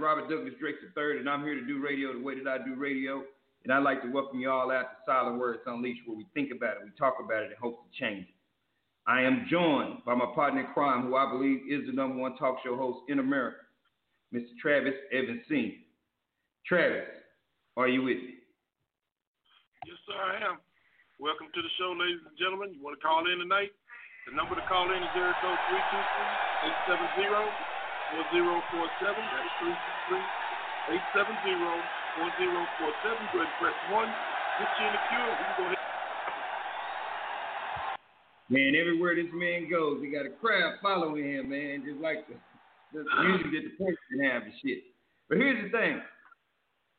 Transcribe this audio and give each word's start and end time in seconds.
Robert 0.00 0.28
Douglas 0.30 0.54
Drake 0.58 0.76
III, 0.96 1.20
and 1.20 1.28
I'm 1.28 1.44
here 1.44 1.54
to 1.54 1.66
do 1.66 1.80
radio 1.80 2.12
the 2.12 2.24
way 2.24 2.34
that 2.40 2.48
I 2.48 2.64
do 2.64 2.74
radio. 2.74 3.22
And 3.62 3.72
I'd 3.72 3.84
like 3.84 4.00
to 4.02 4.08
welcome 4.08 4.40
you 4.40 4.48
all 4.48 4.72
out 4.72 4.88
to 4.88 4.96
Silent 5.04 5.38
Words 5.38 5.60
Unleashed, 5.66 6.00
where 6.06 6.16
we 6.16 6.24
think 6.32 6.48
about 6.50 6.80
it, 6.80 6.88
we 6.88 6.90
talk 6.96 7.20
about 7.22 7.44
it, 7.44 7.52
and 7.52 7.60
hope 7.60 7.84
to 7.84 7.90
change 8.00 8.24
it. 8.24 8.34
I 9.06 9.20
am 9.20 9.44
joined 9.50 10.00
by 10.06 10.14
my 10.14 10.32
partner 10.34 10.60
in 10.60 10.72
crime, 10.72 11.04
who 11.04 11.16
I 11.16 11.30
believe 11.30 11.68
is 11.68 11.84
the 11.84 11.92
number 11.92 12.16
one 12.16 12.36
talk 12.36 12.56
show 12.64 12.76
host 12.76 13.04
in 13.08 13.18
America, 13.18 13.60
Mr. 14.32 14.48
Travis 14.62 14.96
Evans 15.12 15.44
Sr. 15.48 15.76
Travis, 16.64 17.04
are 17.76 17.88
you 17.88 18.00
with 18.00 18.16
me? 18.16 18.40
Yes, 19.84 20.00
sir, 20.08 20.16
I 20.16 20.40
am. 20.48 20.56
Welcome 21.20 21.52
to 21.52 21.60
the 21.60 21.72
show, 21.76 21.92
ladies 21.92 22.24
and 22.24 22.36
gentlemen. 22.40 22.72
You 22.72 22.80
want 22.80 22.96
to 22.96 23.04
call 23.04 23.28
in 23.28 23.44
tonight? 23.44 23.76
The 24.24 24.32
number 24.32 24.56
to 24.56 24.64
call 24.64 24.88
in 24.88 25.02
is 25.02 25.12
area 25.16 25.36
code 25.44 25.60
323 25.68 26.96
870 26.96 27.69
4047. 28.10 29.14
That's 29.14 29.50
323 30.10 30.40
870 31.14 31.54
4047. 32.18 33.30
Go 33.30 33.38
ahead 33.38 33.46
and 33.46 33.58
press 33.62 33.78
1. 33.94 34.10
Get 34.58 34.70
you 34.76 34.84
in 34.86 34.92
the 34.92 35.02
queue. 35.06 35.30
We 35.30 35.44
can 35.46 35.54
go 35.54 35.64
ahead. 35.70 35.80
Man, 38.50 38.74
everywhere 38.74 39.14
this 39.14 39.30
man 39.30 39.70
goes, 39.70 40.02
he 40.02 40.10
got 40.10 40.26
a 40.26 40.34
crowd 40.42 40.82
following 40.82 41.22
him, 41.22 41.54
man. 41.54 41.86
Just 41.86 42.02
like 42.02 42.26
the, 42.26 42.34
the 42.90 43.06
usually 43.30 43.54
get 43.54 43.62
the 43.62 43.74
president 43.78 44.26
have 44.26 44.42
the 44.42 44.54
shit. 44.58 44.82
But 45.30 45.38
here's 45.38 45.62
the 45.62 45.70
thing. 45.70 46.02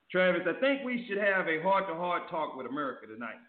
Travis, 0.07 0.47
I 0.47 0.55
think 0.59 0.87
we 0.87 1.03
should 1.07 1.19
have 1.19 1.47
a 1.51 1.61
heart 1.61 1.87
to 1.91 1.95
heart 1.95 2.29
talk 2.31 2.55
with 2.55 2.67
America 2.67 3.07
tonight. 3.07 3.39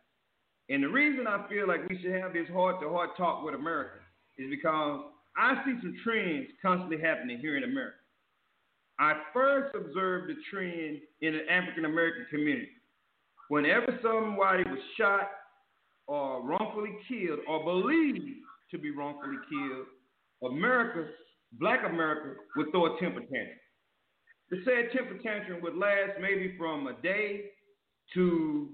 And 0.69 0.83
the 0.83 0.89
reason 0.89 1.27
I 1.27 1.47
feel 1.49 1.69
like 1.69 1.89
we 1.89 2.01
should 2.03 2.15
have 2.19 2.33
this 2.33 2.49
heart 2.51 2.81
to 2.83 2.89
heart 2.91 3.17
talk 3.17 3.45
with 3.45 3.55
America 3.55 4.03
is 4.39 4.51
because 4.51 5.12
I 5.37 5.55
see 5.65 5.75
some 5.81 5.97
trends 6.05 6.49
constantly 6.61 7.01
happening 7.01 7.39
here 7.39 7.57
in 7.57 7.65
America. 7.65 7.97
I 8.99 9.15
first 9.33 9.75
observed 9.75 10.29
the 10.29 10.37
trend 10.51 11.01
in 11.23 11.33
the 11.33 11.53
African 11.53 11.87
American 11.87 12.27
community. 12.31 12.69
Whenever 13.49 13.99
somebody 14.03 14.63
was 14.65 14.79
shot 14.97 15.31
or 16.07 16.43
wrongfully 16.43 16.97
killed 17.09 17.41
or 17.49 17.65
believed 17.65 18.37
to 18.71 18.79
be 18.79 18.91
wrongfully 18.91 19.37
killed, 19.51 19.87
America, 20.53 21.11
black 21.59 21.81
America, 21.89 22.41
would 22.57 22.71
throw 22.71 22.97
a 22.97 23.01
temper 23.01 23.21
tantrum. 23.21 23.59
The 24.51 24.63
said 24.65 24.97
temper 24.97 25.19
tantrum 25.23 25.63
would 25.63 25.77
last 25.77 26.21
maybe 26.21 26.55
from 26.59 26.87
a 26.87 26.95
day 27.03 27.47
to 28.15 28.69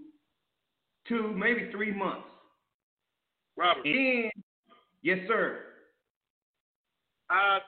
two, 1.06 1.32
maybe 1.36 1.70
three 1.70 1.92
months. 1.92 2.26
Robert. 3.56 3.86
And, 3.86 4.30
yes, 5.02 5.18
sir. 5.26 5.60
I 7.30 7.60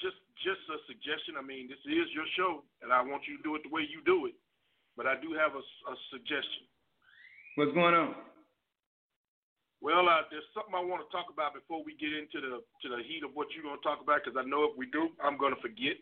just 0.00 0.20
just 0.44 0.62
a 0.68 0.78
suggestion. 0.86 1.40
I 1.40 1.42
mean, 1.42 1.66
this 1.66 1.80
is 1.88 2.08
your 2.12 2.28
show, 2.36 2.62
and 2.84 2.92
I 2.92 3.00
want 3.02 3.24
you 3.26 3.40
to 3.40 3.42
do 3.42 3.56
it 3.56 3.64
the 3.64 3.72
way 3.72 3.82
you 3.88 4.04
do 4.04 4.28
it. 4.28 4.36
But 4.96 5.06
I 5.06 5.16
do 5.18 5.32
have 5.38 5.54
a, 5.54 5.62
a 5.62 5.94
suggestion. 6.12 6.66
What's 7.56 7.72
going 7.72 7.94
on? 7.94 8.14
Well, 9.80 10.10
uh, 10.10 10.26
there's 10.30 10.46
something 10.52 10.74
I 10.74 10.82
want 10.82 11.06
to 11.06 11.10
talk 11.14 11.30
about 11.30 11.54
before 11.54 11.86
we 11.86 11.94
get 11.96 12.10
into 12.10 12.42
the 12.42 12.60
to 12.60 12.86
the 12.90 13.00
heat 13.06 13.22
of 13.22 13.30
what 13.32 13.48
you're 13.54 13.62
going 13.62 13.78
to 13.78 13.86
talk 13.86 14.02
about, 14.02 14.26
because 14.26 14.36
I 14.36 14.42
know 14.42 14.66
if 14.66 14.74
we 14.76 14.90
do, 14.90 15.14
I'm 15.22 15.38
going 15.38 15.54
to 15.54 15.62
forget, 15.62 15.94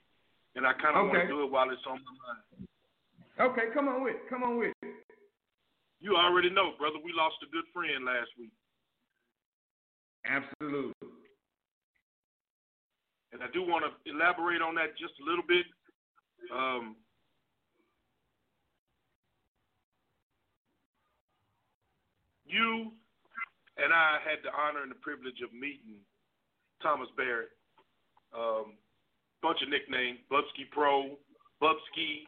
and 0.56 0.64
I 0.66 0.72
kind 0.80 0.96
of 0.96 1.06
okay. 1.06 1.12
want 1.12 1.22
to 1.28 1.32
do 1.32 1.44
it 1.44 1.52
while 1.52 1.68
it's 1.68 1.84
on 1.84 2.00
my 2.00 2.14
mind. 2.24 2.42
Okay, 3.36 3.68
come 3.76 3.86
on 3.86 4.00
with, 4.00 4.16
come 4.32 4.42
on 4.42 4.56
with. 4.56 4.72
You 6.00 6.16
already 6.16 6.48
know, 6.48 6.72
brother. 6.80 6.96
We 7.04 7.12
lost 7.12 7.36
a 7.44 7.52
good 7.52 7.68
friend 7.72 8.04
last 8.04 8.32
week. 8.40 8.52
Absolutely. 10.24 11.05
And 13.36 13.44
I 13.44 13.52
do 13.52 13.60
want 13.60 13.84
to 13.84 13.92
elaborate 14.08 14.64
on 14.64 14.72
that 14.80 14.96
just 14.96 15.12
a 15.20 15.24
little 15.28 15.44
bit. 15.44 15.68
Um, 16.48 16.96
you 22.48 22.96
and 23.76 23.92
I 23.92 24.24
had 24.24 24.40
the 24.40 24.48
honor 24.56 24.80
and 24.80 24.90
the 24.90 24.96
privilege 25.04 25.44
of 25.44 25.52
meeting 25.52 26.00
Thomas 26.80 27.12
Barrett. 27.12 27.52
Um, 28.32 28.80
bunch 29.44 29.60
of 29.60 29.68
nicknames: 29.68 30.24
Bubsky 30.32 30.64
Pro, 30.72 31.20
Bubsky, 31.60 32.24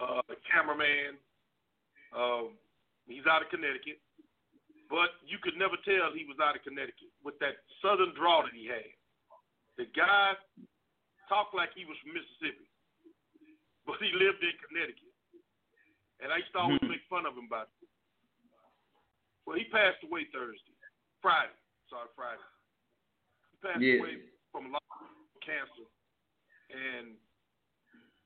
uh, 0.00 0.24
cameraman. 0.48 1.20
Um, 2.16 2.56
he's 3.04 3.28
out 3.28 3.44
of 3.44 3.52
Connecticut, 3.52 4.00
but 4.88 5.12
you 5.28 5.36
could 5.44 5.60
never 5.60 5.76
tell 5.84 6.16
he 6.16 6.24
was 6.24 6.40
out 6.40 6.56
of 6.56 6.64
Connecticut 6.64 7.12
with 7.20 7.36
that 7.44 7.60
southern 7.84 8.16
drawl 8.16 8.48
that 8.48 8.56
he 8.56 8.64
had. 8.64 8.96
The 9.78 9.88
guy 9.96 10.36
talked 11.28 11.56
like 11.56 11.72
he 11.72 11.88
was 11.88 11.96
from 12.04 12.12
Mississippi, 12.12 12.68
but 13.88 13.96
he 14.04 14.12
lived 14.12 14.44
in 14.44 14.52
Connecticut, 14.68 15.16
and 16.20 16.28
I 16.28 16.44
used 16.44 16.52
to 16.52 16.60
always 16.60 16.82
hmm. 16.84 16.92
make 16.92 17.04
fun 17.08 17.24
of 17.24 17.32
him 17.32 17.48
about 17.48 17.72
it. 17.72 17.88
Well, 19.48 19.56
he 19.58 19.64
passed 19.72 20.04
away 20.04 20.28
Thursday, 20.30 20.76
Friday. 21.24 21.56
Sorry, 21.88 22.08
Friday. 22.14 22.46
He 23.50 23.56
passed 23.64 23.80
Yeah. 23.80 23.98
away 24.04 24.28
from 24.52 24.70
lung 24.70 25.08
cancer, 25.40 25.88
and 26.70 27.16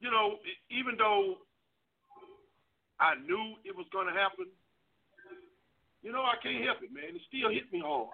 you 0.01 0.11
know, 0.11 0.39
even 0.69 0.97
though 0.99 1.47
I 3.01 3.15
knew 3.17 3.57
it 3.65 3.75
was 3.75 3.87
going 3.93 4.07
to 4.07 4.13
happen, 4.13 4.47
you 6.03 6.13
know, 6.13 6.23
I 6.23 6.37
can't 6.43 6.65
help 6.65 6.83
it, 6.83 6.93
man. 6.93 7.17
It 7.17 7.23
still 7.29 7.51
hit 7.51 7.71
me 7.73 7.81
hard. 7.81 8.09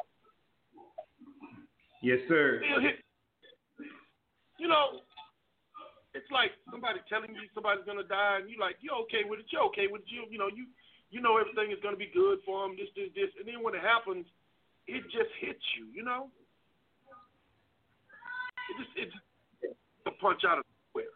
Yes, 2.03 2.21
sir. 2.29 2.63
Still 2.65 2.81
hit. 2.81 3.05
You 4.63 4.71
know, 4.71 5.03
it's 6.15 6.31
like 6.31 6.55
somebody 6.71 7.03
telling 7.11 7.35
you 7.35 7.51
somebody's 7.51 7.83
gonna 7.83 8.07
die, 8.07 8.39
and 8.39 8.47
you 8.47 8.63
like 8.63 8.79
you're 8.79 8.95
okay 9.11 9.27
with 9.27 9.43
it. 9.43 9.51
You're 9.51 9.67
okay 9.75 9.91
with 9.91 10.07
it. 10.07 10.11
You, 10.15 10.23
you 10.31 10.39
know, 10.39 10.47
you 10.47 10.71
you 11.11 11.19
know 11.19 11.35
everything 11.35 11.75
is 11.75 11.83
gonna 11.83 11.99
be 11.99 12.15
good 12.15 12.39
for 12.47 12.63
them. 12.63 12.79
This, 12.79 12.87
this, 12.95 13.11
this, 13.11 13.35
and 13.43 13.43
then 13.43 13.59
when 13.59 13.75
it 13.75 13.83
happens, 13.83 14.23
it 14.87 15.03
just 15.11 15.35
hits 15.43 15.67
you. 15.75 15.91
You 15.91 16.07
know, 16.07 16.31
it 18.71 18.75
just 18.79 18.95
it's 18.95 19.17
a 20.07 20.15
punch 20.23 20.47
out 20.47 20.63
of 20.63 20.65
nowhere. 20.95 21.11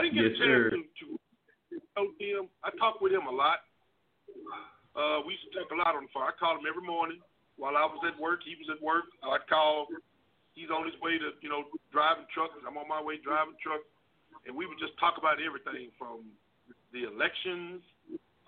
I 0.00 0.08
didn't 0.08 0.16
get 0.16 0.32
Yes, 0.32 0.40
a 0.40 0.48
chance 0.48 0.48
sir. 0.48 0.80
to, 0.80 0.80
to 0.80 1.76
know 1.92 2.08
him. 2.16 2.48
I 2.64 2.72
talked 2.80 3.04
with 3.04 3.12
him 3.12 3.28
a 3.28 3.36
lot. 3.36 3.68
Uh, 4.96 5.20
we 5.28 5.36
used 5.36 5.44
to 5.52 5.60
talk 5.60 5.68
a 5.68 5.76
lot 5.76 5.92
on 5.92 6.08
the 6.08 6.12
phone. 6.16 6.24
I 6.24 6.32
called 6.40 6.64
him 6.64 6.64
every 6.64 6.88
morning 6.88 7.20
while 7.60 7.76
I 7.76 7.84
was 7.84 8.00
at 8.08 8.16
work. 8.16 8.40
He 8.48 8.56
was 8.56 8.72
at 8.72 8.80
work. 8.80 9.12
I'd 9.20 9.44
call. 9.44 9.92
He's 10.56 10.72
on 10.72 10.88
his 10.88 10.96
way 11.04 11.20
to, 11.20 11.36
you 11.44 11.52
know, 11.52 11.68
driving 11.92 12.24
truck. 12.32 12.48
I'm 12.64 12.80
on 12.80 12.88
my 12.88 13.04
way 13.04 13.20
driving 13.20 13.60
truck, 13.60 13.84
and 14.48 14.56
we 14.56 14.64
would 14.64 14.80
just 14.80 14.96
talk 14.96 15.20
about 15.20 15.36
everything 15.36 15.92
from 16.00 16.32
the 16.96 17.04
elections 17.04 17.84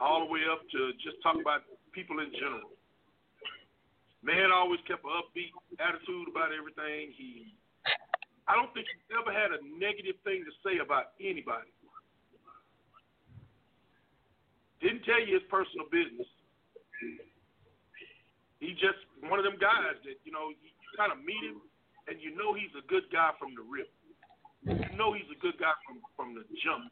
all 0.00 0.24
the 0.24 0.30
way 0.32 0.40
up 0.48 0.64
to 0.72 0.96
just 1.04 1.20
talk 1.20 1.36
about 1.36 1.68
people 1.92 2.24
in 2.24 2.32
general. 2.32 2.72
Man 4.24 4.48
always 4.48 4.80
kept 4.88 5.04
an 5.04 5.12
upbeat 5.20 5.52
attitude 5.76 6.32
about 6.32 6.48
everything. 6.48 7.12
He, 7.12 7.52
I 8.48 8.56
don't 8.56 8.72
think 8.72 8.88
he 8.88 8.96
ever 9.12 9.28
had 9.28 9.52
a 9.52 9.60
negative 9.76 10.16
thing 10.24 10.48
to 10.48 10.52
say 10.64 10.80
about 10.80 11.12
anybody. 11.20 11.68
Didn't 14.80 15.04
tell 15.04 15.20
you 15.20 15.36
his 15.36 15.46
personal 15.52 15.92
business. 15.92 16.26
He 18.64 18.74
just 18.80 18.98
one 19.28 19.38
of 19.38 19.46
them 19.46 19.58
guys 19.60 19.98
that 20.02 20.18
you 20.24 20.32
know 20.34 20.50
you 20.50 20.70
kind 20.98 21.14
of 21.14 21.22
meet 21.22 21.38
him 21.42 21.62
and 22.08 22.16
you 22.20 22.32
know 22.34 22.56
he's 22.56 22.72
a 22.74 22.84
good 22.88 23.04
guy 23.12 23.30
from 23.36 23.52
the 23.54 23.62
rip. 23.62 23.92
You 24.64 24.96
know 24.96 25.12
he's 25.12 25.28
a 25.30 25.38
good 25.38 25.60
guy 25.60 25.76
from 25.84 26.00
from 26.16 26.34
the 26.34 26.42
jump. 26.64 26.90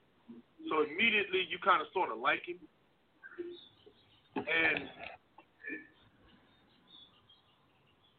So 0.68 0.84
immediately 0.84 1.48
you 1.48 1.58
kind 1.64 1.80
of 1.80 1.88
sort 1.96 2.12
of 2.12 2.20
like 2.20 2.44
him. 2.44 2.60
And 4.36 4.84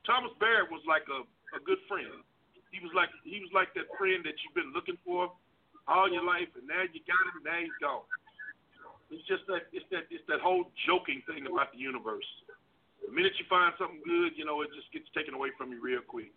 Thomas 0.05 0.33
Barrett 0.41 0.73
was 0.73 0.81
like 0.89 1.05
a 1.07 1.21
a 1.55 1.61
good 1.63 1.79
friend. 1.87 2.25
He 2.73 2.81
was 2.83 2.91
like 2.97 3.13
he 3.23 3.39
was 3.39 3.53
like 3.53 3.71
that 3.77 3.87
friend 3.95 4.25
that 4.25 4.35
you've 4.41 4.57
been 4.57 4.73
looking 4.73 4.97
for 5.05 5.31
all 5.87 6.11
your 6.11 6.23
life, 6.23 6.51
and 6.59 6.67
now 6.67 6.83
you 6.83 6.99
got 7.07 7.23
him, 7.31 7.39
now 7.47 7.59
he's 7.63 7.79
gone. 7.79 8.03
It's 9.07 9.23
just 9.23 9.47
that 9.47 9.71
it's 9.71 9.87
that 9.91 10.11
it's 10.11 10.25
that 10.27 10.43
whole 10.43 10.67
joking 10.83 11.23
thing 11.23 11.47
about 11.47 11.71
the 11.71 11.79
universe. 11.79 12.27
The 13.07 13.15
minute 13.15 13.39
you 13.39 13.47
find 13.47 13.71
something 13.79 14.03
good, 14.03 14.35
you 14.35 14.43
know, 14.43 14.59
it 14.67 14.69
just 14.75 14.91
gets 14.91 15.07
taken 15.15 15.31
away 15.31 15.55
from 15.55 15.71
you 15.71 15.79
real 15.79 16.03
quick. 16.03 16.35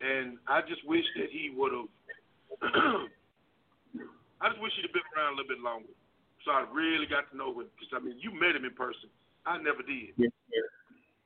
And 0.00 0.38
I 0.46 0.62
just 0.62 0.86
wish 0.86 1.04
that 1.18 1.30
he 1.30 1.50
would 1.54 1.72
have. 1.72 1.90
I 4.42 4.50
just 4.50 4.60
wish 4.62 4.74
he'd 4.74 4.90
have 4.90 4.94
been 4.94 5.06
around 5.14 5.34
a 5.34 5.36
little 5.38 5.54
bit 5.54 5.62
longer, 5.62 5.94
so 6.42 6.50
I 6.50 6.66
really 6.74 7.06
got 7.06 7.30
to 7.30 7.36
know 7.38 7.54
him. 7.54 7.70
Because 7.78 7.94
I 7.94 8.02
mean, 8.02 8.18
you 8.18 8.34
met 8.34 8.58
him 8.58 8.66
in 8.66 8.74
person. 8.74 9.06
I 9.46 9.58
never 9.58 9.82
did. 9.86 10.14
Yes, 10.18 10.34
sir. 10.50 10.64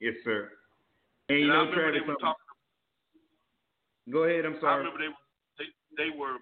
Yes, 0.00 0.16
sir. 0.24 0.52
And 1.28 1.40
you 1.40 1.48
And 1.48 1.52
I 1.52 1.64
remember 1.64 1.80
Travis, 1.80 2.00
they 2.00 2.04
were 2.04 2.20
um, 2.20 2.24
talking. 2.24 2.52
go 4.12 4.20
ahead. 4.28 4.44
I'm 4.44 4.60
sorry. 4.60 4.72
I 4.72 4.84
remember 4.84 5.00
they 5.00 5.12
they 5.56 5.68
they 5.96 6.10
were. 6.12 6.36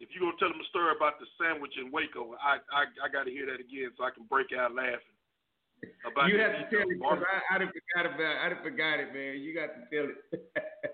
If 0.00 0.12
you're 0.12 0.24
gonna 0.28 0.36
tell 0.36 0.52
them 0.52 0.60
a 0.60 0.68
story 0.68 0.92
about 0.92 1.16
the 1.16 1.28
sandwich 1.40 1.72
in 1.80 1.88
Waco, 1.88 2.36
I 2.36 2.60
I 2.72 2.92
I 3.00 3.08
got 3.08 3.24
to 3.24 3.32
hear 3.32 3.48
that 3.48 3.60
again 3.60 3.92
so 3.96 4.04
I 4.04 4.12
can 4.12 4.28
break 4.28 4.52
out 4.52 4.76
laughing. 4.76 5.16
About 6.06 6.28
You 6.28 6.38
have 6.38 6.52
to 6.60 6.64
tell 6.70 6.86
it 6.86 6.98
because 6.98 7.24
I, 7.24 7.54
I 7.54 7.58
done 7.58 7.72
forgot 7.72 8.06
about 8.06 8.36
I 8.38 8.48
done 8.52 8.62
forgot 8.62 9.00
it, 9.00 9.10
man. 9.14 9.40
You 9.40 9.50
got 9.56 9.72
to 9.74 9.80
tell 9.90 10.06
it. 10.12 10.20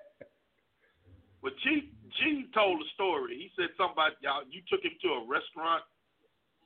But 1.43 1.55
G 1.63 1.91
G 2.19 2.51
told 2.51 2.83
a 2.83 2.89
story. 2.95 3.39
He 3.39 3.49
said 3.55 3.71
about 3.79 4.19
y'all. 4.21 4.43
You 4.51 4.63
took 4.67 4.83
him 4.83 4.95
to 5.03 5.23
a 5.23 5.27
restaurant, 5.27 5.87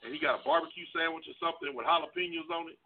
and 0.01 0.13
he 0.13 0.19
got 0.19 0.41
a 0.41 0.43
barbecue 0.45 0.89
sandwich 0.97 1.29
or 1.29 1.37
something 1.37 1.77
with 1.77 1.85
jalapenos 1.85 2.49
on 2.49 2.73
it. 2.73 2.79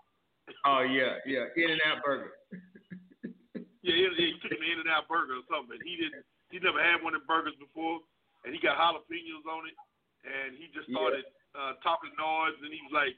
Oh 0.67 0.83
yeah, 0.83 1.23
yeah, 1.27 1.50
In 1.55 1.79
and 1.79 1.83
Out 1.87 2.03
Burger. 2.03 2.35
yeah, 3.83 3.97
yeah, 3.99 4.11
he 4.15 4.38
took 4.43 4.55
an 4.55 4.62
In 4.62 4.83
and 4.83 4.91
Out 4.91 5.06
Burger 5.11 5.38
or 5.38 5.47
something. 5.50 5.79
He 5.83 5.99
didn't. 5.99 6.23
He 6.50 6.62
never 6.62 6.79
had 6.79 7.03
one 7.03 7.15
of 7.15 7.27
the 7.27 7.31
burgers 7.31 7.59
before, 7.59 7.99
and 8.47 8.55
he 8.55 8.62
got 8.62 8.79
jalapenos 8.79 9.47
on 9.50 9.67
it, 9.67 9.77
and 10.23 10.55
he 10.55 10.71
just 10.71 10.87
started 10.91 11.27
yeah. 11.27 11.59
uh, 11.59 11.73
talking 11.83 12.15
noise, 12.15 12.59
and 12.62 12.71
he 12.71 12.83
was 12.87 12.94
like, 12.94 13.15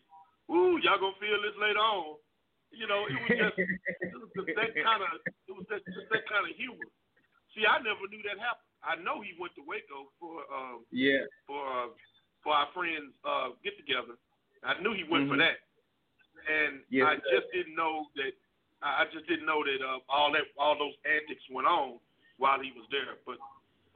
"Ooh, 0.49 0.81
y'all 0.81 1.01
gonna 1.01 1.17
feel 1.21 1.41
this 1.45 1.57
later 1.61 1.81
on." 1.81 2.17
You 2.73 2.85
know, 2.85 3.09
it 3.09 3.17
was 3.17 3.33
just, 3.33 3.57
it 3.57 4.13
was 4.13 4.29
just 4.37 4.53
that 4.57 4.73
kind 4.77 5.01
of, 5.01 5.09
it 5.25 5.55
was 5.57 5.65
just, 5.73 5.89
just 5.89 6.09
that 6.13 6.29
kind 6.29 6.45
of 6.45 6.53
humor. 6.53 6.85
See, 7.59 7.67
I 7.67 7.83
never 7.83 8.07
knew 8.07 8.23
that 8.23 8.39
happened. 8.39 8.71
I 8.87 8.95
know 9.03 9.19
he 9.19 9.35
went 9.35 9.51
to 9.59 9.67
Waco 9.67 10.15
for 10.23 10.47
um 10.47 10.87
yeah 10.95 11.27
for 11.43 11.59
uh, 11.59 11.91
for 12.47 12.55
our 12.55 12.71
friends 12.71 13.11
uh 13.27 13.59
get 13.67 13.75
together. 13.75 14.15
I 14.63 14.79
knew 14.79 14.95
he 14.95 15.03
went 15.03 15.27
mm-hmm. 15.27 15.35
for 15.35 15.43
that, 15.43 15.59
and 16.47 16.87
yes, 16.87 17.11
I 17.11 17.15
just 17.35 17.51
didn't 17.51 17.75
know 17.75 18.07
that. 18.15 18.31
I 18.79 19.11
just 19.11 19.27
didn't 19.27 19.43
know 19.43 19.67
that 19.67 19.83
uh, 19.83 19.99
all 20.07 20.31
that 20.39 20.47
all 20.55 20.79
those 20.79 20.95
antics 21.03 21.43
went 21.51 21.67
on 21.67 21.99
while 22.39 22.63
he 22.63 22.71
was 22.79 22.87
there. 22.95 23.19
But 23.27 23.43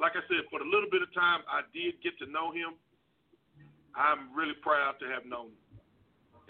like 0.02 0.18
I 0.18 0.26
said, 0.26 0.42
for 0.50 0.58
the 0.58 0.66
little 0.66 0.90
bit 0.90 1.06
of 1.06 1.14
time 1.14 1.46
I 1.46 1.62
did 1.70 2.02
get 2.02 2.18
to 2.18 2.26
know 2.26 2.50
him, 2.50 2.74
I'm 3.94 4.34
really 4.34 4.58
proud 4.58 4.98
to 4.98 5.06
have 5.06 5.22
known 5.22 5.54
him. 5.54 5.62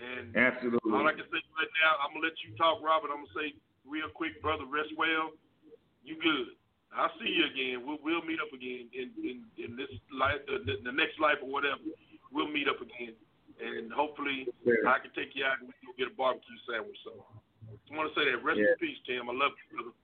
And 0.01 0.33
absolutely, 0.33 0.89
all 0.89 1.05
I 1.05 1.13
can 1.13 1.29
say 1.29 1.45
right 1.61 1.73
now, 1.85 2.01
I'm 2.01 2.17
gonna 2.17 2.25
let 2.25 2.41
you 2.41 2.57
talk, 2.57 2.81
Robert. 2.81 3.13
I'm 3.13 3.29
gonna 3.29 3.37
say 3.37 3.53
real 3.85 4.09
quick, 4.09 4.41
brother, 4.41 4.65
rest 4.65 4.97
well. 4.97 5.37
You 6.01 6.17
good? 6.17 6.57
I'll 6.93 7.13
see 7.21 7.33
you 7.33 7.49
again. 7.49 7.87
We'll 7.87 7.99
we'll 8.05 8.25
meet 8.25 8.41
up 8.41 8.53
again 8.53 8.89
in 8.93 9.09
in, 9.17 9.37
in 9.57 9.77
this 9.77 9.89
life, 10.13 10.45
uh, 10.49 10.61
the, 10.65 10.77
the 10.85 10.93
next 10.93 11.19
life 11.21 11.41
or 11.43 11.49
whatever. 11.49 11.81
We'll 12.33 12.53
meet 12.53 12.69
up 12.69 12.81
again, 12.81 13.17
and 13.61 13.93
hopefully 13.93 14.47
yeah. 14.65 14.89
I 14.89 15.01
can 15.01 15.13
take 15.17 15.33
you 15.35 15.45
out 15.45 15.61
and 15.61 15.69
we 15.69 15.75
can 15.81 15.93
get 15.97 16.13
a 16.13 16.17
barbecue 16.17 16.61
sandwich. 16.69 16.97
So 17.05 17.25
I 17.69 17.97
want 17.97 18.13
to 18.13 18.15
say 18.19 18.29
that. 18.29 18.45
Rest 18.45 18.61
yeah. 18.61 18.73
in 18.73 18.81
peace, 18.81 19.01
Tim. 19.09 19.29
I 19.29 19.33
love 19.33 19.53
you, 19.57 19.67
brother. 19.73 19.95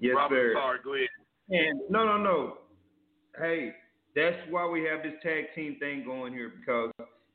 Yes, 0.00 0.14
Robert, 0.16 0.34
sir. 0.34 0.54
Sorry, 0.54 0.78
go 0.82 0.94
ahead. 0.94 1.14
And 1.50 1.80
no, 1.90 2.04
no, 2.04 2.18
no. 2.18 2.38
Hey, 3.38 3.74
that's 4.14 4.38
why 4.50 4.66
we 4.66 4.82
have 4.84 5.02
this 5.02 5.14
tag 5.22 5.54
team 5.54 5.76
thing 5.78 6.04
going 6.04 6.32
here 6.32 6.52
because 6.58 6.90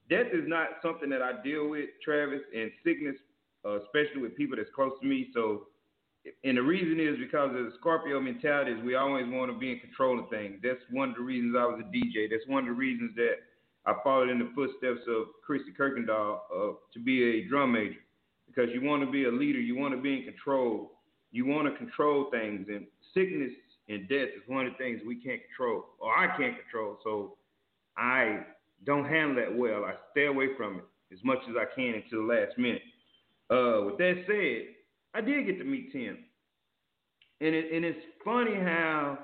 death 0.09 0.27
is 0.33 0.47
not 0.47 0.79
something 0.81 1.09
that 1.09 1.21
I 1.21 1.41
deal 1.43 1.69
with, 1.69 1.89
Travis, 2.03 2.41
and 2.55 2.71
sickness, 2.83 3.15
uh, 3.65 3.79
especially 3.81 4.21
with 4.21 4.35
people 4.35 4.57
that's 4.57 4.69
close 4.75 4.93
to 5.01 5.07
me. 5.07 5.29
So 5.33 5.67
and 6.43 6.57
the 6.57 6.61
reason 6.61 6.99
is 6.99 7.17
because 7.17 7.49
of 7.49 7.65
the 7.65 7.71
Scorpio 7.79 8.19
mentality 8.19 8.71
is 8.71 8.83
we 8.83 8.95
always 8.95 9.25
want 9.27 9.51
to 9.51 9.57
be 9.57 9.71
in 9.71 9.79
control 9.79 10.19
of 10.19 10.29
things. 10.29 10.59
That's 10.61 10.81
one 10.91 11.09
of 11.09 11.15
the 11.15 11.21
reasons 11.21 11.55
I 11.57 11.65
was 11.65 11.81
a 11.81 11.95
DJ. 11.95 12.29
That's 12.29 12.47
one 12.47 12.63
of 12.63 12.67
the 12.67 12.73
reasons 12.73 13.11
that 13.15 13.35
I 13.85 13.95
followed 14.03 14.29
in 14.29 14.39
the 14.39 14.51
footsteps 14.53 15.07
of 15.07 15.27
Christy 15.45 15.71
Kirkendall 15.77 16.39
uh, 16.53 16.73
to 16.93 16.99
be 16.99 17.23
a 17.23 17.47
drum 17.47 17.71
major. 17.71 17.99
Because 18.47 18.69
you 18.73 18.81
want 18.81 19.03
to 19.03 19.11
be 19.11 19.25
a 19.25 19.31
leader, 19.31 19.59
you 19.59 19.77
want 19.77 19.93
to 19.93 20.01
be 20.01 20.17
in 20.17 20.23
control, 20.23 20.91
you 21.31 21.45
want 21.45 21.71
to 21.71 21.77
control 21.77 22.29
things, 22.31 22.67
and 22.67 22.85
sickness 23.13 23.51
and 23.87 24.07
death 24.09 24.29
is 24.35 24.43
one 24.47 24.65
of 24.65 24.73
the 24.73 24.77
things 24.77 25.01
we 25.05 25.15
can't 25.15 25.41
control, 25.47 25.85
or 25.99 26.15
I 26.15 26.35
can't 26.37 26.55
control. 26.59 26.97
So 27.03 27.37
I 27.97 28.39
don't 28.85 29.05
handle 29.05 29.35
that 29.35 29.55
well. 29.55 29.85
I 29.85 29.93
stay 30.11 30.25
away 30.25 30.49
from 30.57 30.79
it 30.79 30.85
as 31.13 31.19
much 31.23 31.39
as 31.49 31.55
I 31.55 31.65
can 31.73 31.95
until 31.95 32.27
the 32.27 32.33
last 32.33 32.57
minute. 32.57 32.81
Uh, 33.49 33.85
with 33.85 33.97
that 33.97 34.23
said, 34.27 34.75
I 35.13 35.21
did 35.21 35.45
get 35.45 35.57
to 35.59 35.63
meet 35.63 35.91
Tim. 35.91 36.17
And 37.41 37.55
it, 37.55 37.71
and 37.73 37.85
it's 37.85 37.99
funny 38.23 38.55
how 38.55 39.17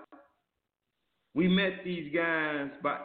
we 1.34 1.48
met 1.48 1.84
these 1.84 2.14
guys 2.14 2.70
by 2.82 3.00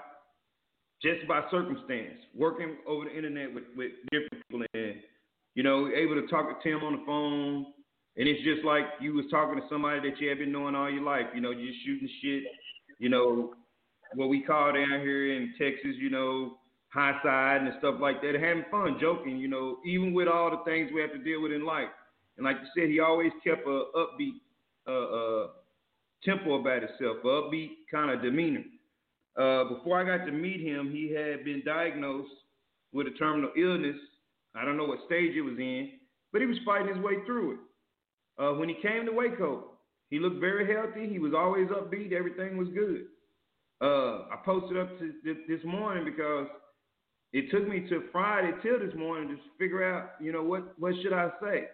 just 1.03 1.27
by 1.27 1.43
circumstance, 1.51 2.19
working 2.37 2.77
over 2.87 3.07
the 3.07 3.17
internet 3.17 3.53
with, 3.55 3.65
with 3.77 3.93
different 4.11 4.45
people 4.49 4.65
and 4.75 4.97
you 5.55 5.63
know, 5.63 5.89
able 5.89 6.15
to 6.15 6.27
talk 6.29 6.49
to 6.49 6.69
Tim 6.69 6.83
on 6.85 6.93
the 6.93 7.03
phone. 7.07 7.67
And 8.17 8.29
it's 8.29 8.43
just 8.45 8.65
like 8.65 8.85
you 9.01 9.15
was 9.15 9.27
talking 9.31 9.61
to 9.61 9.67
somebody 9.69 10.09
that 10.09 10.21
you 10.21 10.29
have 10.29 10.39
been 10.39 10.53
knowing 10.53 10.75
all 10.75 10.91
your 10.91 11.03
life, 11.03 11.27
you 11.35 11.41
know, 11.41 11.55
just 11.55 11.85
shooting 11.85 12.09
shit, 12.23 12.43
you 12.99 13.09
know, 13.09 13.55
what 14.15 14.29
we 14.29 14.43
call 14.43 14.73
down 14.73 15.01
here 15.01 15.37
in 15.37 15.55
Texas, 15.59 15.95
you 15.99 16.11
know, 16.11 16.59
high 16.93 17.19
side 17.23 17.63
and 17.63 17.73
stuff 17.79 17.97
like 18.01 18.21
that, 18.23 18.35
having 18.35 18.65
fun, 18.71 18.99
joking, 19.01 19.39
you 19.39 19.49
know, 19.49 19.79
even 19.87 20.13
with 20.13 20.29
all 20.29 20.51
the 20.51 20.65
things 20.65 20.91
we 20.95 21.01
have 21.01 21.13
to 21.13 21.19
deal 21.19 21.41
with 21.41 21.53
in 21.53 21.65
life. 21.65 21.89
And 22.41 22.47
like 22.47 22.57
you 22.63 22.69
said, 22.75 22.89
he 22.89 23.01
always 23.01 23.33
kept 23.45 23.67
a 23.67 23.83
upbeat 23.95 24.41
uh, 24.89 24.93
uh, 24.93 25.49
tempo 26.25 26.59
about 26.59 26.81
himself, 26.81 27.19
upbeat 27.23 27.73
kind 27.93 28.11
of 28.11 28.23
demeanor. 28.23 28.65
Uh, 29.39 29.65
before 29.65 30.01
I 30.01 30.17
got 30.17 30.25
to 30.25 30.33
meet 30.33 30.61
him, 30.61 30.91
he 30.91 31.13
had 31.13 31.45
been 31.45 31.63
diagnosed 31.67 32.33
with 32.95 33.09
a 33.09 33.11
terminal 33.11 33.51
illness. 33.59 33.97
I 34.55 34.65
don't 34.65 34.79
know 34.79 34.87
what 34.87 35.01
stage 35.05 35.37
it 35.37 35.43
was 35.43 35.59
in, 35.59 35.91
but 36.33 36.41
he 36.41 36.47
was 36.47 36.57
fighting 36.65 36.95
his 36.95 37.05
way 37.05 37.17
through 37.27 37.53
it. 37.53 37.59
Uh, 38.43 38.55
when 38.55 38.71
he 38.71 38.77
came 38.81 39.05
to 39.05 39.13
Waco, 39.13 39.73
he 40.09 40.19
looked 40.19 40.41
very 40.41 40.67
healthy. 40.73 41.13
He 41.13 41.19
was 41.19 41.35
always 41.37 41.69
upbeat. 41.69 42.13
Everything 42.15 42.57
was 42.57 42.69
good. 42.69 43.05
Uh, 43.83 44.29
I 44.33 44.39
posted 44.47 44.79
up 44.79 44.99
to 44.99 45.13
this 45.47 45.61
morning 45.63 46.07
because 46.07 46.47
it 47.35 47.51
took 47.51 47.69
me 47.69 47.87
to 47.91 48.05
Friday 48.11 48.53
till 48.63 48.79
this 48.79 48.95
morning 48.97 49.29
to 49.29 49.37
figure 49.59 49.85
out, 49.85 50.13
you 50.23 50.33
know, 50.33 50.43
what 50.43 50.79
what 50.79 50.95
should 51.03 51.13
I 51.13 51.29
say. 51.43 51.67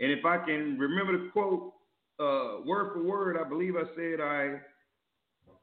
And 0.00 0.12
if 0.12 0.24
I 0.24 0.38
can 0.38 0.78
remember 0.78 1.12
the 1.18 1.30
quote 1.30 1.72
uh, 2.20 2.64
word 2.64 2.92
for 2.92 3.02
word, 3.02 3.36
I 3.38 3.48
believe 3.48 3.74
I 3.76 3.84
said 3.96 4.20
I 4.20 4.60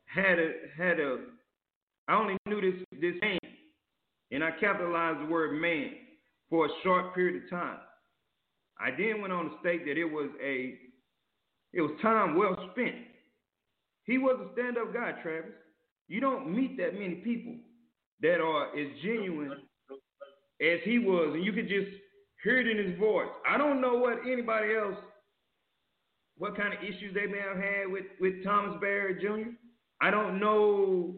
had 0.06 0.40
a 0.40 0.52
had 0.78 1.00
a 1.00 1.20
I 2.08 2.16
only 2.16 2.38
knew 2.46 2.62
this 2.62 2.82
this 3.02 3.16
man, 3.22 3.40
and 4.32 4.44
I 4.44 4.52
capitalized 4.60 5.22
the 5.22 5.32
word 5.32 5.60
man 5.60 5.92
for 6.50 6.66
a 6.66 6.70
short 6.84 7.16
period 7.16 7.44
of 7.44 7.50
time. 7.50 7.80
I 8.80 8.92
then 8.92 9.22
went 9.22 9.34
on 9.34 9.46
to 9.46 9.52
state 9.62 9.86
that 9.86 9.98
it 9.98 10.06
was 10.06 10.30
a 10.44 10.76
it 11.74 11.82
was 11.82 11.92
time 12.02 12.38
well 12.38 12.56
spent. 12.72 12.96
He 14.04 14.18
was 14.18 14.40
a 14.40 14.54
stand-up 14.54 14.94
guy, 14.94 15.14
Travis. 15.24 15.52
You 16.08 16.22
don't 16.22 16.56
meet 16.56 16.78
that 16.78 16.94
many 16.94 17.16
people 17.16 17.56
that 18.22 18.40
are 18.40 18.68
as 18.78 18.88
genuine 19.04 19.52
as 20.62 20.80
he 20.84 21.00
was, 21.00 21.32
and 21.34 21.44
you 21.44 21.52
could 21.52 21.68
just 21.68 21.90
Hear 22.46 22.60
it 22.60 22.68
in 22.68 22.92
his 22.92 23.00
voice. 23.00 23.28
I 23.50 23.58
don't 23.58 23.82
know 23.82 23.96
what 23.96 24.20
anybody 24.32 24.76
else, 24.76 24.96
what 26.38 26.56
kind 26.56 26.76
of 26.76 26.80
issues 26.84 27.12
they 27.16 27.26
may 27.26 27.40
have 27.40 27.58
had 27.58 27.92
with, 27.92 28.04
with 28.22 28.44
Thomas 28.44 28.78
Barrett 28.80 29.20
Jr. 29.20 29.50
I 30.00 30.12
don't 30.12 30.40
know 30.40 31.16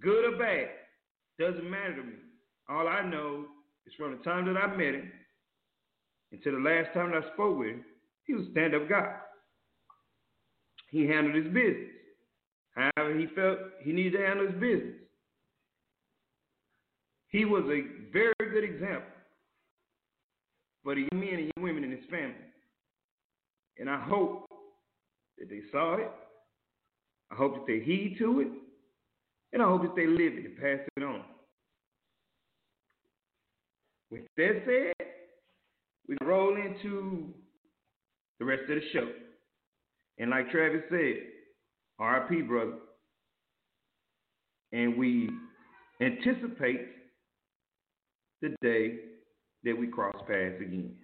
good 0.00 0.34
or 0.34 0.38
bad. 0.38 0.68
Doesn't 1.40 1.68
matter 1.68 1.96
to 1.96 2.02
me. 2.04 2.12
All 2.68 2.86
I 2.86 3.02
know 3.02 3.46
is 3.88 3.92
from 3.98 4.12
the 4.12 4.22
time 4.22 4.46
that 4.46 4.56
I 4.56 4.68
met 4.68 4.94
him 4.94 5.10
until 6.30 6.52
the 6.52 6.58
last 6.58 6.94
time 6.94 7.10
that 7.10 7.24
I 7.24 7.34
spoke 7.34 7.58
with 7.58 7.70
him, 7.70 7.84
he 8.24 8.34
was 8.34 8.46
a 8.46 8.50
stand 8.52 8.76
up 8.76 8.88
guy. 8.88 9.16
He 10.90 11.08
handled 11.08 11.34
his 11.34 11.52
business. 11.52 11.90
However, 12.76 13.18
he 13.18 13.26
felt 13.34 13.58
he 13.82 13.92
needed 13.92 14.12
to 14.12 14.24
handle 14.24 14.46
his 14.46 14.60
business. 14.60 14.94
He 17.30 17.44
was 17.44 17.64
a 17.64 18.12
very 18.12 18.32
good 18.38 18.62
example 18.62 19.10
for 20.86 20.94
the 20.94 21.00
young 21.10 21.20
men 21.20 21.34
and 21.34 21.52
young 21.56 21.64
women 21.64 21.82
in 21.82 21.90
his 21.90 22.08
family. 22.08 22.36
And 23.76 23.90
I 23.90 24.00
hope 24.00 24.46
that 25.36 25.50
they 25.50 25.62
saw 25.72 25.96
it. 25.96 26.08
I 27.32 27.34
hope 27.34 27.54
that 27.54 27.66
they 27.66 27.80
heed 27.80 28.14
to 28.20 28.38
it. 28.38 28.46
And 29.52 29.60
I 29.60 29.66
hope 29.66 29.82
that 29.82 29.96
they 29.96 30.06
live 30.06 30.34
it 30.34 30.44
and 30.44 30.56
pass 30.56 30.78
it 30.96 31.02
on. 31.02 31.24
With 34.12 34.20
that 34.36 34.62
said, 34.64 35.08
we 36.08 36.16
roll 36.24 36.56
into 36.56 37.34
the 38.38 38.44
rest 38.44 38.62
of 38.70 38.76
the 38.76 38.80
show. 38.92 39.08
And 40.18 40.30
like 40.30 40.52
Travis 40.52 40.82
said, 40.88 41.16
RIP, 41.98 42.46
brother. 42.46 42.74
And 44.70 44.96
we 44.96 45.30
anticipate 46.00 46.86
the 48.40 48.54
day 48.62 48.98
that 49.66 49.76
we 49.76 49.88
cross 49.88 50.14
paths 50.28 50.60
again. 50.60 50.94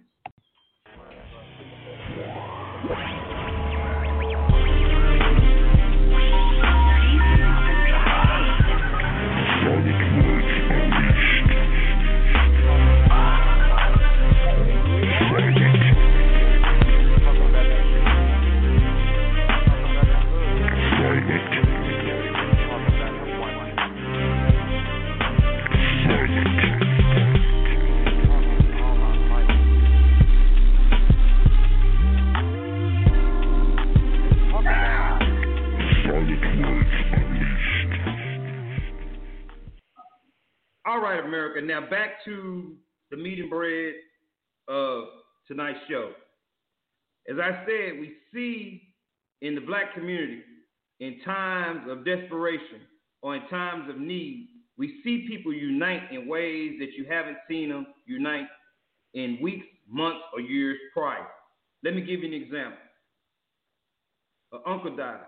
Right, 41.03 41.23
America. 41.23 41.61
Now 41.61 41.81
back 41.89 42.23
to 42.25 42.75
the 43.11 43.17
meat 43.17 43.39
and 43.39 43.49
bread 43.49 43.93
of 44.69 45.05
tonight's 45.47 45.79
show. 45.89 46.11
As 47.29 47.37
I 47.39 47.63
said, 47.65 47.99
we 47.99 48.13
see 48.33 48.81
in 49.41 49.55
the 49.55 49.61
black 49.61 49.93
community, 49.93 50.41
in 50.99 51.19
times 51.25 51.89
of 51.89 52.05
desperation 52.05 52.81
or 53.21 53.35
in 53.35 53.47
times 53.49 53.89
of 53.89 53.99
need, 53.99 54.47
we 54.77 55.01
see 55.03 55.25
people 55.27 55.53
unite 55.53 56.11
in 56.11 56.27
ways 56.27 56.75
that 56.79 56.93
you 56.97 57.05
haven't 57.09 57.37
seen 57.49 57.69
them 57.69 57.85
unite 58.05 58.47
in 59.13 59.37
weeks, 59.41 59.67
months, 59.89 60.21
or 60.33 60.39
years 60.39 60.77
prior. 60.93 61.27
Let 61.83 61.95
me 61.95 62.01
give 62.01 62.21
you 62.21 62.27
an 62.27 62.33
example. 62.33 62.79
An 64.53 64.59
uncle 64.65 64.95
dies. 64.95 65.19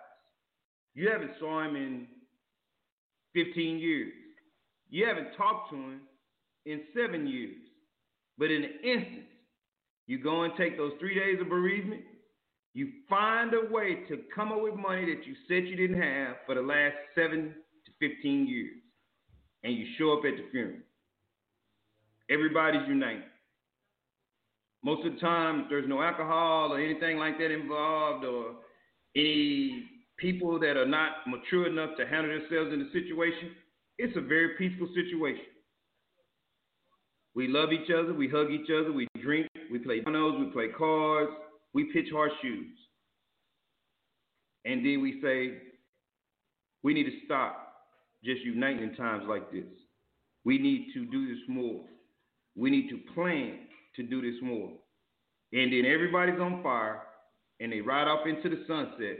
You 0.93 1.09
haven't 1.09 1.31
saw 1.39 1.61
him 1.63 1.75
in 1.75 2.07
15 3.33 3.77
years. 3.77 4.13
You 4.89 5.05
haven't 5.05 5.35
talked 5.35 5.71
to 5.71 5.75
him 5.75 6.01
in 6.65 6.81
seven 6.95 7.27
years. 7.27 7.55
But 8.37 8.51
in 8.51 8.63
an 8.63 8.73
instant, 8.83 9.25
you 10.07 10.21
go 10.21 10.43
and 10.43 10.53
take 10.57 10.77
those 10.77 10.93
three 10.99 11.15
days 11.15 11.39
of 11.41 11.49
bereavement. 11.49 12.01
You 12.73 12.89
find 13.09 13.53
a 13.53 13.73
way 13.73 14.03
to 14.09 14.21
come 14.35 14.51
up 14.51 14.61
with 14.61 14.75
money 14.75 15.05
that 15.05 15.25
you 15.25 15.35
said 15.47 15.67
you 15.67 15.75
didn't 15.75 16.01
have 16.01 16.37
for 16.45 16.55
the 16.55 16.61
last 16.61 16.95
seven 17.15 17.53
to 17.85 18.09
15 18.09 18.47
years. 18.47 18.77
And 19.63 19.73
you 19.73 19.85
show 19.97 20.13
up 20.13 20.25
at 20.25 20.37
the 20.37 20.49
funeral. 20.51 20.79
Everybody's 22.29 22.87
united. 22.87 23.23
Most 24.83 25.05
of 25.05 25.13
the 25.13 25.19
time, 25.19 25.65
there's 25.69 25.87
no 25.89 26.01
alcohol 26.01 26.73
or 26.73 26.79
anything 26.79 27.17
like 27.17 27.39
that 27.39 27.49
involved, 27.49 28.23
or 28.23 28.55
any 29.15 29.85
people 30.17 30.59
that 30.59 30.77
are 30.77 30.85
not 30.85 31.25
mature 31.27 31.67
enough 31.67 31.97
to 31.97 32.05
handle 32.05 32.37
themselves 32.37 32.71
in 32.71 32.79
the 32.79 32.89
situation. 32.93 33.55
It's 33.97 34.15
a 34.17 34.21
very 34.21 34.49
peaceful 34.57 34.87
situation. 34.93 35.45
We 37.33 37.47
love 37.47 37.73
each 37.73 37.89
other, 37.91 38.13
we 38.13 38.29
hug 38.29 38.49
each 38.51 38.69
other, 38.69 38.91
we 38.91 39.07
drink, 39.21 39.47
we 39.71 39.79
play 39.79 40.01
dominoes, 40.01 40.35
we 40.39 40.51
play 40.51 40.67
cards, 40.77 41.31
we 41.73 41.91
pitch 41.91 42.07
horseshoes. 42.11 42.65
And 44.63 44.85
then 44.85 45.01
we 45.01 45.19
say, 45.21 45.57
we 46.81 46.93
need 46.93 47.03
to 47.03 47.25
stop 47.25 47.73
just 48.23 48.41
uniting 48.41 48.83
in 48.83 48.95
times 48.95 49.25
like 49.27 49.51
this. 49.51 49.65
We 50.45 50.57
need 50.57 50.91
to 50.93 51.05
do 51.05 51.27
this 51.27 51.43
more. 51.47 51.83
We 52.55 52.69
need 52.69 52.89
to 52.89 52.99
plan 53.13 53.59
to 53.95 54.03
do 54.03 54.21
this 54.21 54.41
more. 54.41 54.71
And 55.51 55.73
then 55.73 55.83
everybody's 55.85 56.39
on 56.39 56.63
fire 56.63 57.01
and 57.59 57.71
they 57.71 57.81
ride 57.81 58.07
off 58.07 58.27
into 58.27 58.49
the 58.49 58.63
sunset. 58.67 59.17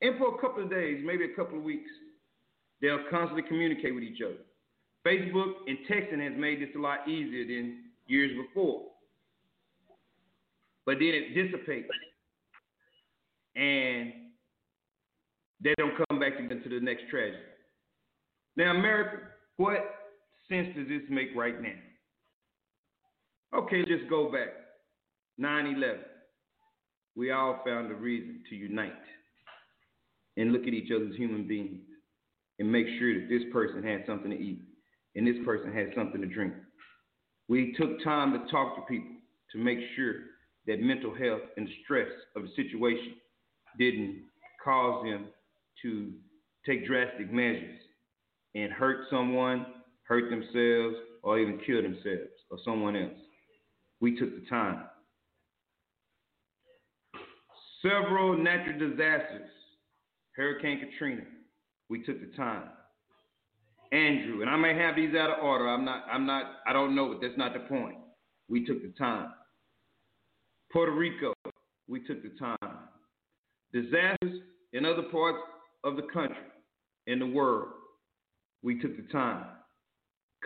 And 0.00 0.18
for 0.18 0.34
a 0.34 0.40
couple 0.40 0.62
of 0.62 0.70
days, 0.70 1.02
maybe 1.04 1.24
a 1.24 1.36
couple 1.36 1.58
of 1.58 1.64
weeks, 1.64 1.90
they'll 2.80 3.04
constantly 3.10 3.42
communicate 3.42 3.94
with 3.94 4.04
each 4.04 4.20
other. 4.24 4.36
Facebook 5.06 5.52
and 5.66 5.78
texting 5.90 6.22
has 6.22 6.38
made 6.38 6.60
this 6.60 6.68
a 6.76 6.78
lot 6.78 7.08
easier 7.08 7.44
than 7.46 7.84
years 8.06 8.32
before. 8.46 8.82
But 10.84 10.96
then 10.98 11.08
it 11.08 11.34
dissipates. 11.34 11.88
And 13.56 14.12
they 15.62 15.74
don't 15.76 15.94
come 16.08 16.20
back 16.20 16.34
into 16.38 16.68
the 16.68 16.80
next 16.80 17.04
tragedy. 17.10 17.38
Now, 18.56 18.76
America, 18.76 19.18
what 19.56 19.78
sense 20.48 20.68
does 20.76 20.88
this 20.88 21.02
make 21.08 21.28
right 21.34 21.60
now? 21.60 21.68
Okay, 23.54 23.84
just 23.84 24.08
go 24.08 24.30
back. 24.30 24.48
9 25.38 25.76
11. 25.76 25.98
We 27.16 27.32
all 27.32 27.60
found 27.64 27.90
a 27.90 27.94
reason 27.94 28.42
to 28.48 28.56
unite 28.56 28.92
and 30.36 30.52
look 30.52 30.62
at 30.62 30.68
each 30.68 30.90
other 30.94 31.06
as 31.06 31.16
human 31.16 31.46
beings 31.46 31.80
and 32.58 32.70
make 32.70 32.86
sure 32.98 33.14
that 33.14 33.28
this 33.28 33.42
person 33.52 33.82
had 33.82 34.04
something 34.06 34.30
to 34.30 34.38
eat 34.38 34.60
and 35.14 35.26
this 35.26 35.36
person 35.44 35.72
had 35.72 35.90
something 35.94 36.20
to 36.20 36.26
drink. 36.26 36.54
We 37.48 37.74
took 37.78 38.02
time 38.04 38.32
to 38.32 38.50
talk 38.50 38.76
to 38.76 38.82
people 38.82 39.16
to 39.52 39.58
make 39.58 39.78
sure 39.96 40.14
that 40.66 40.80
mental 40.80 41.14
health 41.14 41.40
and 41.56 41.66
the 41.66 41.72
stress 41.84 42.08
of 42.36 42.42
the 42.42 42.48
situation 42.56 43.14
didn't 43.78 44.24
cause 44.62 45.04
them 45.04 45.26
to 45.82 46.12
take 46.66 46.86
drastic 46.86 47.32
measures 47.32 47.78
and 48.54 48.72
hurt 48.72 49.06
someone, 49.10 49.66
hurt 50.02 50.30
themselves, 50.30 50.96
or 51.22 51.38
even 51.38 51.60
kill 51.66 51.82
themselves 51.82 52.30
or 52.50 52.58
someone 52.64 52.96
else. 52.96 53.18
We 54.00 54.18
took 54.18 54.30
the 54.34 54.48
time. 54.48 54.84
Several 57.82 58.36
natural 58.36 58.78
disasters, 58.78 59.50
Hurricane 60.36 60.80
Katrina, 60.80 61.22
we 61.88 62.02
took 62.02 62.20
the 62.20 62.36
time. 62.36 62.64
Andrew, 63.92 64.42
and 64.42 64.50
I 64.50 64.56
may 64.56 64.76
have 64.76 64.96
these 64.96 65.14
out 65.14 65.30
of 65.30 65.42
order. 65.42 65.66
I'm 65.68 65.84
not, 65.84 66.04
I'm 66.12 66.26
not, 66.26 66.44
I 66.66 66.72
don't 66.72 66.94
know, 66.94 67.08
but 67.08 67.20
that's 67.22 67.38
not 67.38 67.54
the 67.54 67.60
point. 67.60 67.96
We 68.48 68.64
took 68.64 68.82
the 68.82 68.92
time. 68.98 69.30
Puerto 70.70 70.92
Rico, 70.92 71.32
we 71.86 72.04
took 72.04 72.22
the 72.22 72.32
time. 72.38 72.78
Disasters 73.72 74.42
in 74.72 74.84
other 74.84 75.04
parts 75.10 75.38
of 75.84 75.96
the 75.96 76.02
country, 76.12 76.36
in 77.06 77.18
the 77.18 77.26
world, 77.26 77.68
we 78.62 78.80
took 78.80 78.96
the 78.96 79.10
time. 79.10 79.44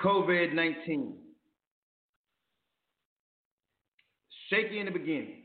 COVID 0.02 0.54
19, 0.54 1.16
shaky 4.48 4.78
in 4.78 4.86
the 4.86 4.92
beginning. 4.92 5.42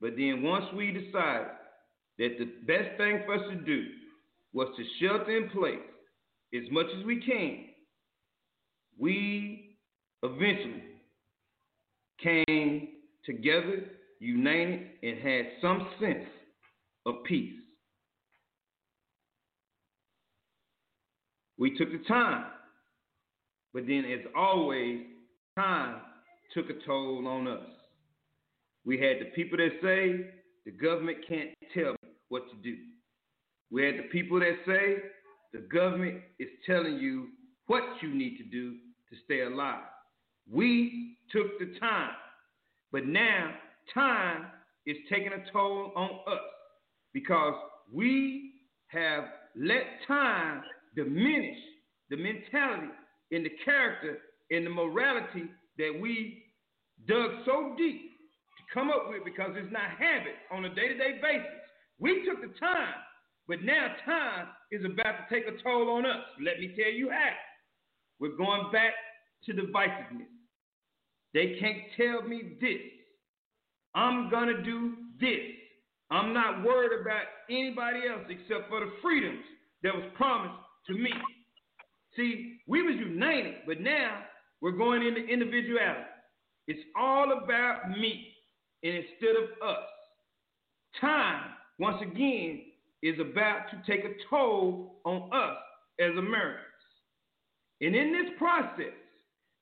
But 0.00 0.12
then 0.16 0.42
once 0.42 0.64
we 0.76 0.90
decided 0.90 1.48
that 2.18 2.38
the 2.38 2.44
best 2.66 2.96
thing 2.96 3.22
for 3.26 3.34
us 3.34 3.42
to 3.50 3.56
do 3.56 3.86
was 4.52 4.68
to 4.76 4.84
shelter 5.00 5.36
in 5.36 5.48
place 5.50 5.78
as 6.54 6.70
much 6.70 6.86
as 6.98 7.04
we 7.04 7.20
can, 7.20 7.64
we 8.98 9.78
eventually 10.22 10.82
came 12.22 12.88
together, 13.24 13.84
united, 14.18 14.86
and 15.02 15.18
had 15.18 15.46
some 15.60 15.88
sense 16.00 16.28
of 17.06 17.24
peace. 17.24 17.54
We 21.58 21.76
took 21.76 21.90
the 21.92 22.02
time, 22.06 22.46
but 23.72 23.86
then, 23.86 24.04
as 24.04 24.26
always, 24.36 25.02
time 25.56 25.96
took 26.54 26.66
a 26.70 26.86
toll 26.86 27.26
on 27.26 27.48
us. 27.48 27.66
We 28.84 28.98
had 28.98 29.20
the 29.20 29.30
people 29.34 29.58
that 29.58 29.70
say 29.80 30.26
the 30.64 30.72
government 30.72 31.18
can't 31.28 31.50
tell 31.72 31.92
me 31.92 32.10
what 32.28 32.42
to 32.50 32.56
do. 32.62 32.76
We 33.72 33.84
had 33.84 33.96
the 33.96 34.08
people 34.12 34.38
that 34.40 34.54
say 34.66 34.96
the 35.52 35.60
government 35.60 36.20
is 36.38 36.48
telling 36.66 36.98
you 36.98 37.28
what 37.66 37.82
you 38.02 38.14
need 38.14 38.36
to 38.36 38.44
do 38.44 38.72
to 39.08 39.16
stay 39.24 39.42
alive. 39.42 39.84
We 40.50 41.16
took 41.32 41.58
the 41.58 41.78
time, 41.80 42.12
but 42.92 43.06
now 43.06 43.52
time 43.94 44.46
is 44.86 44.96
taking 45.08 45.32
a 45.32 45.50
toll 45.50 45.92
on 45.96 46.10
us 46.26 46.40
because 47.14 47.54
we 47.90 48.52
have 48.88 49.24
let 49.56 49.84
time 50.06 50.62
diminish 50.94 51.58
the 52.10 52.16
mentality 52.16 52.92
and 53.30 53.44
the 53.46 53.52
character 53.64 54.18
and 54.50 54.66
the 54.66 54.70
morality 54.70 55.44
that 55.78 55.98
we 55.98 56.44
dug 57.08 57.30
so 57.46 57.74
deep 57.78 58.02
to 58.02 58.74
come 58.74 58.90
up 58.90 59.08
with 59.08 59.24
because 59.24 59.52
it's 59.56 59.72
not 59.72 59.90
habit 59.98 60.34
on 60.50 60.66
a 60.66 60.74
day 60.74 60.88
to 60.88 60.98
day 60.98 61.18
basis. 61.22 61.46
We 61.98 62.26
took 62.26 62.42
the 62.42 62.58
time, 62.58 62.94
but 63.48 63.62
now 63.62 63.94
time 64.04 64.46
is 64.70 64.84
about 64.84 65.28
to 65.28 65.34
take 65.34 65.46
a 65.46 65.62
toll 65.62 65.90
on 65.90 66.06
us. 66.06 66.24
Let 66.44 66.60
me 66.60 66.74
tell 66.76 66.92
you 66.92 67.10
how. 67.10 67.30
We're 68.20 68.36
going 68.36 68.70
back 68.72 68.92
to 69.46 69.52
divisiveness. 69.52 70.28
They 71.34 71.56
can't 71.60 71.78
tell 71.96 72.28
me 72.28 72.56
this. 72.60 72.80
I'm 73.94 74.30
going 74.30 74.48
to 74.48 74.62
do 74.62 74.94
this. 75.20 75.40
I'm 76.10 76.32
not 76.32 76.62
worried 76.62 77.00
about 77.00 77.22
anybody 77.50 78.00
else 78.08 78.22
except 78.28 78.68
for 78.68 78.80
the 78.80 78.92
freedoms 79.02 79.44
that 79.82 79.94
was 79.94 80.04
promised 80.14 80.54
to 80.86 80.94
me. 80.94 81.10
See, 82.16 82.58
we 82.68 82.82
was 82.82 82.94
united, 82.96 83.56
but 83.66 83.80
now 83.80 84.20
we're 84.60 84.72
going 84.72 85.02
into 85.06 85.26
individuality. 85.26 86.04
It's 86.68 86.80
all 86.96 87.32
about 87.42 87.90
me 87.90 88.28
and 88.82 88.94
instead 88.94 89.36
of 89.36 89.68
us. 89.68 89.84
Time, 91.00 91.50
once 91.78 92.02
again, 92.02 92.60
is 93.02 93.18
about 93.20 93.66
to 93.70 93.82
take 93.90 94.04
a 94.04 94.14
toll 94.30 95.00
on 95.04 95.30
us 95.32 95.58
as 96.00 96.10
Americans. 96.16 96.66
And 97.80 97.96
in 97.96 98.12
this 98.12 98.32
process, 98.38 98.94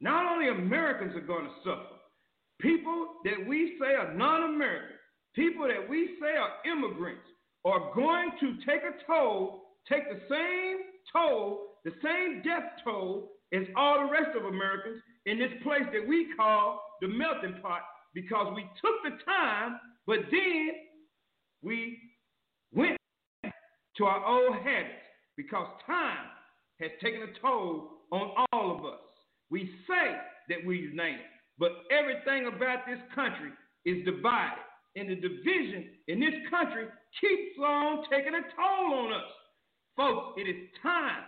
not 0.00 0.30
only 0.30 0.48
Americans 0.48 1.16
are 1.16 1.26
going 1.26 1.44
to 1.44 1.52
suffer, 1.64 1.96
people 2.60 3.08
that 3.24 3.46
we 3.48 3.76
say 3.80 3.94
are 3.94 4.14
non 4.14 4.54
American, 4.54 4.96
people 5.34 5.66
that 5.66 5.88
we 5.88 6.16
say 6.20 6.36
are 6.36 6.70
immigrants, 6.70 7.22
are 7.64 7.92
going 7.94 8.30
to 8.40 8.56
take 8.66 8.82
a 8.82 8.92
toll, 9.06 9.62
take 9.88 10.08
the 10.08 10.20
same 10.28 10.78
toll, 11.12 11.76
the 11.84 11.92
same 12.02 12.42
death 12.42 12.72
toll 12.84 13.32
as 13.52 13.62
all 13.76 14.06
the 14.06 14.12
rest 14.12 14.36
of 14.36 14.44
Americans 14.44 15.02
in 15.26 15.38
this 15.38 15.52
place 15.62 15.84
that 15.92 16.06
we 16.06 16.28
call 16.36 16.82
the 17.00 17.08
melting 17.08 17.60
pot 17.60 17.82
because 18.14 18.52
we 18.54 18.62
took 18.80 19.02
the 19.04 19.22
time, 19.24 19.78
but 20.06 20.18
then 20.30 20.70
we 21.62 21.98
to 24.00 24.06
our 24.06 24.24
old 24.24 24.56
habits 24.56 25.04
because 25.36 25.66
time 25.86 26.26
has 26.80 26.90
taken 27.02 27.20
a 27.22 27.40
toll 27.40 27.90
on 28.10 28.46
all 28.52 28.78
of 28.78 28.84
us. 28.84 29.00
We 29.50 29.70
say 29.86 30.16
that 30.48 30.58
we're 30.64 30.80
united, 30.80 31.20
but 31.58 31.72
everything 31.90 32.46
about 32.46 32.86
this 32.86 32.98
country 33.14 33.50
is 33.84 34.04
divided. 34.06 34.64
And 34.96 35.10
the 35.10 35.16
division 35.16 35.90
in 36.08 36.18
this 36.18 36.34
country 36.48 36.86
keeps 37.20 37.58
on 37.62 38.04
taking 38.10 38.34
a 38.34 38.40
toll 38.56 38.94
on 38.94 39.12
us. 39.12 39.30
Folks, 39.96 40.40
it 40.40 40.48
is 40.48 40.68
time 40.82 41.22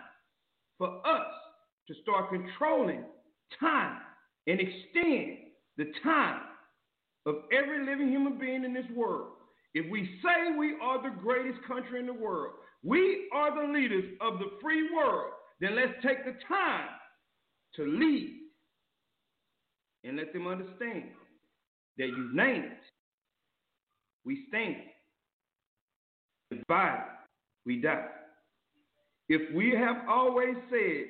for 0.79 1.05
us 1.05 1.27
to 1.87 1.93
start 2.01 2.29
controlling 2.29 3.03
time 3.59 3.99
and 4.47 4.59
extend 4.59 5.37
the 5.77 5.91
time 6.03 6.41
of 7.27 7.35
every 7.53 7.85
living 7.85 8.09
human 8.09 8.39
being 8.39 8.63
in 8.63 8.73
this 8.73 8.89
world. 8.95 9.33
If 9.75 9.89
we 9.91 10.19
say 10.23 10.57
we 10.57 10.75
are 10.81 11.01
the 11.01 11.15
greatest 11.21 11.63
country 11.67 11.99
in 11.99 12.05
the 12.05 12.13
world, 12.13 12.53
we 12.83 13.29
are 13.33 13.65
the 13.65 13.73
leaders 13.73 14.05
of 14.21 14.39
the 14.39 14.51
free 14.61 14.89
world, 14.93 15.31
then 15.59 15.75
let's 15.75 15.93
take 16.05 16.25
the 16.25 16.35
time 16.47 16.89
to 17.75 17.85
lead 17.85 18.41
and 20.03 20.17
let 20.17 20.33
them 20.33 20.47
understand 20.47 21.05
that 21.97 22.07
united 22.07 22.71
we 24.25 24.45
stand. 24.49 24.75
Divided 26.51 27.03
we 27.65 27.81
die. 27.81 28.07
If 29.29 29.53
we 29.55 29.71
have 29.71 30.07
always 30.09 30.55
said, 30.69 31.05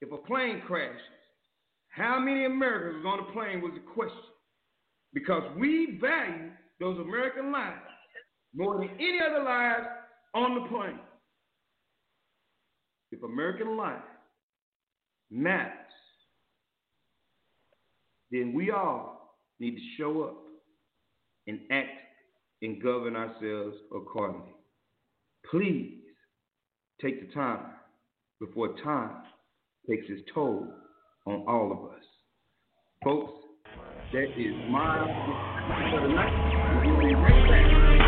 if 0.00 0.10
a 0.12 0.16
plane 0.16 0.62
crashes, 0.66 1.00
how 1.88 2.18
many 2.18 2.46
Americans 2.46 3.04
on 3.06 3.18
the 3.18 3.32
plane 3.32 3.60
was 3.60 3.72
the 3.74 3.92
question? 3.92 4.18
Because 5.12 5.42
we 5.58 5.98
value 6.00 6.50
those 6.80 6.98
American 6.98 7.52
lives 7.52 7.76
more 8.54 8.78
than 8.78 8.90
any 8.98 9.18
other 9.20 9.44
lives 9.44 9.86
on 10.34 10.62
the 10.62 10.68
plane. 10.68 10.98
If 13.10 13.22
American 13.22 13.76
life 13.76 14.02
matters, 15.30 15.70
then 18.30 18.52
we 18.54 18.70
all 18.70 19.36
need 19.60 19.76
to 19.76 19.82
show 19.98 20.22
up 20.22 20.38
and 21.46 21.60
act 21.70 21.90
and 22.62 22.82
govern 22.82 23.16
ourselves 23.16 23.76
accordingly. 23.94 24.54
Please 25.50 25.98
take 27.00 27.26
the 27.26 27.34
time 27.34 27.66
before 28.40 28.74
time 28.82 29.22
takes 29.88 30.06
its 30.08 30.22
toll 30.32 30.68
on 31.26 31.44
all 31.46 31.72
of 31.72 31.92
us. 31.92 32.04
Folks, 33.04 33.32
that 34.12 34.28
is 34.38 34.54
my 34.70 35.06
for 35.90 36.00
the 36.06 36.14
night. 36.14 38.01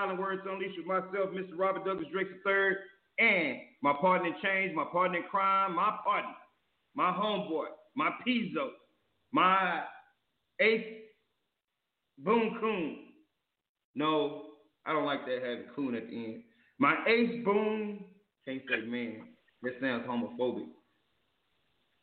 Silent 0.00 0.18
Words 0.18 0.42
Unleashed 0.48 0.78
with 0.78 0.86
myself, 0.86 1.30
Mr. 1.30 1.58
Robert 1.58 1.84
Douglas 1.84 2.06
Drake 2.10 2.28
III, 2.46 2.76
and 3.18 3.58
my 3.82 3.92
partner 4.00 4.28
in 4.28 4.34
change, 4.42 4.74
my 4.74 4.84
partner 4.90 5.18
in 5.18 5.24
crime, 5.24 5.74
my 5.76 5.94
partner, 6.02 6.32
my 6.94 7.12
homeboy, 7.12 7.66
my 7.94 8.10
pizzo, 8.26 8.68
my 9.32 9.82
ace 10.60 10.86
boom 12.18 12.56
coon. 12.60 12.96
No, 13.94 14.44
I 14.86 14.92
don't 14.92 15.04
like 15.04 15.26
that 15.26 15.42
having 15.42 15.64
coon 15.76 15.94
at 15.94 16.08
the 16.08 16.16
end. 16.16 16.42
My 16.78 16.96
ace 17.06 17.44
boom, 17.44 18.04
can't 18.46 18.62
say 18.70 18.86
man. 18.86 19.28
That 19.62 19.74
sounds 19.82 20.06
homophobic. 20.08 20.68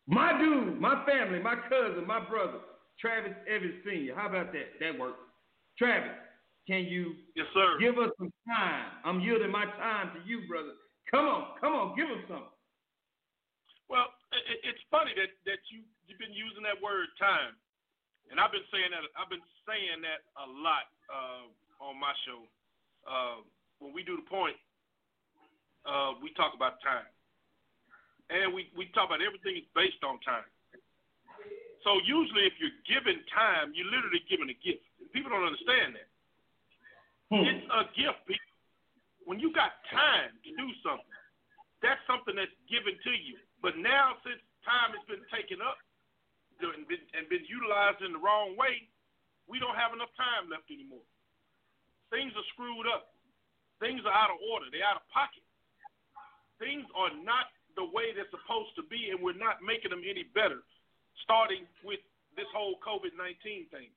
My 0.07 0.37
dude, 0.39 0.79
my 0.79 1.03
family, 1.05 1.39
my 1.39 1.55
cousin, 1.67 2.05
my 2.05 2.19
brother, 2.29 2.59
Travis 3.01 3.33
Evans 3.49 3.73
Sr. 3.83 4.13
How 4.15 4.27
about 4.27 4.53
that? 4.53 4.79
That 4.79 4.99
works. 4.99 5.17
Travis, 5.79 6.11
can 6.67 6.83
you 6.83 7.15
yes, 7.31 7.47
sir. 7.55 7.79
give 7.79 7.95
us 7.95 8.11
some 8.19 8.27
time? 8.43 8.91
I'm 9.07 9.23
yielding 9.23 9.49
my 9.49 9.63
time 9.79 10.11
to 10.11 10.19
you, 10.27 10.43
brother. 10.51 10.75
Come 11.07 11.23
on, 11.23 11.55
come 11.63 11.71
on, 11.71 11.95
give 11.95 12.11
us 12.11 12.19
some. 12.27 12.51
Well, 13.87 14.11
it's 14.67 14.83
funny 14.91 15.15
that 15.15 15.31
that 15.47 15.63
you 15.71 15.87
you've 16.03 16.19
been 16.19 16.35
using 16.35 16.67
that 16.67 16.75
word 16.83 17.07
time, 17.15 17.55
and 18.27 18.35
I've 18.35 18.51
been 18.51 18.67
saying 18.67 18.91
that 18.91 19.07
I've 19.15 19.31
been 19.31 19.47
saying 19.63 20.03
that 20.03 20.27
a 20.35 20.47
lot 20.59 20.91
uh, 21.07 21.47
on 21.79 21.95
my 21.95 22.11
show. 22.27 22.43
Uh, 23.07 23.39
when 23.79 23.95
we 23.95 24.03
do 24.03 24.19
the 24.19 24.27
point, 24.27 24.59
uh, 25.87 26.19
we 26.19 26.35
talk 26.35 26.51
about 26.51 26.83
time, 26.83 27.07
and 28.27 28.51
we 28.51 28.67
we 28.75 28.91
talk 28.91 29.07
about 29.07 29.23
everything 29.23 29.55
is 29.55 29.67
based 29.71 30.03
on 30.03 30.19
time. 30.27 30.43
So 31.87 32.03
usually, 32.03 32.43
if 32.43 32.59
you're 32.59 32.75
given 32.83 33.23
time, 33.31 33.71
you're 33.71 33.87
literally 33.87 34.19
given 34.27 34.51
a 34.51 34.57
gift. 34.59 34.83
People 35.15 35.31
don't 35.31 35.47
understand 35.47 35.95
that. 35.95 36.11
Hmm. 37.31 37.43
It's 37.43 37.67
a 37.67 37.83
gift. 37.95 38.23
People. 38.27 38.53
When 39.27 39.43
you 39.43 39.51
got 39.51 39.75
time 39.91 40.31
to 40.31 40.49
do 40.55 40.67
something, 40.79 41.19
that's 41.83 41.99
something 42.07 42.35
that's 42.39 42.53
given 42.71 42.95
to 42.95 43.13
you. 43.13 43.35
But 43.59 43.75
now, 43.75 44.15
since 44.23 44.39
time 44.63 44.95
has 44.95 45.03
been 45.11 45.23
taken 45.27 45.59
up 45.59 45.75
and 46.63 46.87
been, 46.87 47.03
and 47.11 47.27
been 47.27 47.43
utilized 47.43 47.99
in 48.01 48.15
the 48.15 48.21
wrong 48.23 48.55
way, 48.55 48.87
we 49.51 49.59
don't 49.59 49.75
have 49.75 49.91
enough 49.91 50.11
time 50.15 50.47
left 50.47 50.71
anymore. 50.71 51.03
Things 52.07 52.31
are 52.35 52.47
screwed 52.55 52.87
up. 52.87 53.11
Things 53.83 54.01
are 54.07 54.15
out 54.15 54.31
of 54.31 54.39
order. 54.47 54.71
They're 54.71 54.87
out 54.87 55.03
of 55.03 55.05
pocket. 55.11 55.43
Things 56.57 56.87
are 56.95 57.11
not 57.21 57.51
the 57.77 57.85
way 57.85 58.15
they're 58.15 58.31
supposed 58.33 58.73
to 58.79 58.83
be, 58.89 59.13
and 59.13 59.21
we're 59.21 59.37
not 59.37 59.61
making 59.61 59.93
them 59.93 60.01
any 60.01 60.25
better, 60.33 60.65
starting 61.21 61.69
with 61.85 62.01
this 62.33 62.49
whole 62.55 62.81
COVID 62.81 63.13
19 63.13 63.69
thing. 63.69 63.93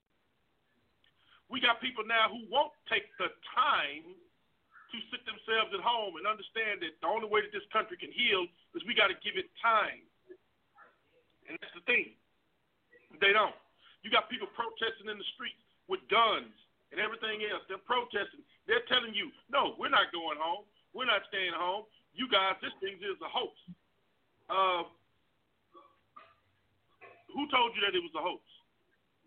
We 1.51 1.59
got 1.59 1.83
people 1.83 2.07
now 2.07 2.31
who 2.31 2.47
won't 2.47 2.71
take 2.87 3.11
the 3.19 3.27
time 3.51 4.07
to 4.07 4.97
sit 5.11 5.23
themselves 5.27 5.75
at 5.75 5.83
home 5.83 6.15
and 6.19 6.27
understand 6.27 6.83
that 6.83 6.95
the 7.03 7.11
only 7.11 7.27
way 7.27 7.43
that 7.43 7.51
this 7.51 7.67
country 7.75 7.99
can 7.99 8.15
heal 8.15 8.47
is 8.75 8.87
we 8.87 8.95
got 8.95 9.11
to 9.11 9.19
give 9.23 9.35
it 9.35 9.51
time. 9.59 10.03
And 11.51 11.59
that's 11.59 11.75
the 11.75 11.83
thing. 11.91 12.15
They 13.19 13.35
don't. 13.35 13.55
You 14.07 14.15
got 14.15 14.31
people 14.31 14.47
protesting 14.55 15.11
in 15.11 15.19
the 15.19 15.29
streets 15.35 15.59
with 15.91 16.03
guns 16.07 16.55
and 16.95 17.03
everything 17.03 17.43
else. 17.51 17.67
They're 17.67 17.83
protesting. 17.83 18.47
They're 18.71 18.87
telling 18.87 19.15
you, 19.15 19.35
no, 19.51 19.75
we're 19.75 19.91
not 19.91 20.15
going 20.15 20.39
home. 20.39 20.67
We're 20.95 21.11
not 21.11 21.27
staying 21.31 21.55
home. 21.55 21.87
You 22.15 22.31
guys, 22.31 22.59
this 22.63 22.75
thing 22.79 22.99
is 23.03 23.19
a 23.23 23.31
hoax. 23.31 23.55
Uh, 24.51 24.83
who 27.31 27.47
told 27.51 27.75
you 27.79 27.83
that 27.87 27.95
it 27.95 28.03
was 28.03 28.15
a 28.19 28.23
hoax? 28.23 28.43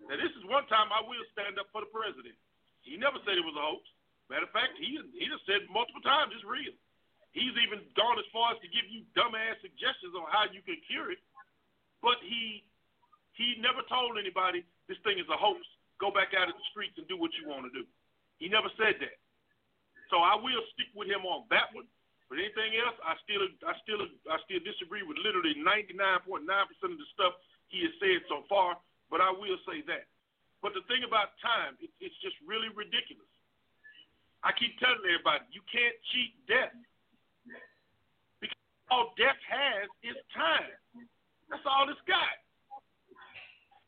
Now, 0.08 0.20
this 0.20 0.34
is 0.36 0.44
one 0.52 0.68
time 0.68 0.92
I 0.92 1.00
will 1.04 1.24
stand 1.32 1.56
up 1.56 1.72
for 1.72 1.82
the 1.84 1.92
president. 1.92 2.36
He 2.84 3.00
never 3.00 3.20
said 3.24 3.40
it 3.40 3.46
was 3.48 3.56
a 3.56 3.64
hoax. 3.64 3.88
Matter 4.28 4.48
of 4.48 4.56
fact, 4.56 4.76
he 4.80 5.00
he 5.16 5.26
just 5.28 5.44
said 5.48 5.68
multiple 5.72 6.04
times 6.04 6.32
it's 6.36 6.48
real. 6.48 6.72
He's 7.32 7.56
even 7.66 7.82
gone 7.98 8.20
as 8.22 8.28
far 8.30 8.54
as 8.54 8.60
to 8.62 8.70
give 8.70 8.86
you 8.88 9.04
dumbass 9.18 9.58
suggestions 9.60 10.14
on 10.14 10.28
how 10.30 10.48
you 10.52 10.62
can 10.62 10.78
cure 10.86 11.12
it. 11.12 11.20
But 12.04 12.20
he 12.24 12.64
he 13.34 13.58
never 13.60 13.82
told 13.90 14.20
anybody 14.20 14.64
this 14.86 15.00
thing 15.02 15.18
is 15.18 15.28
a 15.32 15.40
hoax. 15.40 15.64
Go 15.98 16.12
back 16.12 16.36
out 16.36 16.52
in 16.52 16.56
the 16.56 16.68
streets 16.72 17.00
and 17.00 17.08
do 17.08 17.16
what 17.16 17.32
you 17.40 17.48
want 17.48 17.66
to 17.68 17.74
do. 17.74 17.88
He 18.38 18.52
never 18.52 18.70
said 18.76 19.00
that. 19.00 19.18
So 20.12 20.20
I 20.20 20.36
will 20.36 20.62
stick 20.76 20.92
with 20.94 21.08
him 21.10 21.26
on 21.26 21.48
that 21.50 21.72
one. 21.74 21.88
But 22.30 22.38
anything 22.38 22.78
else, 22.82 22.98
I 23.02 23.18
still 23.24 23.44
I 23.66 23.74
still 23.82 24.02
I 24.30 24.38
still 24.46 24.62
disagree 24.62 25.02
with 25.02 25.18
literally 25.22 25.58
99.9% 25.62 26.46
of 26.46 27.00
the 27.00 27.10
stuff 27.14 27.34
he 27.70 27.82
has 27.86 27.94
said 27.98 28.22
so 28.30 28.46
far. 28.46 28.78
But 29.12 29.22
I 29.22 29.32
will 29.32 29.60
say 29.68 29.84
that. 29.90 30.10
But 30.64 30.74
the 30.74 30.84
thing 30.88 31.04
about 31.04 31.36
time, 31.44 31.76
it, 31.84 31.92
it's 32.00 32.16
just 32.24 32.36
really 32.48 32.72
ridiculous. 32.72 33.28
I 34.44 34.52
keep 34.56 34.76
telling 34.80 35.04
everybody, 35.08 35.48
you 35.52 35.64
can't 35.72 35.96
cheat 36.12 36.36
death. 36.48 36.76
Because 38.40 38.60
all 38.92 39.16
death 39.16 39.40
has 39.48 39.88
is 40.04 40.20
time. 40.36 40.72
That's 41.52 41.64
all 41.68 41.88
it's 41.88 42.02
got. 42.08 42.36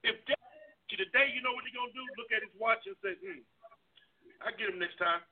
If 0.04 0.20
death 0.28 0.40
to 0.92 0.96
today, 0.96 1.34
you 1.34 1.42
know 1.42 1.56
what 1.56 1.66
he's 1.66 1.76
gonna 1.76 1.96
do? 1.96 2.04
Look 2.16 2.32
at 2.32 2.46
his 2.46 2.54
watch 2.56 2.84
and 2.86 2.96
say, 3.02 3.18
hmm, 3.20 3.42
I 4.44 4.54
get 4.56 4.72
him 4.72 4.80
next 4.80 5.02
time. 5.02 5.24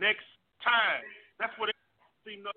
Next 0.00 0.26
time. 0.64 1.04
That's 1.38 1.54
what 1.60 1.70
it 1.70 1.76
seemed 2.24 2.46
to 2.46 2.52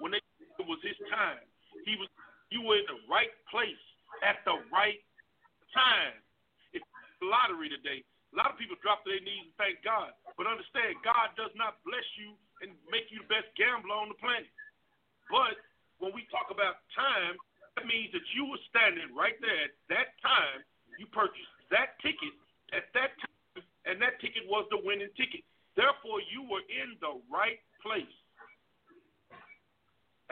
when 0.00 0.12
they 0.12 0.20
it 0.56 0.64
was 0.64 0.80
his 0.80 0.96
time. 1.12 1.40
He 1.84 1.96
was 1.96 2.08
you 2.48 2.62
were 2.64 2.80
in 2.80 2.88
the 2.88 3.00
right 3.10 3.32
place 3.50 3.80
at 4.24 4.40
the 4.48 4.56
right 4.72 5.02
time. 5.76 6.16
If 6.72 6.80
lottery 7.20 7.68
today, 7.68 8.00
A 8.32 8.44
lot 8.44 8.50
of 8.50 8.58
people 8.58 8.76
drop 8.82 9.00
to 9.06 9.08
their 9.08 9.22
knees 9.22 9.48
and 9.48 9.56
thank 9.56 9.80
God. 9.86 10.10
But 10.34 10.50
understand, 10.50 10.98
God 11.00 11.32
does 11.38 11.54
not 11.54 11.80
bless 11.88 12.04
you 12.18 12.34
and 12.60 12.74
make 12.90 13.08
you 13.08 13.24
the 13.24 13.30
best 13.30 13.48
gambler 13.54 13.94
on 13.94 14.10
the 14.10 14.18
planet. 14.18 14.50
But 15.30 15.56
when 16.02 16.12
we 16.12 16.26
talk 16.28 16.50
about 16.50 16.84
time, 16.92 17.40
that 17.80 17.88
means 17.88 18.10
that 18.12 18.24
you 18.34 18.44
were 18.44 18.60
standing 18.68 19.08
right 19.16 19.40
there 19.40 19.72
at 19.72 19.74
that 19.88 20.16
time. 20.20 20.60
You 21.00 21.08
purchased 21.08 21.48
that 21.72 21.96
ticket 22.04 22.36
at 22.76 22.92
that 22.92 23.16
time, 23.20 23.64
and 23.88 23.96
that 24.04 24.20
ticket 24.20 24.44
was 24.48 24.68
the 24.68 24.80
winning 24.84 25.12
ticket. 25.16 25.40
Therefore, 25.72 26.20
you 26.28 26.44
were 26.44 26.64
in 26.68 26.96
the 27.00 27.20
right 27.32 27.60
place 27.80 28.16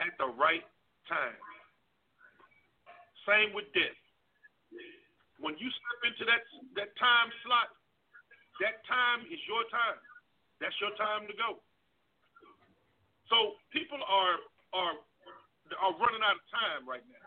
at 0.01 0.13
the 0.21 0.29
right 0.29 0.65
time. 1.09 1.37
Same 3.25 3.53
with 3.53 3.65
death. 3.73 3.97
When 5.39 5.59
you 5.59 5.67
step 5.67 5.99
into 6.07 6.23
that 6.27 6.43
that 6.79 6.91
time 6.95 7.29
slot, 7.43 7.75
that 8.63 8.79
time 8.87 9.27
is 9.27 9.39
your 9.47 9.67
time. 9.67 9.99
That's 10.63 10.75
your 10.79 10.95
time 10.95 11.27
to 11.27 11.35
go. 11.35 11.59
So 13.27 13.59
people 13.75 13.99
are 13.99 14.39
are 14.71 14.95
are 15.81 15.93
running 15.97 16.23
out 16.23 16.39
of 16.39 16.45
time 16.53 16.87
right 16.87 17.03
now. 17.09 17.25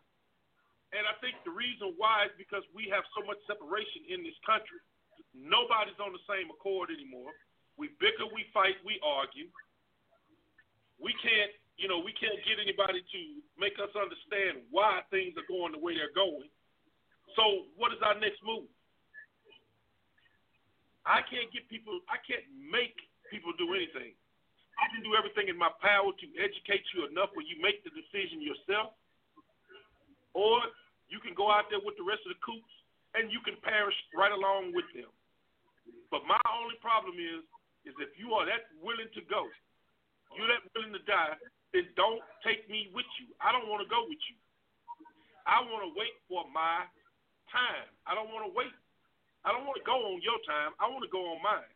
And 0.97 1.05
I 1.05 1.12
think 1.21 1.37
the 1.44 1.53
reason 1.53 1.92
why 2.01 2.33
is 2.33 2.33
because 2.40 2.64
we 2.73 2.88
have 2.88 3.05
so 3.12 3.21
much 3.29 3.37
separation 3.44 4.09
in 4.09 4.25
this 4.25 4.37
country. 4.47 4.81
Nobody's 5.37 6.01
on 6.01 6.16
the 6.16 6.25
same 6.25 6.49
accord 6.49 6.88
anymore. 6.88 7.37
We 7.77 7.92
bicker, 8.01 8.25
we 8.33 8.49
fight, 8.57 8.81
we 8.88 8.97
argue. 9.05 9.53
We 10.97 11.12
can't, 11.21 11.53
you 11.77 11.87
know, 11.87 12.01
we 12.01 12.16
can't 12.16 12.40
get 12.42 12.59
anybody 12.59 13.05
to 13.05 13.21
make 13.61 13.77
us 13.79 13.92
understand 13.94 14.64
why 14.73 15.05
things 15.12 15.37
are 15.37 15.47
going 15.47 15.77
the 15.77 15.79
way 15.79 15.94
they're 15.94 16.16
going. 16.16 16.49
So, 17.38 17.70
what 17.79 17.94
is 17.94 18.03
our 18.03 18.18
next 18.18 18.42
move? 18.42 18.66
I 21.07 21.22
can't 21.22 21.46
get 21.55 21.70
people, 21.70 22.03
I 22.11 22.18
can't 22.27 22.42
make 22.66 22.98
people 23.31 23.55
do 23.55 23.79
anything. 23.79 24.18
I 24.74 24.90
can 24.90 25.07
do 25.07 25.14
everything 25.14 25.46
in 25.46 25.55
my 25.55 25.70
power 25.79 26.11
to 26.11 26.27
educate 26.35 26.83
you 26.90 27.07
enough 27.07 27.31
where 27.38 27.46
you 27.46 27.55
make 27.62 27.87
the 27.87 27.94
decision 27.94 28.42
yourself. 28.42 28.90
Or 30.35 30.59
you 31.07 31.22
can 31.22 31.38
go 31.38 31.46
out 31.46 31.70
there 31.70 31.79
with 31.79 31.94
the 31.94 32.03
rest 32.03 32.27
of 32.27 32.35
the 32.35 32.42
coops 32.42 32.74
and 33.14 33.31
you 33.31 33.38
can 33.46 33.55
perish 33.62 33.94
right 34.18 34.35
along 34.35 34.74
with 34.74 34.90
them. 34.90 35.11
But 36.11 36.27
my 36.27 36.42
only 36.59 36.74
problem 36.83 37.22
is, 37.22 37.46
is 37.87 37.94
if 38.03 38.18
you 38.18 38.35
are 38.35 38.51
that 38.51 38.66
willing 38.83 39.09
to 39.14 39.22
go, 39.31 39.46
you're 40.35 40.51
that 40.51 40.66
willing 40.74 40.92
to 40.92 41.03
die, 41.07 41.38
then 41.70 41.87
don't 41.94 42.20
take 42.42 42.66
me 42.66 42.90
with 42.90 43.09
you. 43.22 43.31
I 43.38 43.55
don't 43.55 43.70
want 43.70 43.87
to 43.87 43.90
go 43.90 44.03
with 44.11 44.20
you. 44.27 44.37
I 45.46 45.62
want 45.64 45.87
to 45.87 45.92
wait 45.94 46.12
for 46.27 46.44
my 46.51 46.85
time. 47.52 47.88
I 48.08 48.14
don't 48.14 48.32
want 48.32 48.48
to 48.48 48.52
wait 48.52 48.72
I 49.46 49.54
don't 49.54 49.64
want 49.64 49.78
to 49.78 49.87
go 49.87 49.96
on 49.96 50.20
your 50.20 50.37
time. 50.44 50.74
I 50.82 50.90
want 50.90 51.06
to 51.06 51.12
go 51.12 51.22
on 51.32 51.40
mine. 51.40 51.72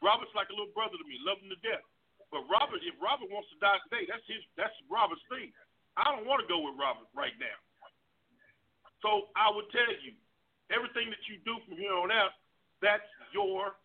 Robert's 0.00 0.32
like 0.32 0.48
a 0.48 0.56
little 0.56 0.72
brother 0.72 0.96
to 0.96 1.04
me, 1.04 1.20
him 1.20 1.52
to 1.52 1.60
death. 1.60 1.84
But 2.32 2.48
Robert, 2.48 2.80
if 2.82 2.96
Robert 2.98 3.28
wants 3.28 3.52
to 3.52 3.58
die 3.60 3.78
today, 3.86 4.08
that's 4.08 4.24
his 4.24 4.40
that's 4.58 4.72
Robert's 4.88 5.20
thing. 5.28 5.52
I 5.94 6.10
don't 6.10 6.24
want 6.24 6.40
to 6.40 6.48
go 6.48 6.62
with 6.62 6.74
Robert 6.74 7.06
right 7.12 7.34
now. 7.36 7.58
So 9.04 9.28
I 9.38 9.52
would 9.52 9.68
tell 9.74 9.92
you, 10.00 10.16
everything 10.72 11.12
that 11.12 11.20
you 11.28 11.38
do 11.44 11.58
from 11.66 11.76
here 11.76 11.92
on 11.92 12.08
out, 12.10 12.32
that's 12.80 13.06
your 13.34 13.76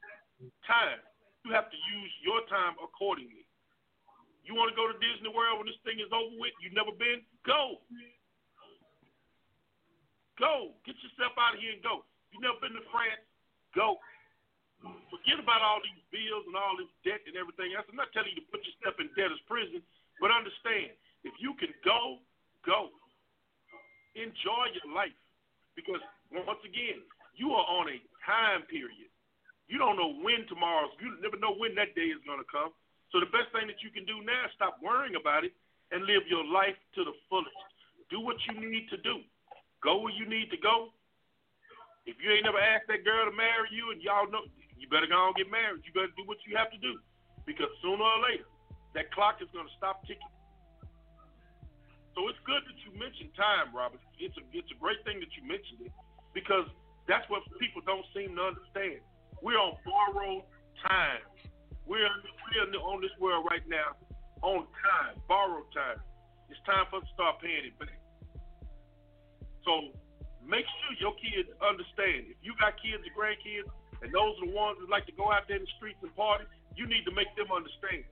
time. 0.64 1.02
You 1.44 1.52
have 1.52 1.68
to 1.68 1.78
use 1.78 2.12
your 2.24 2.42
time 2.48 2.80
accordingly. 2.80 3.46
You 4.46 4.54
want 4.58 4.74
to 4.74 4.78
go 4.78 4.90
to 4.90 4.96
Disney 4.98 5.34
World 5.34 5.62
when 5.62 5.68
this 5.68 5.82
thing 5.82 5.98
is 6.02 6.10
over 6.14 6.34
with? 6.38 6.54
You've 6.62 6.78
never 6.78 6.94
been? 6.98 7.26
Go. 7.46 7.82
Go. 10.36 10.76
Get 10.84 10.96
yourself 11.00 11.36
out 11.40 11.56
of 11.56 11.60
here 11.64 11.76
and 11.76 11.84
go. 11.84 12.04
You 12.32 12.44
never 12.44 12.60
been 12.60 12.76
to 12.76 12.84
France? 12.92 13.24
Go. 13.72 14.00
Forget 15.10 15.40
about 15.42 15.64
all 15.64 15.82
these 15.82 16.04
bills 16.12 16.46
and 16.46 16.56
all 16.56 16.76
this 16.78 16.92
debt 17.08 17.24
and 17.26 17.40
everything 17.40 17.74
else. 17.74 17.88
I'm 17.88 17.98
not 17.98 18.12
telling 18.12 18.36
you 18.36 18.44
to 18.44 18.48
put 18.52 18.62
yourself 18.62 19.00
in 19.02 19.10
debtor's 19.16 19.42
prison, 19.50 19.82
but 20.20 20.30
understand 20.30 20.94
if 21.26 21.34
you 21.42 21.58
can 21.58 21.74
go, 21.82 22.22
go. 22.68 22.94
Enjoy 24.14 24.64
your 24.76 24.92
life. 24.94 25.16
Because 25.74 26.00
once 26.32 26.62
again, 26.64 27.04
you 27.36 27.52
are 27.52 27.68
on 27.68 27.92
a 27.92 27.98
time 28.24 28.64
period. 28.72 29.12
You 29.68 29.82
don't 29.82 29.98
know 29.98 30.14
when 30.22 30.46
tomorrow's 30.46 30.94
you 31.02 31.18
never 31.20 31.36
know 31.42 31.58
when 31.58 31.74
that 31.76 31.98
day 31.98 32.14
is 32.14 32.22
gonna 32.24 32.48
come. 32.48 32.70
So 33.10 33.20
the 33.20 33.32
best 33.34 33.50
thing 33.52 33.66
that 33.68 33.82
you 33.82 33.90
can 33.90 34.06
do 34.06 34.22
now 34.22 34.46
is 34.46 34.54
stop 34.54 34.78
worrying 34.80 35.18
about 35.18 35.44
it 35.44 35.52
and 35.90 36.06
live 36.06 36.30
your 36.30 36.46
life 36.46 36.78
to 36.96 37.02
the 37.04 37.16
fullest. 37.28 37.58
Do 38.14 38.22
what 38.22 38.38
you 38.46 38.62
need 38.62 38.88
to 38.94 38.98
do. 39.02 39.26
Go 39.86 40.02
where 40.02 40.14
you 40.18 40.26
need 40.26 40.50
to 40.50 40.58
go. 40.58 40.90
If 42.10 42.18
you 42.18 42.34
ain't 42.34 42.50
never 42.50 42.58
asked 42.58 42.90
that 42.90 43.06
girl 43.06 43.30
to 43.30 43.34
marry 43.38 43.70
you, 43.70 43.94
and 43.94 44.02
y'all 44.02 44.26
know, 44.30 44.42
you 44.82 44.90
better 44.90 45.06
go 45.06 45.30
and 45.30 45.38
get 45.38 45.46
married. 45.50 45.86
You 45.86 45.94
better 45.94 46.14
do 46.18 46.26
what 46.26 46.42
you 46.50 46.58
have 46.58 46.74
to 46.74 46.82
do, 46.82 46.98
because 47.46 47.70
sooner 47.86 48.02
or 48.02 48.20
later, 48.26 48.50
that 48.98 49.14
clock 49.14 49.46
is 49.46 49.50
going 49.54 49.70
to 49.70 49.76
stop 49.78 50.02
ticking. 50.10 50.34
So 52.18 52.26
it's 52.32 52.42
good 52.50 52.66
that 52.66 52.78
you 52.82 52.98
mentioned 52.98 53.30
time, 53.38 53.76
Robert. 53.76 54.02
It's 54.18 54.34
a 54.40 54.44
it's 54.56 54.72
a 54.72 54.80
great 54.80 55.04
thing 55.06 55.20
that 55.20 55.30
you 55.38 55.44
mentioned 55.46 55.86
it 55.86 55.94
because 56.34 56.66
that's 57.12 57.28
what 57.30 57.44
people 57.60 57.84
don't 57.86 58.08
seem 58.16 58.34
to 58.40 58.56
understand. 58.56 59.04
We're 59.44 59.60
on 59.60 59.76
borrowed 59.84 60.48
time. 60.82 61.22
We're 61.86 62.08
we're 62.08 62.72
on 62.82 63.02
this 63.04 63.12
world 63.20 63.46
right 63.52 63.68
now 63.68 64.00
on 64.42 64.64
time, 64.80 65.20
borrowed 65.28 65.68
time. 65.76 66.00
It's 66.50 66.62
time 66.64 66.88
for 66.90 67.04
us 67.04 67.06
to 67.06 67.14
start 67.14 67.44
paying 67.44 67.68
it 67.68 67.76
back. 67.78 68.00
So 69.66 69.92
make 70.46 70.64
sure 70.64 70.94
your 71.02 71.18
kids 71.18 71.50
understand. 71.60 72.30
If 72.30 72.38
you 72.46 72.54
got 72.62 72.78
kids 72.78 73.02
or 73.02 73.14
grandkids, 73.18 73.68
and 74.06 74.14
those 74.14 74.38
are 74.38 74.46
the 74.46 74.54
ones 74.54 74.78
that 74.80 74.88
like 74.88 75.10
to 75.10 75.16
go 75.18 75.34
out 75.34 75.50
there 75.50 75.58
in 75.58 75.66
the 75.66 75.74
streets 75.82 75.98
and 76.06 76.14
party, 76.14 76.46
you 76.78 76.86
need 76.86 77.04
to 77.10 77.14
make 77.18 77.34
them 77.34 77.50
understand. 77.50 78.06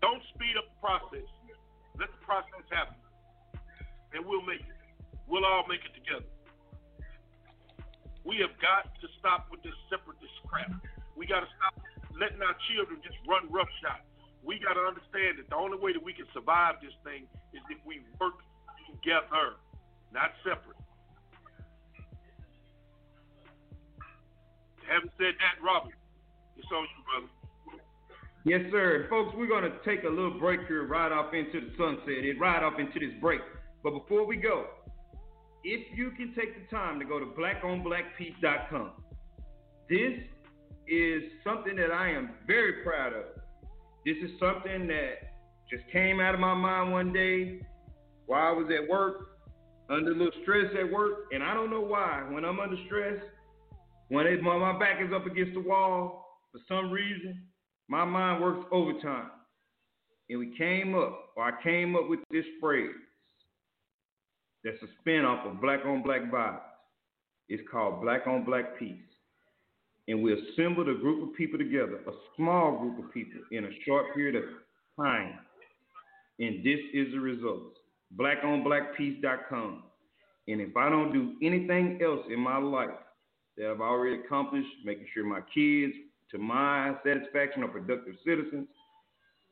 Don't 0.00 0.24
speed 0.32 0.56
up 0.56 0.64
the 0.68 0.78
process. 0.80 1.28
Let 2.00 2.08
the 2.08 2.22
process 2.24 2.64
happen. 2.72 2.96
And 4.16 4.24
we'll 4.24 4.44
make 4.46 4.64
it. 4.64 4.78
We'll 5.28 5.44
all 5.44 5.64
make 5.68 5.84
it 5.84 5.92
together. 5.96 6.28
We 8.24 8.40
have 8.40 8.56
got 8.60 8.88
to 9.00 9.06
stop 9.20 9.52
with 9.52 9.60
this 9.60 9.76
separatist 9.92 10.32
crap. 10.48 10.72
We 11.16 11.28
got 11.28 11.44
to 11.44 11.50
stop 11.60 11.76
letting 12.16 12.40
our 12.40 12.56
children 12.72 13.00
just 13.04 13.20
run 13.28 13.48
roughshod. 13.52 14.00
We 14.44 14.60
got 14.60 14.76
to 14.76 14.84
understand 14.84 15.40
that 15.40 15.48
the 15.48 15.56
only 15.56 15.80
way 15.80 15.92
that 15.92 16.04
we 16.04 16.12
can 16.12 16.28
survive 16.32 16.80
this 16.80 16.94
thing 17.04 17.28
is 17.52 17.60
if 17.72 17.80
we 17.84 18.04
work 18.20 18.40
together, 18.94 19.58
not 20.12 20.30
separate. 20.42 20.76
Having 24.88 25.10
said 25.18 25.34
that, 25.40 25.64
Robert, 25.64 25.94
it's 26.56 26.66
on 26.70 26.82
you, 26.82 27.02
brother. 27.08 27.32
Yes, 28.44 28.60
sir. 28.70 29.06
Folks, 29.08 29.34
we're 29.36 29.48
going 29.48 29.64
to 29.64 29.72
take 29.84 30.04
a 30.04 30.08
little 30.08 30.38
break 30.38 30.60
here 30.68 30.86
right 30.86 31.10
off 31.10 31.32
into 31.32 31.60
the 31.60 31.72
sunset, 31.78 32.24
and 32.24 32.38
right 32.38 32.62
off 32.62 32.78
into 32.78 33.00
this 33.00 33.18
break. 33.20 33.40
But 33.82 33.92
before 33.92 34.26
we 34.26 34.36
go, 34.36 34.66
if 35.64 35.96
you 35.96 36.10
can 36.10 36.34
take 36.34 36.54
the 36.54 36.76
time 36.76 36.98
to 36.98 37.06
go 37.06 37.18
to 37.18 37.24
blackonblackpeace.com, 37.26 38.90
this 39.88 40.20
is 40.86 41.22
something 41.42 41.76
that 41.76 41.90
I 41.90 42.10
am 42.10 42.32
very 42.46 42.84
proud 42.84 43.14
of. 43.14 43.24
This 44.04 44.16
is 44.22 44.30
something 44.38 44.86
that 44.88 45.34
just 45.70 45.90
came 45.90 46.20
out 46.20 46.34
of 46.34 46.40
my 46.40 46.52
mind 46.52 46.92
one 46.92 47.12
day 47.12 47.60
while 48.26 48.46
I 48.46 48.52
was 48.52 48.66
at 48.76 48.88
work, 48.88 49.28
under 49.90 50.12
a 50.12 50.14
little 50.14 50.32
stress 50.42 50.66
at 50.78 50.90
work, 50.90 51.26
and 51.32 51.42
I 51.42 51.52
don't 51.54 51.70
know 51.70 51.80
why. 51.80 52.24
When 52.30 52.44
I'm 52.44 52.60
under 52.60 52.76
stress, 52.86 53.18
when 54.08 54.26
it, 54.26 54.42
my, 54.42 54.56
my 54.56 54.78
back 54.78 55.02
is 55.04 55.12
up 55.14 55.26
against 55.26 55.54
the 55.54 55.60
wall, 55.60 56.40
for 56.52 56.60
some 56.68 56.90
reason, 56.90 57.42
my 57.88 58.04
mind 58.04 58.42
works 58.42 58.66
overtime. 58.72 59.30
And 60.30 60.38
we 60.38 60.56
came 60.56 60.94
up, 60.94 61.32
or 61.36 61.44
I 61.44 61.62
came 61.62 61.96
up 61.96 62.08
with 62.08 62.20
this 62.30 62.44
phrase 62.60 62.94
that's 64.62 64.82
a 64.82 64.86
spin 65.00 65.26
off 65.26 65.46
of 65.46 65.60
Black 65.60 65.80
on 65.84 66.02
Black 66.02 66.22
Vibes. 66.32 66.60
It's 67.50 67.62
called 67.70 68.00
Black 68.00 68.26
on 68.26 68.44
Black 68.44 68.78
Peace. 68.78 68.96
And 70.08 70.22
we 70.22 70.32
assembled 70.32 70.88
a 70.88 70.94
group 70.94 71.28
of 71.28 71.36
people 71.36 71.58
together, 71.58 72.00
a 72.06 72.12
small 72.36 72.78
group 72.78 73.04
of 73.04 73.12
people, 73.12 73.40
in 73.50 73.66
a 73.66 73.70
short 73.86 74.14
period 74.14 74.36
of 74.36 74.44
time. 74.98 75.38
And 76.38 76.64
this 76.64 76.80
is 76.94 77.12
the 77.12 77.20
result 77.20 77.74
blackonblackpeace.com. 78.18 79.82
And 80.46 80.60
if 80.60 80.76
I 80.76 80.90
don't 80.90 81.12
do 81.12 81.34
anything 81.42 81.98
else 82.02 82.20
in 82.30 82.38
my 82.38 82.58
life 82.58 82.90
that 83.56 83.70
I've 83.70 83.80
already 83.80 84.20
accomplished, 84.20 84.68
making 84.84 85.06
sure 85.14 85.24
my 85.24 85.40
kids, 85.54 85.94
to 86.30 86.38
my 86.38 86.94
satisfaction, 87.04 87.62
are 87.62 87.68
productive 87.68 88.14
citizens, 88.26 88.68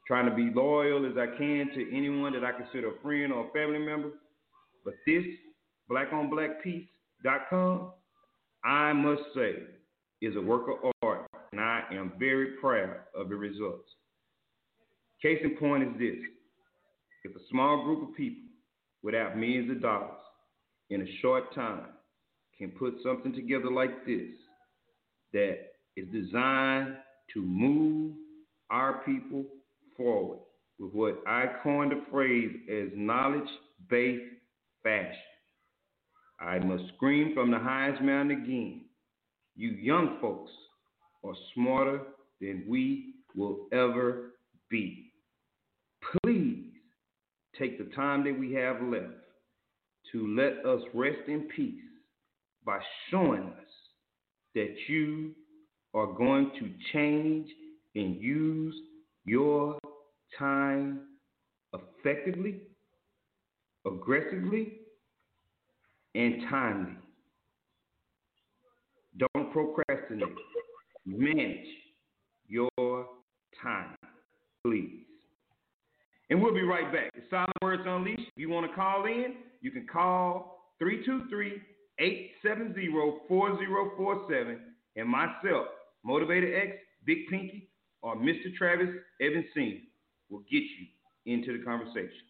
trying 0.07 0.29
to 0.29 0.35
be 0.35 0.51
loyal 0.55 1.07
as 1.07 1.17
I 1.17 1.27
can 1.39 1.71
to 1.75 1.97
anyone 1.97 2.33
that 2.33 2.45
I 2.45 2.53
consider 2.53 2.95
a 2.95 3.01
friend 3.01 3.33
or 3.33 3.49
a 3.49 3.53
family 3.53 3.79
member. 3.79 4.11
But 4.85 4.95
this, 5.07 5.25
blackonblackpeace.com, 5.91 7.93
I 8.65 8.93
must 8.93 9.23
say, 9.35 9.55
is 10.21 10.37
a 10.37 10.41
work 10.41 10.67
of 10.69 10.93
art, 11.03 11.27
and 11.53 11.61
I 11.61 11.83
am 11.93 12.13
very 12.19 12.57
proud 12.61 12.97
of 13.15 13.29
the 13.29 13.37
results. 13.37 13.89
Case 15.21 15.39
in 15.45 15.57
point 15.57 15.85
is 15.85 15.99
this 15.99 16.17
if 17.25 17.37
a 17.37 17.41
small 17.51 17.85
group 17.85 18.09
of 18.09 18.17
people 18.17 18.42
without 19.03 19.37
millions 19.37 19.71
of 19.71 19.83
dollars 19.83 20.21
in 20.91 21.03
a 21.03 21.19
short 21.21 21.55
time 21.55 21.87
can 22.57 22.71
put 22.71 22.95
something 23.03 23.33
together 23.33 23.71
like 23.71 24.05
this 24.07 24.31
that 25.33 25.59
is 25.97 26.07
designed 26.13 26.97
to 27.33 27.43
move 27.43 28.15
our 28.71 29.03
people 29.05 29.45
forward 29.97 30.39
with 30.79 30.93
what 30.93 31.23
I 31.27 31.47
coined 31.63 31.93
the 31.93 32.03
phrase 32.11 32.55
as 32.71 32.89
knowledge 32.95 33.49
based 33.89 34.25
fashion. 34.83 35.17
I 36.41 36.59
must 36.59 36.85
scream 36.95 37.33
from 37.35 37.51
the 37.51 37.59
highest 37.59 38.03
mountain 38.03 38.43
again. 38.43 38.85
You 39.55 39.71
young 39.71 40.19
folks 40.21 40.51
are 41.25 41.35
smarter 41.55 42.01
than 42.41 42.65
we 42.69 43.15
will 43.37 43.67
ever 43.73 44.33
be. 44.69 45.13
Please 46.25 46.72
take 47.59 47.79
the 47.79 47.95
time 47.95 48.25
that 48.25 48.39
we 48.39 48.53
have 48.55 48.83
left 48.83 49.15
to 50.13 50.35
let 50.37 50.65
us 50.67 50.81
rest 50.95 51.29
in 51.29 51.49
peace 51.55 51.81
by 52.65 52.79
showing 53.11 53.43
us 53.43 53.73
that 54.55 54.75
you 54.89 55.33
are 55.95 56.13
going 56.13 56.51
to 56.59 56.71
change 56.93 57.49
and 57.95 58.21
use 58.21 58.75
your 59.25 59.79
time 60.39 61.01
effectively, 61.75 62.61
aggressively, 63.87 64.79
and 66.15 66.43
timely. 66.51 66.93
Don't 69.19 69.53
procrastinate. 69.53 70.29
Manage 71.05 71.67
your 72.49 73.07
time, 73.63 73.97
please. 74.65 75.05
And 76.33 76.41
we'll 76.41 76.55
be 76.55 76.63
right 76.63 76.91
back. 76.91 77.13
The 77.13 77.21
Silent 77.29 77.53
Words 77.61 77.83
Unleashed. 77.85 78.23
If 78.23 78.33
you 78.37 78.49
want 78.49 78.67
to 78.67 78.75
call 78.75 79.05
in, 79.05 79.35
you 79.61 79.71
can 79.71 79.87
call 79.87 80.73
323 80.79 81.61
870 81.99 82.89
4047 83.29 84.59
and 84.97 85.07
myself, 85.07 85.67
Motivated 86.03 86.55
X, 86.55 86.79
Big 87.05 87.29
Pinky, 87.29 87.69
or 88.01 88.17
Mr. 88.17 88.49
Travis 88.57 88.89
Evans 89.21 89.45
Sr. 89.53 89.81
will 90.31 90.41
get 90.51 90.63
you 90.63 90.87
into 91.27 91.59
the 91.59 91.63
conversation. 91.63 92.25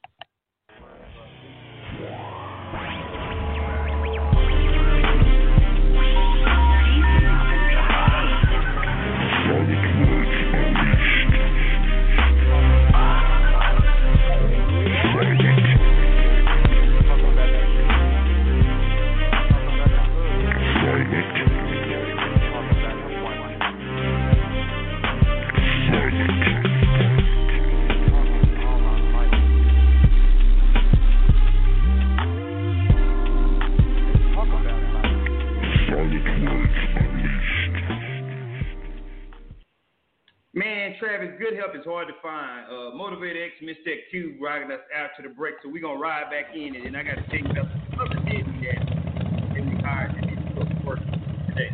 Help 41.62 41.76
is 41.76 41.84
hard 41.86 42.08
to 42.08 42.14
find. 42.20 42.66
Uh, 42.66 42.90
Motivated 42.96 43.40
X 43.40 43.54
missed 43.62 43.84
that 43.84 44.10
cue 44.10 44.34
riding 44.40 44.72
us 44.72 44.80
out 44.98 45.10
to 45.16 45.22
the 45.22 45.28
break, 45.32 45.54
so 45.62 45.70
we're 45.70 45.80
going 45.80 45.96
to 45.96 46.02
ride 46.02 46.28
back 46.28 46.56
in. 46.56 46.74
And 46.74 46.96
I 46.96 47.04
got 47.04 47.22
to 47.22 47.26
take 47.30 47.46
up 47.54 47.70
some 47.70 48.00
other 48.02 48.18
kids 48.26 48.48
that, 48.66 49.62
we 49.62 49.78
hired 49.78 50.10
that 50.10 50.26
need 50.26 50.42
to 50.42 50.86
work 50.86 50.98
today. 50.98 51.70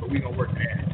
But 0.00 0.10
we're 0.10 0.18
going 0.18 0.34
to 0.34 0.38
work 0.38 0.50
that 0.50 0.89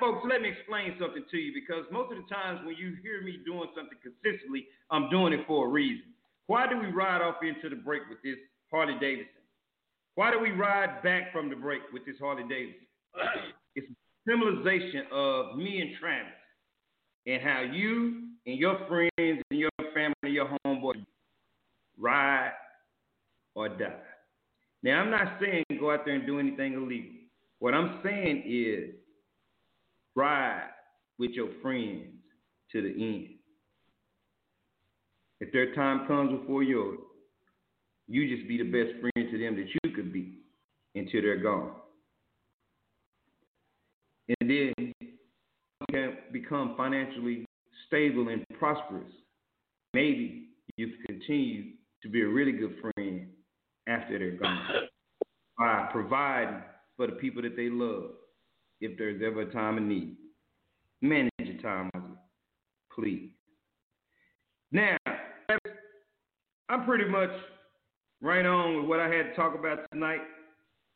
folks, 0.00 0.26
let 0.28 0.42
me 0.42 0.48
explain 0.50 0.94
something 1.00 1.24
to 1.30 1.36
you 1.36 1.52
because 1.52 1.84
most 1.90 2.12
of 2.12 2.18
the 2.18 2.28
times 2.32 2.60
when 2.64 2.76
you 2.76 2.96
hear 3.02 3.22
me 3.22 3.38
doing 3.44 3.68
something 3.74 3.98
consistently, 4.02 4.66
I'm 4.90 5.10
doing 5.10 5.32
it 5.32 5.46
for 5.46 5.66
a 5.66 5.68
reason. 5.68 6.12
Why 6.46 6.68
do 6.68 6.78
we 6.78 6.86
ride 6.86 7.22
off 7.22 7.36
into 7.42 7.68
the 7.68 7.80
break 7.82 8.02
with 8.08 8.22
this 8.22 8.36
Harley 8.70 8.96
Davidson? 9.00 9.42
Why 10.14 10.30
do 10.30 10.40
we 10.40 10.50
ride 10.50 11.02
back 11.02 11.32
from 11.32 11.50
the 11.50 11.56
break 11.56 11.82
with 11.92 12.06
this 12.06 12.16
Harley 12.20 12.44
Davidson? 12.48 12.86
it's 13.74 13.86
a 13.90 14.30
symbolization 14.30 15.04
of 15.12 15.56
me 15.56 15.80
and 15.80 15.90
Travis 16.00 16.32
and 17.26 17.42
how 17.42 17.62
you 17.62 18.28
and 18.46 18.58
your 18.58 18.78
friends 18.88 19.42
and 19.50 19.58
your 19.58 19.70
family 19.94 20.14
and 20.22 20.32
your 20.32 20.48
homeboy 20.64 21.04
ride 21.98 22.52
or 23.54 23.68
die. 23.68 23.92
Now, 24.82 25.00
I'm 25.00 25.10
not 25.10 25.38
saying 25.40 25.64
go 25.80 25.90
out 25.90 26.04
there 26.04 26.14
and 26.14 26.26
do 26.26 26.38
anything 26.38 26.74
illegal. 26.74 27.12
What 27.58 27.74
I'm 27.74 28.00
saying 28.04 28.44
is 28.46 28.94
ride 30.16 30.70
with 31.18 31.30
your 31.32 31.48
friends 31.62 32.06
to 32.72 32.82
the 32.82 32.88
end. 32.88 33.28
If 35.40 35.52
their 35.52 35.74
time 35.74 36.06
comes 36.06 36.40
before 36.40 36.62
yours, 36.62 36.98
you 38.08 38.34
just 38.34 38.48
be 38.48 38.58
the 38.58 38.64
best 38.64 38.98
friend 39.00 39.30
to 39.30 39.38
them 39.38 39.56
that 39.56 39.66
you 39.68 39.92
could 39.92 40.12
be 40.12 40.38
until 40.94 41.22
they're 41.22 41.42
gone. 41.42 41.72
And 44.40 44.50
then 44.50 44.72
you 44.78 45.86
can 45.90 46.16
become 46.32 46.74
financially 46.76 47.44
stable 47.86 48.28
and 48.28 48.44
prosperous. 48.58 49.12
Maybe 49.92 50.48
you 50.76 50.88
can 50.88 51.18
continue 51.18 51.72
to 52.02 52.08
be 52.08 52.22
a 52.22 52.28
really 52.28 52.52
good 52.52 52.76
friend 52.80 53.28
after 53.86 54.18
they're 54.18 54.32
gone 54.32 54.66
by 55.58 55.88
providing 55.92 56.62
for 56.96 57.06
the 57.06 57.14
people 57.14 57.42
that 57.42 57.56
they 57.56 57.68
love 57.68 58.10
if 58.80 58.96
there's 58.98 59.22
ever 59.24 59.42
a 59.42 59.52
time 59.52 59.78
of 59.78 59.84
need. 59.84 60.16
Manage 61.00 61.30
your 61.38 61.60
time, 61.62 61.90
please. 62.94 63.30
Now, 64.72 64.96
I'm 66.68 66.84
pretty 66.84 67.08
much 67.08 67.30
right 68.20 68.44
on 68.44 68.80
with 68.80 68.86
what 68.86 69.00
I 69.00 69.08
had 69.08 69.30
to 69.30 69.34
talk 69.34 69.54
about 69.54 69.90
tonight. 69.92 70.20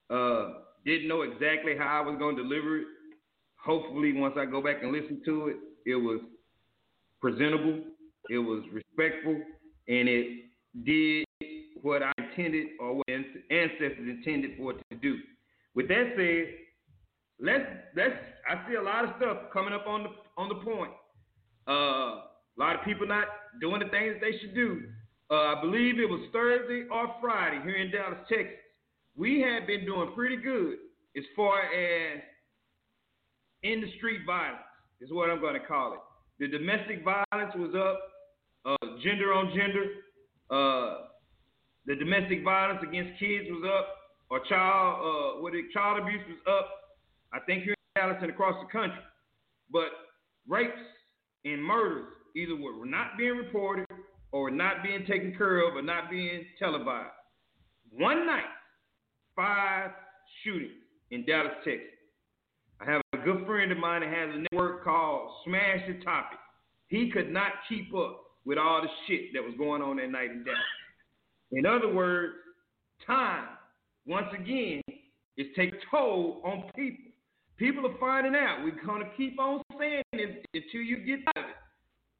Uh, 0.08 0.54
didn't 0.84 1.08
know 1.08 1.22
exactly 1.22 1.76
how 1.78 2.02
I 2.02 2.06
was 2.08 2.18
going 2.18 2.36
to 2.36 2.42
deliver 2.42 2.78
it. 2.78 2.86
Hopefully, 3.56 4.12
once 4.12 4.34
I 4.38 4.46
go 4.46 4.62
back 4.62 4.82
and 4.82 4.90
listen 4.90 5.22
to 5.26 5.48
it, 5.48 5.56
it 5.86 5.96
was 5.96 6.20
presentable, 7.20 7.80
it 8.30 8.38
was 8.38 8.62
respectful, 8.72 9.34
and 9.88 10.08
it 10.08 10.44
did 10.84 11.26
what 11.82 12.02
I 12.02 12.12
intended 12.18 12.68
or 12.80 12.96
what 12.96 13.08
ancestors 13.08 13.98
intended 13.98 14.56
for 14.58 14.72
it 14.72 14.82
to 14.90 14.96
do. 14.96 15.18
With 15.74 15.88
that 15.88 16.14
said, 16.16 16.54
let's 17.40 17.64
let's 17.96 18.14
I 18.48 18.68
see 18.68 18.76
a 18.76 18.82
lot 18.82 19.04
of 19.04 19.10
stuff 19.16 19.50
coming 19.52 19.72
up 19.72 19.86
on 19.86 20.04
the 20.04 20.10
on 20.36 20.48
the 20.48 20.56
point. 20.56 20.92
Uh, 21.68 22.26
a 22.56 22.58
lot 22.58 22.76
of 22.76 22.84
people 22.84 23.06
not 23.06 23.26
doing 23.60 23.80
the 23.80 23.88
things 23.88 24.16
they 24.20 24.38
should 24.40 24.54
do. 24.54 24.82
Uh, 25.30 25.56
I 25.56 25.60
believe 25.60 25.98
it 25.98 26.08
was 26.08 26.28
Thursday 26.32 26.86
or 26.90 27.14
Friday 27.20 27.60
here 27.62 27.76
in 27.76 27.90
Dallas, 27.90 28.18
Texas. 28.28 28.56
We 29.16 29.40
had 29.40 29.66
been 29.66 29.84
doing 29.84 30.12
pretty 30.14 30.36
good 30.36 30.78
as 31.16 31.24
far 31.36 31.60
as 31.60 32.20
in 33.62 33.80
the 33.80 33.92
street 33.98 34.20
violence 34.26 34.62
is 35.00 35.10
what 35.12 35.30
I'm 35.30 35.40
going 35.40 35.54
to 35.54 35.66
call 35.66 35.94
it. 35.94 36.00
The 36.38 36.48
domestic 36.48 37.04
violence 37.04 37.52
was 37.54 37.74
up, 37.76 38.00
uh, 38.64 38.86
gender 39.04 39.32
on 39.32 39.52
gender. 39.54 39.84
Uh, 40.50 41.06
the 41.86 41.94
domestic 41.96 42.42
violence 42.42 42.80
against 42.86 43.18
kids 43.20 43.46
was 43.50 43.64
up, 43.66 43.96
or 44.30 44.40
child, 44.48 45.00
uh, 45.00 45.42
what 45.42 45.52
child 45.72 46.00
abuse 46.00 46.22
was 46.28 46.38
up. 46.48 46.79
I 47.32 47.40
think 47.40 47.64
here 47.64 47.74
in 47.96 48.00
Dallas 48.00 48.18
and 48.22 48.30
across 48.30 48.54
the 48.60 48.70
country. 48.70 49.02
But 49.70 49.88
rapes 50.48 50.78
and 51.44 51.62
murders 51.62 52.06
either 52.36 52.56
were 52.56 52.86
not 52.86 53.16
being 53.18 53.36
reported 53.36 53.86
or 54.32 54.50
not 54.50 54.82
being 54.82 55.04
taken 55.06 55.34
care 55.36 55.66
of 55.66 55.74
or 55.74 55.82
not 55.82 56.10
being 56.10 56.44
televised. 56.58 57.10
One 57.92 58.26
night, 58.26 58.44
five 59.34 59.90
shootings 60.44 60.72
in 61.10 61.24
Dallas, 61.26 61.52
Texas. 61.64 61.86
I 62.80 62.90
have 62.90 63.02
a 63.12 63.18
good 63.18 63.46
friend 63.46 63.70
of 63.72 63.78
mine 63.78 64.00
that 64.00 64.10
has 64.10 64.30
a 64.34 64.38
network 64.50 64.84
called 64.84 65.30
Smash 65.44 65.80
the 65.86 66.02
Topic. 66.04 66.38
He 66.88 67.10
could 67.10 67.30
not 67.30 67.52
keep 67.68 67.94
up 67.94 68.22
with 68.44 68.58
all 68.58 68.80
the 68.82 68.88
shit 69.06 69.32
that 69.34 69.42
was 69.42 69.54
going 69.58 69.82
on 69.82 69.96
that 69.96 70.10
night 70.10 70.30
in 70.30 70.44
Dallas. 70.44 70.60
In 71.52 71.66
other 71.66 71.92
words, 71.92 72.34
time, 73.06 73.48
once 74.06 74.28
again, 74.32 74.80
is 75.36 75.46
taking 75.56 75.78
toll 75.90 76.40
on 76.44 76.70
people. 76.74 77.09
People 77.60 77.84
are 77.84 77.98
finding 78.00 78.34
out. 78.34 78.64
We're 78.64 78.72
to 78.72 79.10
keep 79.18 79.38
on 79.38 79.60
saying 79.78 80.02
this 80.14 80.32
until 80.54 80.80
you 80.80 81.04
get 81.04 81.20
out 81.36 81.44
of 81.44 81.50
it. 81.50 81.60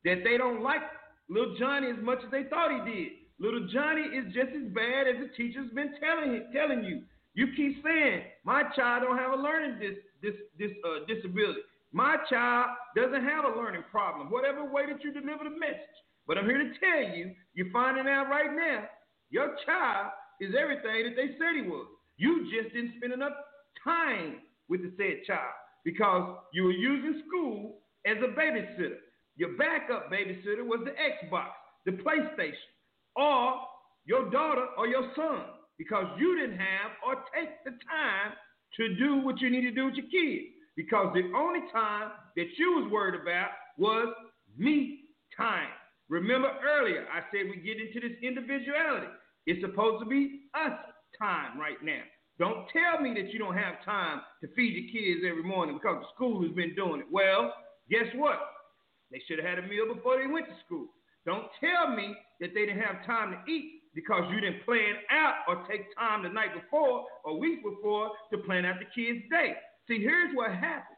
That 0.04 0.22
they 0.22 0.36
don't 0.36 0.62
like 0.62 0.82
Little 1.30 1.56
Johnny 1.58 1.88
as 1.88 1.96
much 2.04 2.18
as 2.22 2.30
they 2.30 2.44
thought 2.44 2.68
he 2.68 2.84
did. 2.84 3.08
Little 3.40 3.66
Johnny 3.72 4.02
is 4.02 4.26
just 4.34 4.52
as 4.52 4.68
bad 4.76 5.08
as 5.08 5.16
the 5.16 5.32
teacher's 5.34 5.72
been 5.72 5.96
telling 5.96 6.36
him, 6.36 6.44
telling 6.52 6.84
you. 6.84 7.08
You 7.32 7.56
keep 7.56 7.82
saying 7.82 8.20
my 8.44 8.64
child 8.76 9.04
don't 9.08 9.16
have 9.16 9.32
a 9.32 9.40
learning 9.40 9.80
dis, 9.80 9.96
dis, 10.20 10.36
dis, 10.58 10.76
uh, 10.84 11.08
disability. 11.08 11.64
My 11.90 12.16
child 12.28 12.76
doesn't 12.94 13.24
have 13.24 13.46
a 13.48 13.56
learning 13.56 13.84
problem. 13.90 14.30
Whatever 14.30 14.70
way 14.70 14.92
that 14.92 15.02
you 15.02 15.10
deliver 15.10 15.44
the 15.44 15.56
message. 15.56 15.96
But 16.26 16.36
I'm 16.36 16.44
here 16.44 16.58
to 16.58 16.70
tell 16.76 17.16
you, 17.16 17.32
you're 17.54 17.72
finding 17.72 18.06
out 18.06 18.28
right 18.28 18.52
now, 18.52 18.84
your 19.30 19.56
child 19.64 20.12
is 20.38 20.52
everything 20.52 21.08
that 21.08 21.16
they 21.16 21.32
said 21.40 21.56
he 21.56 21.64
was. 21.64 21.86
You 22.18 22.44
just 22.52 22.74
didn't 22.74 22.92
spend 22.98 23.14
enough 23.14 23.32
time 23.82 24.44
with 24.70 24.82
the 24.82 24.92
said 24.96 25.24
child 25.26 25.52
because 25.84 26.38
you 26.54 26.64
were 26.64 26.72
using 26.72 27.22
school 27.26 27.80
as 28.06 28.16
a 28.18 28.28
babysitter. 28.38 28.96
Your 29.36 29.56
backup 29.56 30.10
babysitter 30.10 30.64
was 30.64 30.80
the 30.84 30.92
Xbox, 30.92 31.48
the 31.84 31.92
PlayStation, 31.92 32.70
or 33.16 33.60
your 34.04 34.30
daughter 34.30 34.66
or 34.78 34.86
your 34.86 35.10
son 35.16 35.42
because 35.76 36.06
you 36.18 36.38
didn't 36.38 36.58
have 36.58 36.92
or 37.06 37.16
take 37.34 37.50
the 37.64 37.70
time 37.70 38.32
to 38.76 38.94
do 38.96 39.24
what 39.24 39.40
you 39.40 39.50
need 39.50 39.62
to 39.62 39.70
do 39.72 39.86
with 39.86 39.94
your 39.94 40.06
kids. 40.06 40.46
Because 40.76 41.12
the 41.14 41.32
only 41.36 41.60
time 41.72 42.12
that 42.36 42.46
you 42.56 42.80
was 42.80 42.90
worried 42.92 43.20
about 43.20 43.50
was 43.76 44.08
me 44.56 45.00
time. 45.36 45.68
Remember 46.08 46.50
earlier, 46.64 47.06
I 47.12 47.20
said 47.30 47.50
we 47.50 47.56
get 47.56 47.78
into 47.80 48.06
this 48.06 48.16
individuality. 48.22 49.06
It's 49.46 49.60
supposed 49.60 50.02
to 50.04 50.08
be 50.08 50.42
us 50.54 50.72
time 51.18 51.58
right 51.58 51.82
now. 51.82 52.02
Don't 52.40 52.64
tell 52.72 53.04
me 53.04 53.12
that 53.20 53.34
you 53.34 53.38
don't 53.38 53.54
have 53.54 53.84
time 53.84 54.22
to 54.40 54.48
feed 54.56 54.72
your 54.72 54.88
kids 54.88 55.20
every 55.28 55.44
morning 55.44 55.76
because 55.76 56.00
the 56.00 56.08
school 56.16 56.40
has 56.40 56.50
been 56.52 56.74
doing 56.74 57.04
it. 57.04 57.06
Well, 57.12 57.52
guess 57.90 58.08
what? 58.16 58.40
They 59.12 59.20
should 59.28 59.38
have 59.44 59.46
had 59.46 59.58
a 59.58 59.68
meal 59.68 59.92
before 59.92 60.16
they 60.16 60.26
went 60.26 60.46
to 60.46 60.56
school. 60.64 60.88
Don't 61.26 61.52
tell 61.60 61.94
me 61.94 62.16
that 62.40 62.56
they 62.56 62.64
didn't 62.64 62.80
have 62.80 63.04
time 63.04 63.36
to 63.36 63.52
eat 63.52 63.92
because 63.94 64.24
you 64.32 64.40
didn't 64.40 64.64
plan 64.64 65.04
out 65.12 65.44
or 65.48 65.68
take 65.68 65.94
time 65.94 66.22
the 66.22 66.30
night 66.30 66.56
before 66.56 67.04
or 67.26 67.38
week 67.38 67.60
before 67.62 68.08
to 68.32 68.38
plan 68.38 68.64
out 68.64 68.76
the 68.80 68.88
kids' 68.88 69.20
day. 69.28 69.52
See, 69.86 70.00
here's 70.00 70.34
what 70.34 70.50
happens. 70.50 70.96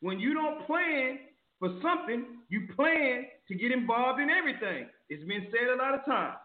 When 0.00 0.18
you 0.18 0.32
don't 0.32 0.64
plan 0.66 1.18
for 1.58 1.76
something, 1.82 2.40
you 2.48 2.68
plan 2.74 3.26
to 3.48 3.54
get 3.54 3.70
involved 3.70 4.18
in 4.18 4.30
everything. 4.30 4.88
It's 5.10 5.28
been 5.28 5.46
said 5.52 5.68
a 5.68 5.76
lot 5.76 5.92
of 5.92 6.06
times. 6.06 6.40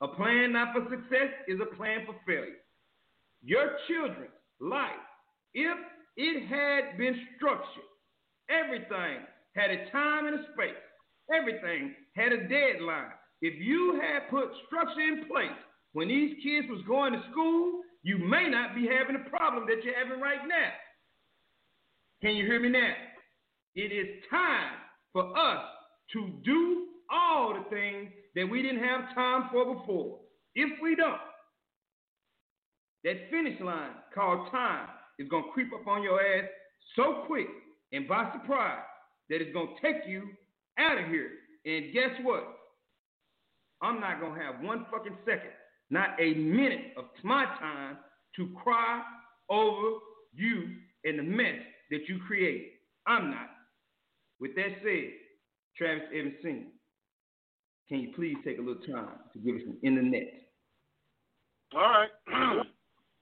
A 0.00 0.08
plan 0.08 0.52
not 0.52 0.72
for 0.72 0.88
success 0.88 1.36
is 1.48 1.60
a 1.60 1.76
plan 1.76 2.06
for 2.06 2.14
failure 2.24 2.64
your 3.42 3.76
children's 3.86 4.30
life, 4.60 4.90
if 5.54 5.78
it 6.16 6.48
had 6.48 6.98
been 6.98 7.16
structured, 7.36 7.88
everything 8.50 9.24
had 9.54 9.70
a 9.70 9.90
time 9.90 10.26
and 10.26 10.40
a 10.40 10.42
space, 10.52 10.82
everything 11.32 11.94
had 12.14 12.32
a 12.32 12.48
deadline. 12.48 13.12
If 13.40 13.54
you 13.60 14.00
had 14.00 14.30
put 14.30 14.50
structure 14.66 15.00
in 15.00 15.26
place 15.28 15.56
when 15.92 16.08
these 16.08 16.36
kids 16.42 16.66
was 16.68 16.82
going 16.86 17.12
to 17.12 17.22
school, 17.30 17.82
you 18.02 18.18
may 18.18 18.48
not 18.48 18.74
be 18.74 18.86
having 18.88 19.22
the 19.22 19.30
problem 19.30 19.66
that 19.66 19.84
you're 19.84 19.98
having 19.98 20.20
right 20.20 20.46
now. 20.46 20.70
Can 22.20 22.34
you 22.34 22.46
hear 22.46 22.60
me 22.60 22.70
now? 22.70 22.94
It 23.74 23.92
is 23.92 24.22
time 24.30 24.72
for 25.12 25.36
us 25.38 25.64
to 26.12 26.32
do 26.44 26.86
all 27.10 27.54
the 27.54 27.68
things 27.70 28.10
that 28.34 28.46
we 28.46 28.62
didn't 28.62 28.82
have 28.82 29.14
time 29.14 29.48
for 29.52 29.74
before. 29.74 30.18
If 30.54 30.80
we 30.82 30.96
don't, 30.96 31.20
that 33.04 33.30
finish 33.30 33.60
line 33.60 33.90
called 34.14 34.50
time 34.50 34.88
is 35.18 35.28
going 35.28 35.44
to 35.44 35.50
creep 35.50 35.72
up 35.72 35.86
on 35.86 36.02
your 36.02 36.20
ass 36.20 36.48
so 36.96 37.24
quick 37.26 37.46
and 37.92 38.08
by 38.08 38.30
surprise 38.32 38.82
that 39.28 39.40
it's 39.40 39.52
going 39.52 39.68
to 39.68 39.82
take 39.82 40.02
you 40.06 40.28
out 40.78 40.98
of 40.98 41.06
here. 41.08 41.30
And 41.64 41.92
guess 41.92 42.10
what? 42.22 42.44
I'm 43.82 44.00
not 44.00 44.20
going 44.20 44.34
to 44.34 44.44
have 44.44 44.62
one 44.62 44.86
fucking 44.90 45.16
second, 45.24 45.50
not 45.90 46.10
a 46.20 46.34
minute 46.34 46.92
of 46.96 47.04
my 47.22 47.44
time 47.44 47.98
to 48.36 48.48
cry 48.62 49.02
over 49.48 49.98
you 50.32 50.68
and 51.04 51.18
the 51.18 51.22
mess 51.22 51.60
that 51.90 52.08
you 52.08 52.18
created. 52.26 52.68
I'm 53.06 53.30
not. 53.30 53.48
With 54.40 54.54
that 54.56 54.68
said, 54.82 55.10
Travis 55.76 56.04
Evans 56.14 56.34
Sr., 56.42 56.66
can 57.88 58.00
you 58.00 58.10
please 58.14 58.36
take 58.44 58.58
a 58.58 58.60
little 58.60 58.82
time 58.82 59.16
to 59.32 59.38
give 59.38 59.56
us 59.56 59.62
some 59.64 59.78
internet? 59.82 60.26
All 61.74 61.80
right. 61.80 62.62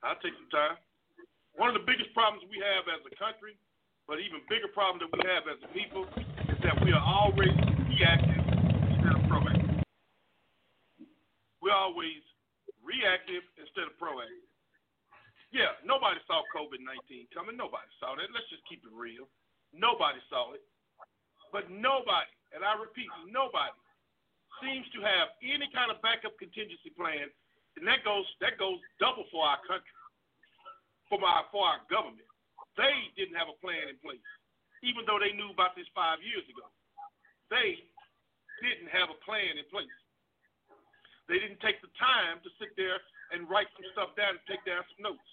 I'll 0.07 0.15
take 0.23 0.39
some 0.39 0.47
time. 0.55 0.79
One 1.59 1.67
of 1.67 1.75
the 1.75 1.83
biggest 1.83 2.15
problems 2.15 2.47
we 2.47 2.63
have 2.63 2.87
as 2.87 3.03
a 3.03 3.11
country, 3.19 3.59
but 4.07 4.23
even 4.23 4.39
bigger 4.47 4.71
problem 4.71 5.03
that 5.03 5.11
we 5.11 5.19
have 5.27 5.43
as 5.51 5.59
a 5.59 5.69
people, 5.75 6.07
is 6.47 6.59
that 6.63 6.79
we 6.79 6.95
are 6.95 7.03
always 7.03 7.51
reactive 7.91 8.39
instead 8.39 9.19
of 9.19 9.23
proactive. 9.27 9.83
We're 11.59 11.75
always 11.75 12.23
reactive 12.79 13.43
instead 13.59 13.91
of 13.91 13.99
proactive. 13.99 14.47
Yeah, 15.51 15.75
nobody 15.83 16.23
saw 16.23 16.39
COVID 16.55 16.79
19 16.79 17.27
coming. 17.35 17.59
Nobody 17.59 17.91
saw 17.99 18.15
that. 18.15 18.31
Let's 18.31 18.47
just 18.47 18.63
keep 18.63 18.87
it 18.87 18.93
real. 18.95 19.27
Nobody 19.75 20.23
saw 20.31 20.55
it. 20.55 20.63
But 21.51 21.67
nobody, 21.67 22.31
and 22.55 22.63
I 22.63 22.79
repeat, 22.79 23.11
nobody 23.27 23.75
seems 24.63 24.87
to 24.95 25.03
have 25.03 25.35
any 25.43 25.67
kind 25.75 25.91
of 25.91 25.99
backup 25.99 26.39
contingency 26.39 26.95
plan 26.95 27.27
and 27.77 27.85
that 27.85 28.01
goes 28.01 28.25
that 28.41 28.57
goes 28.57 28.81
double 28.97 29.29
for 29.29 29.45
our 29.45 29.61
country, 29.69 29.93
for 31.09 31.19
our 31.23 31.47
for 31.51 31.63
our 31.63 31.81
government. 31.91 32.27
They 32.75 33.11
didn't 33.17 33.35
have 33.35 33.49
a 33.49 33.57
plan 33.57 33.89
in 33.89 33.97
place, 33.99 34.23
even 34.85 35.03
though 35.09 35.17
they 35.17 35.33
knew 35.33 35.49
about 35.49 35.73
this 35.73 35.89
five 35.97 36.21
years 36.21 36.45
ago. 36.45 36.67
They 37.49 37.81
didn't 38.61 38.91
have 38.93 39.09
a 39.09 39.17
plan 39.25 39.57
in 39.57 39.65
place. 39.73 39.97
They 41.25 41.41
didn't 41.41 41.59
take 41.59 41.81
the 41.83 41.91
time 41.99 42.39
to 42.45 42.49
sit 42.61 42.77
there 42.77 43.01
and 43.35 43.49
write 43.49 43.67
some 43.75 43.87
stuff 43.91 44.15
down 44.15 44.39
and 44.39 44.43
take 44.47 44.63
down 44.63 44.85
some 44.95 45.11
notes. 45.11 45.29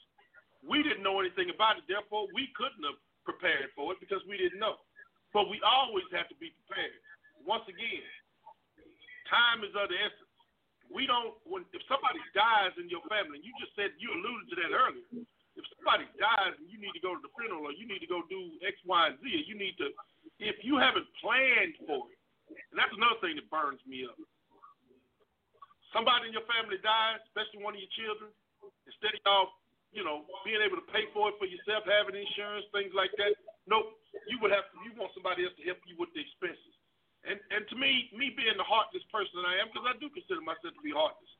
We 0.64 0.82
didn't 0.82 1.04
know 1.04 1.20
anything 1.20 1.52
about 1.52 1.78
it, 1.78 1.86
therefore 1.86 2.26
we 2.32 2.50
couldn't 2.56 2.82
have 2.82 2.98
prepared 3.22 3.70
for 3.76 3.92
it 3.94 4.00
because 4.00 4.24
we 4.24 4.40
didn't 4.40 4.58
know. 4.58 4.80
But 5.36 5.52
we 5.52 5.60
always 5.62 6.08
have 6.16 6.26
to 6.32 6.36
be 6.40 6.54
prepared. 6.64 6.96
Once 7.44 7.68
again, 7.68 8.08
time 9.28 9.60
is 9.66 9.74
of 9.76 9.92
the 9.92 9.98
essence 10.00 10.34
we 10.92 11.08
don't 11.08 11.34
when 11.48 11.64
if 11.72 11.82
somebody 11.88 12.20
dies 12.36 12.74
in 12.76 12.86
your 12.92 13.04
family, 13.08 13.40
and 13.40 13.44
you 13.46 13.52
just 13.56 13.72
said 13.74 13.96
you 13.96 14.12
alluded 14.12 14.46
to 14.52 14.56
that 14.60 14.72
earlier. 14.72 15.26
If 15.64 15.80
somebody 15.80 16.06
dies 16.20 16.54
and 16.60 16.68
you 16.68 16.76
need 16.76 16.92
to 16.92 17.02
go 17.02 17.16
to 17.16 17.22
the 17.24 17.32
funeral 17.34 17.66
or 17.66 17.74
you 17.74 17.88
need 17.88 18.04
to 18.04 18.10
go 18.10 18.22
do 18.28 18.54
X, 18.60 18.76
Y, 18.84 19.00
and 19.08 19.16
Z, 19.24 19.24
you 19.24 19.56
need 19.56 19.74
to 19.80 19.90
if 20.42 20.60
you 20.66 20.76
haven't 20.76 21.06
planned 21.22 21.78
for 21.86 22.10
it, 22.10 22.18
and 22.50 22.76
that's 22.76 22.92
another 22.94 23.18
thing 23.22 23.38
that 23.38 23.46
burns 23.48 23.80
me 23.86 24.04
up. 24.04 24.18
Somebody 25.94 26.26
in 26.28 26.34
your 26.34 26.46
family 26.50 26.80
dies, 26.82 27.22
especially 27.30 27.62
one 27.62 27.78
of 27.78 27.80
your 27.80 27.94
children, 27.94 28.30
instead 28.84 29.14
of 29.14 29.22
y'all, 29.22 29.48
you 29.94 30.02
know, 30.02 30.26
being 30.42 30.58
able 30.58 30.74
to 30.74 30.86
pay 30.90 31.06
for 31.14 31.30
it 31.30 31.38
for 31.38 31.46
yourself, 31.46 31.86
having 31.86 32.18
insurance, 32.18 32.66
things 32.74 32.90
like 32.98 33.14
that. 33.14 33.38
Nope, 33.70 33.94
you 34.26 34.42
would 34.42 34.50
have 34.50 34.66
to, 34.74 34.76
you 34.82 34.90
want 34.98 35.14
somebody 35.14 35.46
else 35.46 35.54
to 35.54 35.64
help 35.70 35.78
you 35.86 35.94
with 35.94 36.10
the 36.18 36.20
expenses. 36.20 36.74
And 37.24 37.40
and 37.54 37.64
to 37.72 37.76
me, 37.78 38.10
me 38.12 38.34
being 38.34 38.58
the 38.58 38.66
heartless 38.66 39.06
person 39.08 39.40
that 39.40 39.48
I 39.48 39.62
am, 39.62 39.70
because 39.72 39.86
I 39.88 39.96
do 39.96 40.12
consider 40.12 40.42
myself 40.44 40.76
to 40.76 40.84
be 40.84 40.92
heartless. 40.92 41.30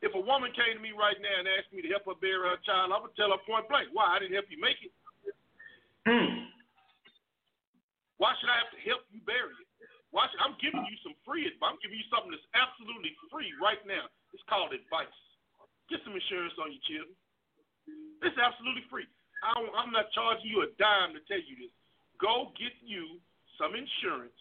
If 0.00 0.16
a 0.16 0.22
woman 0.22 0.48
came 0.56 0.80
to 0.80 0.82
me 0.82 0.96
right 0.96 1.16
now 1.20 1.36
and 1.44 1.48
asked 1.60 1.72
me 1.76 1.84
to 1.84 1.92
help 1.92 2.08
her 2.08 2.16
bury 2.16 2.48
her 2.48 2.60
child, 2.64 2.92
I 2.92 2.98
would 3.00 3.12
tell 3.20 3.36
her 3.36 3.42
point 3.44 3.68
blank, 3.68 3.92
why 3.92 4.16
I 4.16 4.24
didn't 4.24 4.36
help 4.36 4.48
you 4.48 4.56
make 4.56 4.80
it. 4.80 4.92
Mm. 6.08 6.48
Why 8.16 8.32
should 8.40 8.48
I 8.48 8.56
have 8.64 8.72
to 8.72 8.80
help 8.88 9.04
you 9.12 9.20
bury 9.28 9.52
it? 9.52 9.68
Why 10.08 10.24
should, 10.32 10.40
I'm 10.40 10.56
giving 10.56 10.82
you 10.88 10.96
some 11.04 11.12
free 11.22 11.44
advice. 11.44 11.76
I'm 11.76 11.80
giving 11.84 12.00
you 12.00 12.08
something 12.08 12.32
that's 12.32 12.48
absolutely 12.56 13.12
free 13.28 13.52
right 13.60 13.80
now. 13.84 14.08
It's 14.32 14.44
called 14.48 14.72
advice. 14.72 15.12
Get 15.92 16.00
some 16.02 16.16
insurance 16.16 16.56
on 16.56 16.72
your 16.72 16.84
children. 16.88 17.16
It's 18.24 18.40
absolutely 18.40 18.84
free. 18.88 19.08
I 19.42 19.56
I'm 19.56 19.92
not 19.92 20.12
charging 20.12 20.52
you 20.52 20.64
a 20.64 20.68
dime 20.76 21.16
to 21.16 21.20
tell 21.24 21.40
you 21.40 21.56
this. 21.56 21.72
Go 22.20 22.52
get 22.56 22.76
you 22.84 23.20
some 23.56 23.72
insurance 23.72 24.36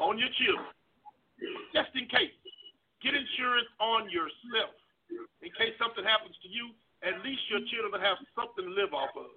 on 0.00 0.16
your 0.16 0.32
children, 0.40 0.72
just 1.76 1.92
in 1.92 2.08
case. 2.08 2.32
Get 3.02 3.18
insurance 3.18 3.66
on 3.82 4.06
yourself. 4.08 4.74
In 5.42 5.50
case 5.58 5.74
something 5.76 6.06
happens 6.06 6.38
to 6.46 6.48
you, 6.48 6.70
at 7.02 7.18
least 7.26 7.42
your 7.50 7.60
children 7.66 7.90
will 7.90 8.00
have 8.02 8.16
something 8.38 8.62
to 8.62 8.72
live 8.72 8.94
off 8.94 9.10
of. 9.18 9.34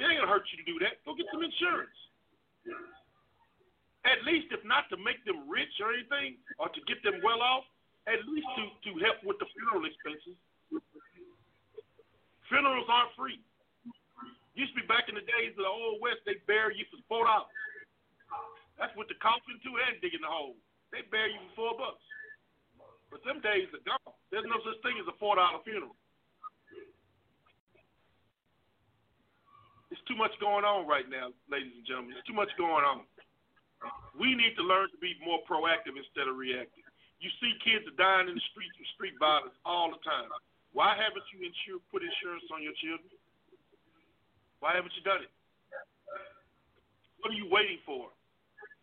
It 0.00 0.08
ain't 0.08 0.16
gonna 0.16 0.30
hurt 0.30 0.48
you 0.48 0.58
to 0.64 0.66
do 0.66 0.80
that. 0.80 1.04
Go 1.04 1.12
get 1.12 1.28
some 1.28 1.44
insurance. 1.44 1.92
At 4.08 4.24
least, 4.24 4.48
if 4.54 4.64
not 4.64 4.88
to 4.88 4.96
make 4.96 5.20
them 5.28 5.44
rich 5.44 5.74
or 5.82 5.92
anything, 5.92 6.40
or 6.56 6.72
to 6.72 6.80
get 6.88 7.04
them 7.04 7.20
well 7.20 7.44
off, 7.44 7.68
at 8.08 8.24
least 8.24 8.48
to, 8.56 8.64
to 8.88 8.90
help 9.04 9.20
with 9.20 9.36
the 9.36 9.48
funeral 9.52 9.84
expenses. 9.84 10.38
Funerals 12.48 12.88
aren't 12.88 13.12
free. 13.12 13.36
Used 14.56 14.72
to 14.72 14.80
be 14.80 14.88
back 14.88 15.12
in 15.12 15.14
the 15.14 15.26
days 15.26 15.52
of 15.58 15.66
the 15.66 15.70
old 15.70 16.00
west, 16.00 16.24
they 16.24 16.40
bury 16.48 16.80
you 16.80 16.88
for 16.88 16.98
four 17.10 17.28
dollars. 17.28 17.52
That's 18.80 18.94
with 18.96 19.12
the 19.12 19.18
coffin 19.20 19.60
too 19.60 19.76
and 19.76 20.00
digging 20.00 20.24
the 20.24 20.30
hole. 20.30 20.56
They 20.92 21.04
bury 21.12 21.36
you 21.36 21.40
for 21.52 21.72
four 21.72 21.72
bucks. 21.76 22.04
But 23.08 23.24
them 23.24 23.40
days 23.40 23.68
are 23.72 23.84
gone. 23.84 24.12
There's 24.28 24.44
no 24.48 24.60
such 24.64 24.80
thing 24.84 25.00
as 25.00 25.08
a 25.08 25.16
four 25.16 25.36
dollar 25.36 25.60
funeral. 25.64 25.96
It's 29.88 30.04
too 30.04 30.16
much 30.16 30.36
going 30.36 30.68
on 30.68 30.84
right 30.84 31.08
now, 31.08 31.32
ladies 31.48 31.72
and 31.72 31.84
gentlemen. 31.88 32.12
There's 32.12 32.28
too 32.28 32.36
much 32.36 32.52
going 32.60 32.84
on. 32.84 33.08
We 34.12 34.36
need 34.36 34.52
to 34.60 34.64
learn 34.64 34.92
to 34.92 35.00
be 35.00 35.16
more 35.24 35.40
proactive 35.48 35.96
instead 35.96 36.28
of 36.28 36.36
reactive. 36.36 36.84
You 37.24 37.32
see 37.40 37.56
kids 37.64 37.88
are 37.88 37.96
dying 37.96 38.28
in 38.28 38.36
the 38.36 38.46
streets 38.52 38.76
from 38.76 38.86
street 38.94 39.16
violence 39.16 39.56
all 39.64 39.88
the 39.88 40.00
time. 40.04 40.28
Why 40.76 40.92
haven't 40.92 41.24
you 41.32 41.40
insure, 41.40 41.80
put 41.88 42.04
insurance 42.04 42.44
on 42.52 42.60
your 42.60 42.76
children? 42.78 43.08
Why 44.60 44.76
haven't 44.76 44.92
you 44.92 45.02
done 45.02 45.24
it? 45.24 45.32
What 47.22 47.32
are 47.32 47.38
you 47.38 47.48
waiting 47.50 47.80
for? 47.88 48.12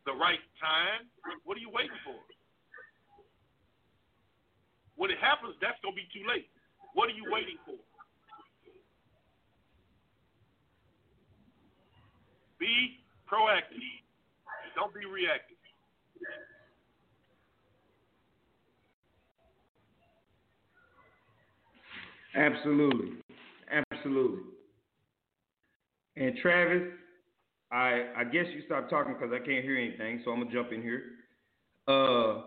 The 0.06 0.14
right 0.14 0.42
time? 0.62 1.10
What 1.44 1.58
are 1.58 1.64
you 1.66 1.74
waiting 1.74 1.98
for? 2.06 2.16
When 4.96 5.12
it 5.12 5.18
happens, 5.20 5.56
that's 5.62 5.82
going 5.82 5.94
to 5.94 6.00
be 6.00 6.08
too 6.14 6.24
late. 6.30 6.48
What 6.94 7.10
are 7.10 7.18
you 7.18 7.26
waiting 7.28 7.58
for? 7.66 7.76
Be 12.60 13.02
proactive. 13.28 13.82
Don't 14.76 14.94
be 14.94 15.06
reactive. 15.06 15.58
Absolutely. 22.36 23.18
Absolutely. 23.92 24.44
And 26.18 26.36
Travis, 26.42 26.84
I 27.76 28.06
I 28.18 28.24
guess 28.24 28.46
you 28.56 28.62
stopped 28.66 28.90
talking 28.90 29.14
because 29.14 29.34
I 29.34 29.46
can't 29.46 29.66
hear 29.66 29.78
anything, 29.78 30.22
so 30.24 30.32
I'm 30.32 30.40
gonna 30.40 30.52
jump 30.52 30.72
in 30.72 30.82
here. 30.82 31.04
Uh, 31.88 32.44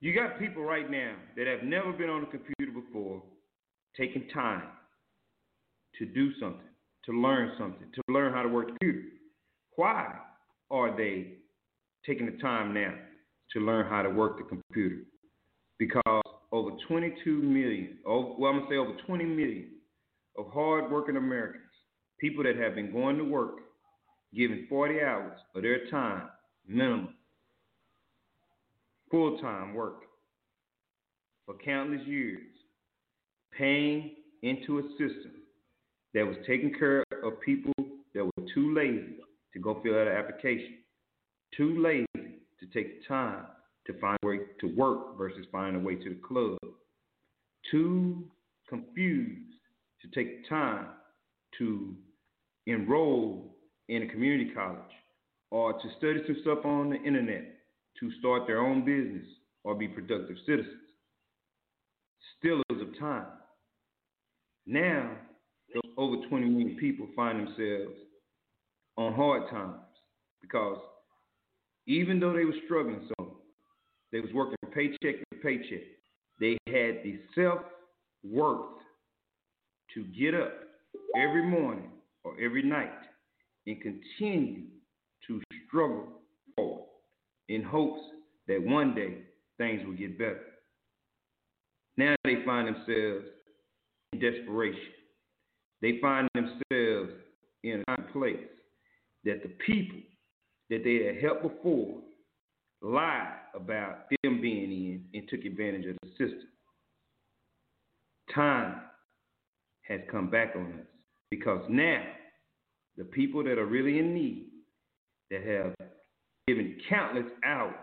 you 0.00 0.14
got 0.14 0.38
people 0.38 0.62
right 0.62 0.88
now 0.88 1.14
that 1.36 1.46
have 1.48 1.64
never 1.64 1.92
been 1.92 2.08
on 2.08 2.22
a 2.22 2.26
computer 2.26 2.72
before 2.72 3.22
taking 3.96 4.28
time 4.28 4.62
to 5.98 6.06
do 6.06 6.30
something, 6.38 6.68
to 7.06 7.12
learn 7.12 7.52
something, 7.58 7.88
to 7.92 8.02
learn 8.08 8.32
how 8.32 8.42
to 8.42 8.48
work 8.48 8.66
the 8.68 8.72
computer. 8.78 9.08
Why 9.74 10.14
are 10.70 10.96
they 10.96 11.38
taking 12.06 12.26
the 12.26 12.38
time 12.38 12.72
now 12.72 12.94
to 13.52 13.60
learn 13.60 13.86
how 13.90 14.02
to 14.02 14.10
work 14.10 14.38
the 14.38 14.44
computer? 14.44 15.02
Because 15.78 16.22
over 16.52 16.70
22 16.86 17.42
million, 17.42 17.98
well, 18.04 18.36
I'm 18.48 18.58
going 18.58 18.60
to 18.62 18.68
say 18.70 18.76
over 18.76 18.92
20 19.06 19.24
million 19.24 19.70
of 20.38 20.46
hardworking 20.52 21.16
Americans, 21.16 21.65
people 22.20 22.44
that 22.44 22.56
have 22.56 22.74
been 22.74 22.92
going 22.92 23.18
to 23.18 23.24
work, 23.24 23.56
giving 24.34 24.66
40 24.68 25.00
hours 25.02 25.38
of 25.54 25.62
their 25.62 25.88
time 25.90 26.28
minimum, 26.66 27.14
full 29.10 29.38
time 29.38 29.74
work 29.74 30.02
for 31.44 31.54
countless 31.64 32.06
years, 32.06 32.42
paying 33.56 34.16
into 34.42 34.78
a 34.78 34.82
system 34.92 35.32
that 36.14 36.26
was 36.26 36.36
taking 36.46 36.72
care 36.78 37.04
of 37.24 37.40
people 37.44 37.72
that 38.14 38.24
were 38.24 38.46
too 38.54 38.74
lazy 38.74 39.16
to 39.52 39.58
go 39.58 39.80
fill 39.82 39.98
out 39.98 40.08
an 40.08 40.16
application, 40.16 40.78
too 41.56 41.82
lazy 41.82 42.38
to 42.60 42.66
take 42.72 43.00
the 43.00 43.06
time 43.06 43.46
to 43.86 43.98
find 44.00 44.18
a 44.22 44.26
way 44.26 44.38
to 44.60 44.74
work 44.74 45.16
versus 45.16 45.46
find 45.52 45.76
a 45.76 45.78
way 45.78 45.94
to 45.94 46.10
the 46.10 46.20
club, 46.26 46.58
too 47.70 48.24
confused 48.68 49.52
to 50.02 50.08
take 50.08 50.48
time 50.48 50.86
to 51.58 51.94
enroll 52.66 53.56
in 53.88 54.02
a 54.02 54.06
community 54.06 54.50
college 54.54 54.80
or 55.50 55.72
to 55.74 55.88
study 55.98 56.20
some 56.26 56.36
stuff 56.42 56.64
on 56.64 56.90
the 56.90 56.96
internet 56.96 57.44
to 58.00 58.10
start 58.18 58.46
their 58.46 58.60
own 58.60 58.84
business 58.84 59.26
or 59.64 59.74
be 59.74 59.88
productive 59.88 60.36
citizens. 60.46 60.74
Stealers 62.38 62.64
of 62.70 62.98
time. 62.98 63.26
Now, 64.66 65.12
over 65.96 66.16
20 66.28 66.46
million 66.46 66.76
people 66.76 67.06
find 67.14 67.38
themselves 67.38 67.96
on 68.96 69.12
hard 69.14 69.48
times 69.50 69.80
because 70.42 70.78
even 71.86 72.18
though 72.18 72.32
they 72.32 72.44
were 72.44 72.54
struggling 72.64 73.08
so, 73.16 73.38
they 74.12 74.20
was 74.20 74.30
working 74.34 74.56
paycheck 74.74 75.20
to 75.30 75.38
paycheck. 75.42 75.82
They 76.40 76.58
had 76.66 77.02
the 77.04 77.20
self 77.34 77.60
worth 78.24 78.80
to 79.94 80.04
get 80.04 80.34
up 80.34 80.52
every 81.16 81.42
morning 81.42 81.90
or 82.26 82.34
every 82.44 82.62
night 82.62 82.90
and 83.66 83.80
continue 83.80 84.64
to 85.26 85.40
struggle 85.66 86.08
forward 86.56 86.86
in 87.48 87.62
hopes 87.62 88.00
that 88.48 88.60
one 88.60 88.94
day 88.94 89.18
things 89.58 89.80
will 89.86 89.94
get 89.94 90.18
better. 90.18 90.40
Now 91.96 92.16
they 92.24 92.44
find 92.44 92.66
themselves 92.66 93.26
in 94.12 94.18
desperation. 94.18 94.92
They 95.80 95.98
find 96.02 96.28
themselves 96.34 97.12
in 97.62 97.84
a 97.88 98.02
place 98.12 98.36
that 99.24 99.42
the 99.42 99.50
people 99.64 100.00
that 100.68 100.82
they 100.82 101.06
had 101.06 101.22
helped 101.22 101.42
before 101.42 102.00
lied 102.82 103.38
about 103.54 104.10
them 104.22 104.40
being 104.40 104.72
in 104.72 105.04
and 105.14 105.28
took 105.28 105.44
advantage 105.44 105.86
of 105.86 105.96
the 106.02 106.08
system. 106.10 106.48
Time 108.34 108.80
has 109.82 110.00
come 110.10 110.28
back 110.28 110.54
on 110.56 110.72
us 110.80 110.95
because 111.30 111.64
now 111.68 112.02
the 112.96 113.04
people 113.04 113.44
that 113.44 113.58
are 113.58 113.66
really 113.66 113.98
in 113.98 114.14
need, 114.14 114.48
that 115.30 115.42
have 115.42 115.74
given 116.46 116.76
countless 116.88 117.26
hours 117.44 117.74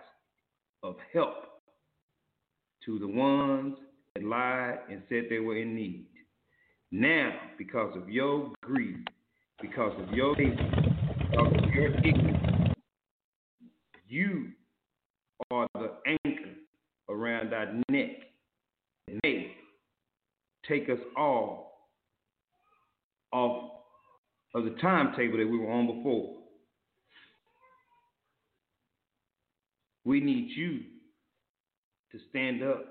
of 0.82 0.96
help 1.14 1.36
to 2.86 3.00
the 3.00 3.08
ones 3.08 3.78
that 4.16 4.24
lied 4.24 4.80
and 4.90 5.02
said 5.10 5.26
they 5.30 5.40
were 5.40 5.58
in 5.58 5.76
need. 5.76 6.08
Now, 6.92 7.32
because 7.58 7.96
of 7.98 8.10
your 8.10 8.52
greed, 8.62 9.08
because 9.62 9.94
of 10.00 10.12
your 10.14 10.36
because 10.36 11.54
of 11.64 11.70
your 11.74 11.96
ignorance, 11.98 12.74
you 14.08 14.50
are 15.52 15.68
the 15.74 15.92
anchor 16.08 16.54
around 17.10 17.54
our 17.54 17.74
neck 17.90 18.12
and 19.08 19.20
may 19.24 19.56
take 20.68 20.90
us 20.90 21.00
all 21.18 21.73
off 23.34 23.72
of 24.54 24.64
the 24.64 24.76
timetable 24.82 25.38
that 25.40 25.50
we 25.50 25.58
were 25.58 25.72
on 25.72 25.88
before. 25.88 26.36
We 30.06 30.20
need 30.20 30.50
you 30.56 30.80
to 32.12 32.20
stand 32.30 32.62
up 32.62 32.86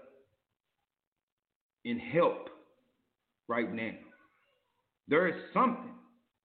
and 1.84 2.00
help 2.00 2.48
right 3.48 3.72
now. 3.72 3.92
There 5.08 5.28
is 5.28 5.34
something 5.54 5.94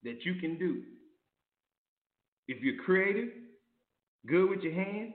that 0.04 0.24
you 0.24 0.36
can 0.36 0.58
do. 0.58 0.84
If 2.48 2.62
you're 2.62 2.84
creative, 2.84 3.30
good 4.28 4.50
with 4.50 4.62
your 4.62 4.74
hands, 4.74 5.14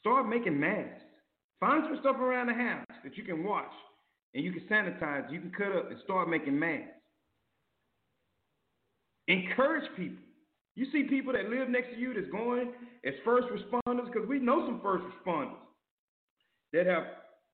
start 0.00 0.28
making 0.28 0.58
masks. 0.58 1.02
Find 1.60 1.84
some 1.86 1.98
stuff 2.00 2.16
around 2.16 2.48
the 2.48 2.54
house 2.54 2.86
that 3.04 3.16
you 3.16 3.24
can 3.24 3.44
wash 3.44 3.72
and 4.34 4.44
you 4.44 4.52
can 4.52 4.62
sanitize, 4.70 5.30
you 5.32 5.40
can 5.40 5.52
cut 5.52 5.76
up 5.76 5.90
and 5.90 5.98
start 6.04 6.28
making 6.28 6.58
masks. 6.58 6.99
Encourage 9.30 9.84
people. 9.96 10.18
You 10.74 10.86
see 10.92 11.04
people 11.04 11.32
that 11.34 11.48
live 11.48 11.68
next 11.68 11.90
to 11.94 12.00
you 12.00 12.12
that's 12.14 12.30
going 12.32 12.72
as 13.06 13.14
first 13.24 13.46
responders, 13.48 14.06
because 14.12 14.28
we 14.28 14.40
know 14.40 14.66
some 14.66 14.80
first 14.82 15.04
responders 15.04 15.54
that 16.72 16.86
have 16.86 17.04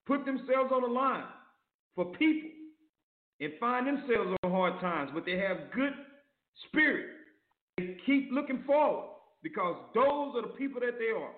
put 0.07 0.25
themselves 0.25 0.71
on 0.73 0.81
the 0.81 0.87
line 0.87 1.25
for 1.95 2.05
people 2.13 2.49
and 3.39 3.51
find 3.59 3.85
themselves 3.85 4.35
on 4.43 4.51
hard 4.51 4.79
times, 4.81 5.11
but 5.13 5.23
they 5.25 5.37
have 5.37 5.71
good 5.75 5.93
spirit. 6.67 7.05
They 7.77 7.97
keep 8.07 8.29
looking 8.31 8.63
forward 8.65 9.09
because 9.43 9.75
those 9.93 10.33
are 10.35 10.41
the 10.41 10.53
people 10.57 10.81
that 10.81 10.97
they 10.97 11.11
are. 11.15 11.33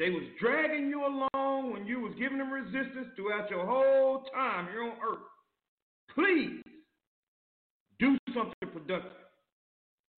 They 0.00 0.10
was 0.10 0.24
dragging 0.40 0.88
you 0.88 1.06
along 1.06 1.72
when 1.72 1.86
you 1.86 2.00
was 2.00 2.12
giving 2.18 2.38
them 2.38 2.52
resistance 2.52 3.06
throughout 3.14 3.48
your 3.50 3.64
whole 3.64 4.24
time 4.34 4.66
here 4.72 4.82
on 4.82 4.96
earth. 5.08 5.22
Please 6.12 6.60
do 8.00 8.18
something 8.34 8.54
productive. 8.72 9.23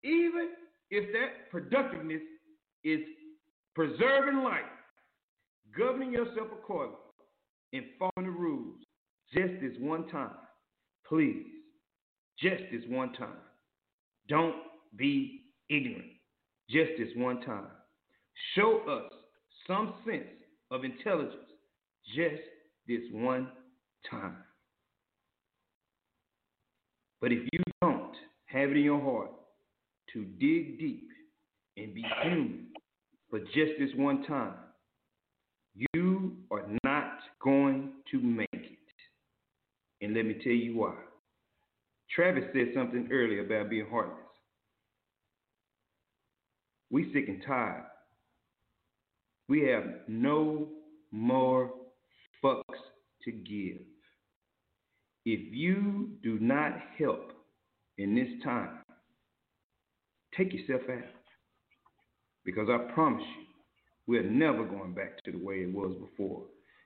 Even 0.03 0.49
if 0.89 1.11
that 1.13 1.49
productiveness 1.51 2.21
is 2.83 2.99
preserving 3.75 4.43
life, 4.43 4.61
governing 5.77 6.11
yourself 6.11 6.47
accordingly, 6.51 6.97
and 7.73 7.83
following 7.99 8.31
the 8.31 8.39
rules 8.39 8.77
just 9.33 9.61
this 9.61 9.73
one 9.79 10.07
time. 10.07 10.31
Please, 11.07 11.45
just 12.39 12.63
this 12.71 12.83
one 12.87 13.13
time. 13.13 13.37
Don't 14.29 14.55
be 14.95 15.41
ignorant. 15.69 16.11
Just 16.69 16.91
this 16.97 17.09
one 17.15 17.41
time. 17.41 17.67
Show 18.55 18.81
us 18.89 19.11
some 19.67 19.95
sense 20.05 20.23
of 20.71 20.83
intelligence 20.83 21.33
just 22.15 22.41
this 22.87 23.01
one 23.11 23.49
time. 24.09 24.37
But 27.19 27.31
if 27.31 27.39
you 27.51 27.59
don't 27.81 28.13
have 28.45 28.69
it 28.69 28.77
in 28.77 28.83
your 28.83 29.01
heart 29.01 29.31
to 30.13 30.23
dig 30.39 30.79
deep 30.79 31.07
and 31.77 31.93
be 31.93 32.05
human 32.23 32.67
for 33.29 33.39
just 33.39 33.73
this 33.79 33.89
one 33.95 34.23
time, 34.23 34.53
you 35.93 36.37
are 36.51 36.65
not 36.83 37.19
going 37.43 37.91
to 38.11 38.21
make 38.21 38.47
it. 38.53 38.77
And 40.01 40.13
let 40.15 40.25
me 40.25 40.35
tell 40.43 40.53
you 40.53 40.77
why. 40.77 40.95
Travis 42.13 42.45
said 42.53 42.69
something 42.73 43.09
earlier 43.11 43.45
about 43.45 43.69
being 43.69 43.87
heartless. 43.89 44.23
We 46.89 47.11
sick 47.13 47.27
and 47.27 47.43
tired. 47.45 47.83
We 49.49 49.61
have 49.63 49.83
no 50.07 50.69
more 51.11 51.71
fucks 52.43 52.63
to 53.23 53.31
give. 53.31 53.81
If 55.25 55.53
you 55.53 56.11
do 56.23 56.39
not 56.39 56.73
help 56.97 57.33
in 57.97 58.15
this 58.15 58.29
time, 58.43 58.76
take 60.37 60.53
yourself 60.53 60.81
out. 60.89 61.03
Because 62.45 62.69
I 62.69 62.77
promise 62.93 63.23
you, 63.37 63.45
we're 64.07 64.29
never 64.29 64.63
going 64.63 64.93
back 64.93 65.23
to 65.25 65.31
the 65.31 65.37
way 65.37 65.55
it 65.55 65.73
was 65.73 65.93
before. 65.99 66.43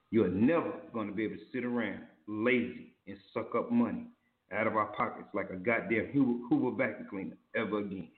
You're 0.09 0.29
never 0.29 0.73
going 0.93 1.07
to 1.07 1.13
be 1.13 1.25
able 1.25 1.35
to 1.35 1.41
sit 1.53 1.63
around 1.63 1.99
lazy 2.27 2.93
and 3.07 3.17
suck 3.33 3.53
up 3.55 3.71
money 3.71 4.07
out 4.51 4.67
of 4.67 4.75
our 4.75 4.87
pockets 4.87 5.27
like 5.33 5.49
a 5.49 5.55
goddamn 5.55 6.07
Hoover 6.13 6.75
vacuum 6.75 7.07
cleaner 7.09 7.37
ever 7.55 7.79
again. 7.79 8.09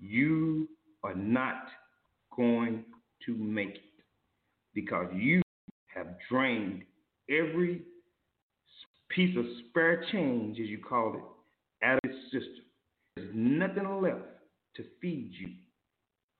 You 0.00 0.68
are 1.04 1.14
not 1.14 1.66
going 2.34 2.84
to 3.26 3.36
make 3.36 3.76
it 3.76 3.82
because 4.74 5.06
you 5.14 5.42
have 5.94 6.06
drained 6.30 6.82
every 7.30 7.82
piece 9.10 9.36
of 9.36 9.44
spare 9.68 10.04
change, 10.10 10.58
as 10.58 10.66
you 10.66 10.78
call 10.78 11.14
it, 11.14 11.86
out 11.86 12.00
of 12.04 12.10
the 12.10 12.16
system. 12.24 12.64
There's 13.16 13.30
nothing 13.34 13.84
left 14.00 14.31
to 14.76 14.84
feed 15.00 15.32
you, 15.38 15.50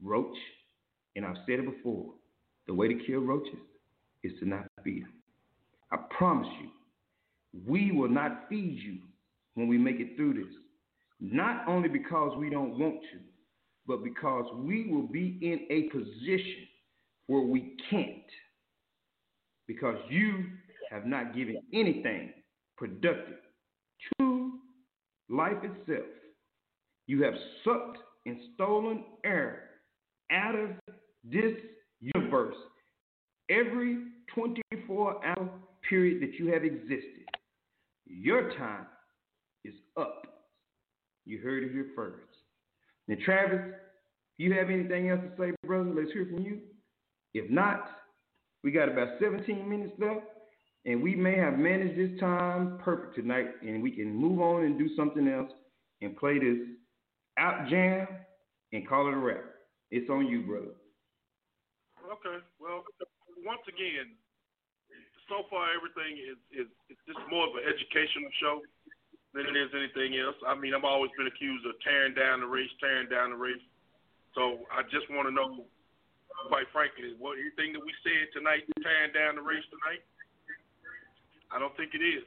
roach. 0.02 0.36
And 1.16 1.24
I've 1.24 1.36
said 1.46 1.60
it 1.60 1.76
before 1.76 2.12
the 2.66 2.74
way 2.74 2.88
to 2.88 3.04
kill 3.06 3.20
roaches 3.20 3.58
is 4.22 4.32
to 4.40 4.48
not 4.48 4.66
feed 4.84 5.02
them. 5.02 5.12
I 5.90 5.98
promise 6.16 6.48
you, 6.60 6.68
we 7.66 7.92
will 7.92 8.08
not 8.08 8.48
feed 8.48 8.78
you 8.82 8.98
when 9.54 9.68
we 9.68 9.76
make 9.76 10.00
it 10.00 10.16
through 10.16 10.34
this. 10.34 10.52
Not 11.20 11.68
only 11.68 11.88
because 11.88 12.36
we 12.38 12.50
don't 12.50 12.78
want 12.78 13.00
to, 13.12 13.18
but 13.86 14.02
because 14.02 14.46
we 14.54 14.88
will 14.90 15.06
be 15.06 15.38
in 15.42 15.66
a 15.70 15.90
position 15.90 16.66
where 17.26 17.42
we 17.42 17.76
can't. 17.90 18.08
Because 19.66 19.96
you 20.08 20.44
have 20.90 21.06
not 21.06 21.34
given 21.34 21.60
anything 21.72 22.32
productive 22.76 23.38
to 24.18 24.52
life 25.28 25.58
itself. 25.62 26.06
You 27.06 27.22
have 27.22 27.34
sucked 27.64 27.98
and 28.26 28.38
stolen 28.54 29.04
air 29.24 29.64
out 30.30 30.54
of 30.54 30.70
this 31.24 31.54
universe 32.00 32.56
every 33.50 33.98
24 34.34 35.24
hour 35.24 35.50
period 35.88 36.22
that 36.22 36.38
you 36.38 36.52
have 36.52 36.64
existed. 36.64 37.26
Your 38.06 38.50
time 38.56 38.86
is 39.64 39.74
up. 39.96 40.26
You 41.24 41.38
heard 41.38 41.64
it 41.64 41.72
here 41.72 41.88
first. 41.94 42.26
Now, 43.08 43.16
Travis, 43.24 43.60
if 43.68 44.38
you 44.38 44.52
have 44.54 44.70
anything 44.70 45.10
else 45.10 45.20
to 45.20 45.30
say, 45.38 45.52
brother, 45.66 45.92
let's 45.94 46.12
hear 46.12 46.26
from 46.26 46.44
you. 46.44 46.60
If 47.34 47.50
not, 47.50 47.86
we 48.64 48.70
got 48.70 48.88
about 48.88 49.18
17 49.20 49.68
minutes 49.68 49.92
left, 49.98 50.26
and 50.84 51.02
we 51.02 51.14
may 51.14 51.36
have 51.36 51.58
managed 51.58 51.98
this 51.98 52.18
time 52.20 52.78
perfect 52.82 53.16
tonight, 53.16 53.48
and 53.62 53.82
we 53.82 53.90
can 53.90 54.14
move 54.14 54.40
on 54.40 54.64
and 54.64 54.78
do 54.78 54.88
something 54.96 55.28
else 55.28 55.50
and 56.00 56.16
play 56.16 56.38
this 56.38 56.58
out 57.38 57.68
jam 57.68 58.06
and 58.72 58.88
call 58.88 59.08
it 59.08 59.14
a 59.14 59.16
wrap. 59.16 59.44
It's 59.90 60.08
on 60.08 60.26
you, 60.26 60.42
brother. 60.42 60.74
Okay. 62.00 62.38
Well, 62.60 62.84
once 63.44 63.62
again, 63.68 64.16
so 65.28 65.48
far 65.48 65.72
everything 65.72 66.18
is 66.18 66.38
is 66.52 66.68
it's 66.88 67.00
just 67.06 67.20
more 67.30 67.48
of 67.48 67.54
an 67.56 67.64
educational 67.64 68.32
show 68.40 68.60
than 69.32 69.48
it 69.48 69.56
is 69.56 69.72
anything 69.72 70.18
else. 70.20 70.36
I 70.44 70.52
mean, 70.52 70.76
I've 70.76 70.84
always 70.84 71.12
been 71.16 71.28
accused 71.28 71.64
of 71.64 71.72
tearing 71.80 72.12
down 72.12 72.44
the 72.44 72.48
race, 72.48 72.72
tearing 72.80 73.08
down 73.08 73.32
the 73.32 73.40
race. 73.40 73.62
So 74.36 74.64
I 74.68 74.84
just 74.92 75.08
want 75.08 75.28
to 75.28 75.32
know, 75.32 75.64
uh, 75.64 76.48
quite 76.48 76.68
frankly, 76.72 77.16
what 77.16 77.40
anything 77.40 77.72
that 77.72 77.84
we 77.84 77.92
said 78.04 78.28
tonight, 78.36 78.68
tearing 78.84 79.12
down 79.16 79.40
the 79.40 79.44
race 79.44 79.64
tonight. 79.72 80.04
I 81.52 81.60
don't 81.60 81.72
think 81.76 81.92
it 81.92 82.00
is. 82.00 82.24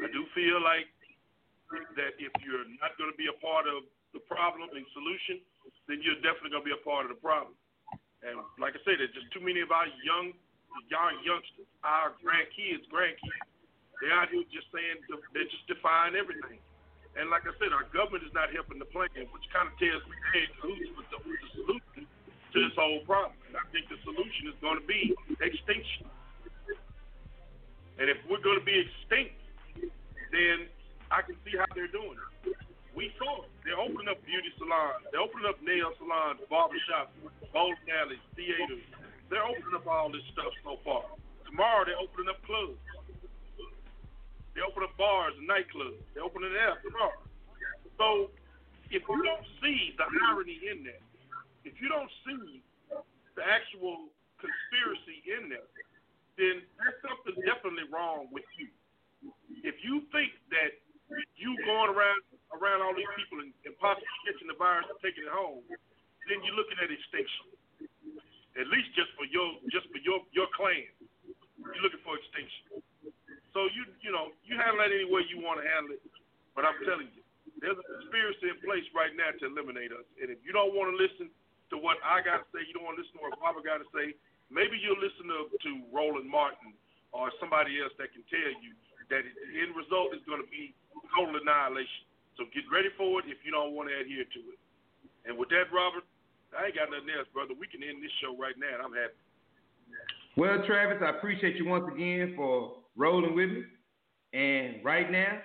I 0.00 0.08
do 0.12 0.28
feel 0.36 0.60
like 0.60 0.88
that 1.96 2.12
if 2.20 2.32
you're 2.44 2.68
not 2.80 2.92
going 3.00 3.08
to 3.08 3.16
be 3.16 3.28
a 3.28 3.36
part 3.40 3.64
of 3.64 3.88
the 4.14 4.24
problem 4.24 4.70
and 4.72 4.86
solution, 4.94 5.42
then 5.90 6.00
you're 6.00 6.18
definitely 6.22 6.54
going 6.54 6.64
to 6.64 6.70
be 6.70 6.76
a 6.76 6.84
part 6.86 7.04
of 7.04 7.12
the 7.12 7.20
problem. 7.20 7.52
And 8.24 8.40
like 8.56 8.72
I 8.72 8.80
said, 8.86 9.02
there's 9.02 9.12
just 9.12 9.28
too 9.34 9.44
many 9.44 9.60
of 9.60 9.68
our 9.68 9.90
young, 10.00 10.32
young 10.88 11.14
youngsters, 11.26 11.68
our 11.84 12.16
grandkids, 12.24 12.88
grandkids 12.88 13.44
they're 14.00 14.14
out 14.14 14.28
here 14.30 14.42
just 14.50 14.66
saying 14.74 15.00
they're 15.32 15.48
just 15.48 15.66
defying 15.70 16.18
everything. 16.18 16.58
And 17.14 17.30
like 17.30 17.46
I 17.46 17.54
said, 17.62 17.70
our 17.70 17.86
government 17.94 18.26
is 18.26 18.34
not 18.34 18.50
helping 18.50 18.82
the 18.82 18.90
plan, 18.90 19.08
which 19.30 19.46
kind 19.54 19.70
of 19.70 19.74
tells 19.78 20.02
me 20.10 20.16
hey, 20.34 20.44
who's 20.58 20.90
with 20.98 21.08
the, 21.14 21.18
with 21.22 21.38
the 21.40 21.50
solution 21.62 22.02
to 22.04 22.56
this 22.58 22.74
whole 22.74 23.00
problem. 23.06 23.38
And 23.46 23.54
I 23.54 23.64
think 23.70 23.86
the 23.86 23.96
solution 24.02 24.50
is 24.50 24.56
going 24.58 24.82
to 24.82 24.86
be 24.86 25.14
extinction. 25.38 26.10
And 28.02 28.10
if 28.10 28.18
we're 28.26 28.42
going 28.42 28.58
to 28.58 28.66
be 28.66 28.82
extinct, 28.82 29.38
then 30.34 30.66
I 31.14 31.22
can 31.22 31.38
see 31.46 31.54
how 31.54 31.70
they're 31.72 31.88
doing 31.94 32.18
it. 32.18 32.58
We 32.94 33.10
saw 33.18 33.42
it. 33.42 33.50
They're 33.66 33.78
opening 33.78 34.06
up 34.06 34.22
beauty 34.22 34.54
salons. 34.54 35.02
They're 35.10 35.20
opening 35.20 35.50
up 35.50 35.58
nail 35.62 35.90
salons, 35.98 36.38
barbershops, 36.46 37.10
bowling 37.50 37.90
alleys, 37.90 38.22
theaters. 38.38 38.86
They're 39.30 39.42
opening 39.42 39.74
up 39.74 39.86
all 39.90 40.14
this 40.14 40.22
stuff 40.30 40.54
so 40.62 40.78
far. 40.86 41.02
Tomorrow 41.46 41.90
they're 41.90 41.98
opening 41.98 42.30
up 42.30 42.38
clubs. 42.46 42.78
They 44.54 44.62
open 44.62 44.86
up 44.86 44.94
bars 44.94 45.34
and 45.34 45.50
nightclubs. 45.50 45.98
They 46.14 46.22
open 46.22 46.46
it 46.46 46.54
up 46.54 46.78
tomorrow. 46.86 47.18
So 47.98 48.30
if 48.94 49.02
you 49.02 49.18
don't 49.26 49.46
see 49.58 49.98
the 49.98 50.06
irony 50.30 50.62
in 50.62 50.86
that, 50.86 51.02
if 51.66 51.74
you 51.82 51.90
don't 51.90 52.10
see 52.22 52.62
the 53.34 53.42
actual 53.42 54.06
conspiracy 54.38 55.18
in 55.26 55.50
there, 55.50 55.66
then 56.38 56.62
there's 56.78 56.98
something 57.02 57.34
definitely 57.42 57.90
wrong 57.90 58.30
with 58.30 58.46
you. 58.54 58.70
If 59.66 59.82
you 59.82 60.06
think 60.14 60.30
that 60.54 60.78
you 61.36 61.50
going 61.64 61.90
around 61.92 62.20
around 62.54 62.80
all 62.80 62.94
these 62.94 63.10
people 63.18 63.42
and, 63.42 63.50
and 63.66 63.74
possibly 63.82 64.08
catching 64.24 64.46
the 64.46 64.56
virus 64.56 64.86
and 64.86 64.98
taking 65.02 65.26
it 65.26 65.32
home, 65.32 65.64
then 66.30 66.38
you're 66.46 66.56
looking 66.56 66.78
at 66.78 66.88
extinction. 66.88 67.50
At 68.54 68.70
least 68.70 68.94
just 68.94 69.10
for 69.18 69.26
your 69.26 69.58
just 69.74 69.90
for 69.90 70.00
your 70.00 70.22
your 70.30 70.48
clan, 70.54 70.86
you're 71.58 71.84
looking 71.84 72.02
for 72.06 72.14
extinction. 72.14 72.80
So 73.50 73.66
you 73.74 73.86
you 74.00 74.14
know 74.14 74.30
you 74.46 74.54
handle 74.56 74.78
that 74.80 74.94
any 74.94 75.06
way 75.06 75.26
you 75.26 75.42
want 75.42 75.58
to 75.58 75.66
handle 75.66 75.98
it. 75.98 76.02
But 76.54 76.62
I'm 76.62 76.78
telling 76.86 77.10
you, 77.10 77.22
there's 77.58 77.74
a 77.74 77.86
conspiracy 77.98 78.46
in 78.46 78.58
place 78.62 78.86
right 78.94 79.10
now 79.18 79.34
to 79.34 79.44
eliminate 79.50 79.90
us. 79.90 80.06
And 80.22 80.30
if 80.30 80.38
you 80.46 80.54
don't 80.54 80.70
want 80.70 80.94
to 80.94 80.96
listen 80.96 81.26
to 81.74 81.76
what 81.82 81.98
I 82.06 82.22
got 82.22 82.46
to 82.46 82.48
say, 82.54 82.62
you 82.62 82.70
don't 82.78 82.86
want 82.86 82.94
to 82.94 83.02
listen 83.02 83.18
to 83.18 83.22
what 83.26 83.34
Baba 83.42 83.58
got 83.66 83.82
to 83.82 83.88
say. 83.90 84.14
Maybe 84.54 84.78
you'll 84.78 85.02
listen 85.02 85.26
to, 85.26 85.50
to 85.50 85.70
Roland 85.90 86.30
Martin 86.30 86.78
or 87.10 87.34
somebody 87.42 87.82
else 87.82 87.90
that 87.98 88.14
can 88.14 88.22
tell 88.30 88.52
you 88.62 88.70
that 89.10 89.26
the 89.26 89.54
end 89.58 89.74
result 89.74 90.14
is 90.14 90.22
going 90.30 90.38
to 90.38 90.50
be 90.52 90.70
total 91.16 91.40
annihilation. 91.40 92.06
So 92.36 92.46
get 92.50 92.66
ready 92.70 92.90
for 92.98 93.22
it 93.22 93.26
if 93.30 93.38
you 93.46 93.50
don't 93.54 93.74
want 93.74 93.88
to 93.90 93.94
adhere 93.94 94.26
to 94.26 94.40
it. 94.52 94.58
And 95.26 95.38
with 95.38 95.48
that, 95.50 95.70
Robert, 95.72 96.04
I 96.52 96.70
ain't 96.70 96.76
got 96.76 96.90
nothing 96.90 97.10
else, 97.14 97.28
brother. 97.32 97.54
We 97.54 97.66
can 97.66 97.82
end 97.82 98.02
this 98.02 98.12
show 98.22 98.34
right 98.36 98.54
now, 98.58 98.74
and 98.78 98.82
I'm 98.82 98.94
happy. 98.94 99.18
Well, 100.36 100.62
Travis, 100.66 100.98
I 101.02 101.10
appreciate 101.10 101.56
you 101.56 101.66
once 101.66 101.86
again 101.92 102.34
for 102.36 102.82
rolling 102.96 103.34
with 103.34 103.50
me. 103.50 103.62
And 104.34 104.84
right 104.84 105.10
now, 105.10 105.38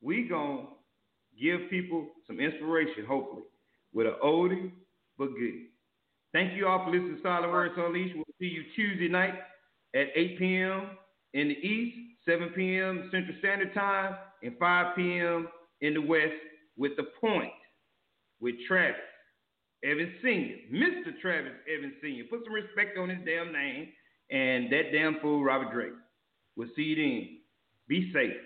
we 0.00 0.28
to 0.28 0.68
give 1.40 1.68
people 1.68 2.08
some 2.26 2.40
inspiration, 2.40 3.04
hopefully, 3.06 3.44
with 3.92 4.06
an 4.06 4.16
oldie 4.24 4.72
but 5.18 5.28
good. 5.38 5.68
Thank 6.32 6.56
you 6.56 6.66
all 6.66 6.84
for 6.84 6.90
listening 6.90 7.16
to 7.16 7.22
Silent 7.22 7.52
Words 7.52 7.74
Unleashed. 7.76 8.16
We'll 8.16 8.24
see 8.40 8.46
you 8.46 8.62
Tuesday 8.74 9.08
night 9.08 9.34
at 9.94 10.06
8 10.14 10.38
p.m. 10.38 10.90
in 11.34 11.48
the 11.48 11.54
East, 11.54 11.96
7 12.26 12.50
p.m. 12.54 13.08
Central 13.10 13.36
Standard 13.38 13.74
Time, 13.74 14.16
and 14.42 14.56
5 14.58 14.96
p.m. 14.96 15.48
in 15.80 15.94
the 15.94 16.00
West 16.00 16.32
with 16.76 16.92
The 16.96 17.04
Point 17.20 17.52
with 18.40 18.54
Travis 18.66 19.00
Evans 19.84 20.12
Sr., 20.22 20.56
Mr. 20.72 21.18
Travis 21.20 21.52
Evans 21.72 21.94
Sr. 22.00 22.24
Put 22.30 22.44
some 22.44 22.52
respect 22.52 22.98
on 22.98 23.08
his 23.08 23.18
damn 23.24 23.52
name 23.52 23.88
and 24.30 24.72
that 24.72 24.92
damn 24.92 25.18
fool, 25.20 25.42
Robert 25.42 25.72
Drake. 25.72 25.92
We'll 26.56 26.68
see 26.76 26.82
you 26.82 26.96
then. 26.96 27.38
Be 27.88 28.12
safe. 28.12 28.36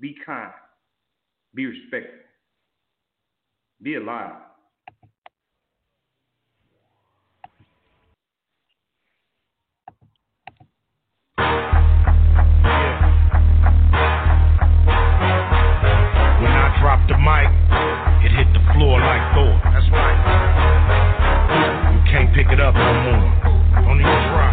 Be 0.00 0.16
kind. 0.24 0.52
Be 1.54 1.66
respectful. 1.66 2.18
Be 3.82 3.96
alive. 3.96 4.47
mic, 17.28 17.48
it 18.24 18.32
hit 18.32 18.48
the 18.56 18.62
floor 18.72 18.96
like 18.96 19.24
Thor. 19.36 19.52
That's 19.68 19.84
right. 19.92 20.18
You 21.92 22.00
can't 22.08 22.32
pick 22.32 22.48
it 22.48 22.56
up 22.56 22.72
no 22.72 22.92
more. 23.04 23.28
Don't 23.84 24.00
even 24.00 24.20
try. 24.32 24.48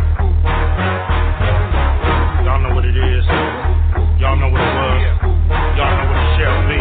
Y'all 2.43 2.59
know 2.59 2.75
what 2.75 2.83
it 2.83 2.97
is. 2.99 3.23
Y'all 4.19 4.35
know 4.35 4.51
what 4.51 4.59
it 4.59 4.73
was. 4.75 4.99
Y'all 5.79 5.87
know 5.87 6.07
what 6.11 6.19
it 6.19 6.31
shall 6.35 6.59
be. 6.67 6.79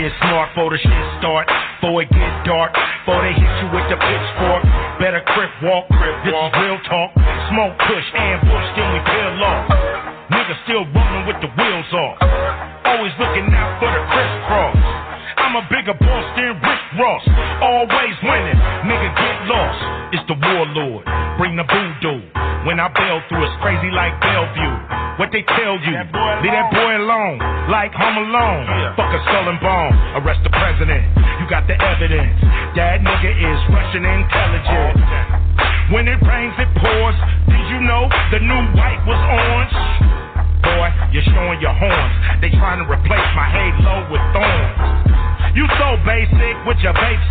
Get 0.00 0.12
smart 0.24 0.48
for 0.56 0.72
the 0.72 0.80
shit 0.80 1.04
start. 1.20 1.44
Before 1.78 2.00
it 2.02 2.08
get 2.08 2.32
dark. 2.48 2.72
Before 3.04 3.20
they 3.20 3.36
hit 3.36 3.52
you 3.60 3.68
with 3.68 3.84
the 3.92 4.00
pitchfork. 4.00 4.64
Better 4.96 5.20
crip 5.28 5.52
walk. 5.60 5.92
Crip 5.92 6.16
this 6.24 6.32
walk. 6.32 6.56
is 6.56 6.60
real 6.64 6.80
talk. 6.88 7.12
Smoke, 7.52 7.76
push, 7.84 8.06
ambush, 8.16 8.68
then 8.76 8.88
we 8.96 9.00
peel 9.04 9.44
off. 9.44 9.64
Niggas 10.32 10.60
still 10.64 10.84
rolling 10.88 11.24
with 11.28 11.40
the 11.40 11.48
wheels 11.52 11.90
off. 11.92 12.16
Always 12.84 13.12
looking 13.20 13.48
out 13.52 13.80
for 13.80 13.88
the 13.88 14.02
crisscross. 14.12 14.77
I'm 15.48 15.56
a 15.56 15.64
bigger 15.72 15.96
boss 15.96 16.26
than 16.36 16.60
Rick 16.60 16.82
Ross. 17.00 17.24
Always 17.64 18.16
winning, 18.20 18.60
nigga 18.84 19.08
get 19.16 19.36
lost. 19.48 19.80
It's 20.12 20.26
the 20.28 20.36
warlord, 20.36 21.08
bring 21.40 21.56
the 21.56 21.64
voodoo. 21.64 22.20
When 22.68 22.76
I 22.76 22.92
bail 22.92 23.24
through, 23.32 23.48
it's 23.48 23.56
crazy 23.64 23.88
like 23.88 24.12
Bellevue. 24.20 24.76
What 25.16 25.32
they 25.32 25.40
tell 25.48 25.80
you, 25.80 25.96
leave 26.44 26.52
that 26.52 26.68
boy 26.68 27.00
alone, 27.00 27.40
like 27.72 27.96
Home 27.96 28.28
Alone. 28.28 28.64
Yeah. 28.68 28.92
Fuck 28.92 29.08
a 29.08 29.20
skull 29.24 29.48
and 29.48 29.56
bone, 29.64 29.96
arrest 30.20 30.44
the 30.44 30.52
president. 30.52 31.16
You 31.40 31.48
got 31.48 31.64
the 31.64 31.80
evidence. 31.80 32.36
That 32.76 33.00
nigga 33.00 33.32
is 33.32 33.58
Russian 33.72 34.04
intelligence. 34.04 35.00
When 35.96 36.12
it 36.12 36.20
rains, 36.28 36.60
it 36.60 36.68
pours. 36.76 37.16
Did 37.48 37.64
you 37.72 37.80
know 37.88 38.04
the 38.36 38.44
new 38.44 38.62
white 38.76 39.00
was 39.08 39.16
orange? 39.16 39.72
Boy, 40.60 40.92
you're 41.16 41.24
showing 41.32 41.56
your 41.64 41.72
horns. 41.72 42.14
They 42.44 42.52
trying 42.52 42.84
to 42.84 42.86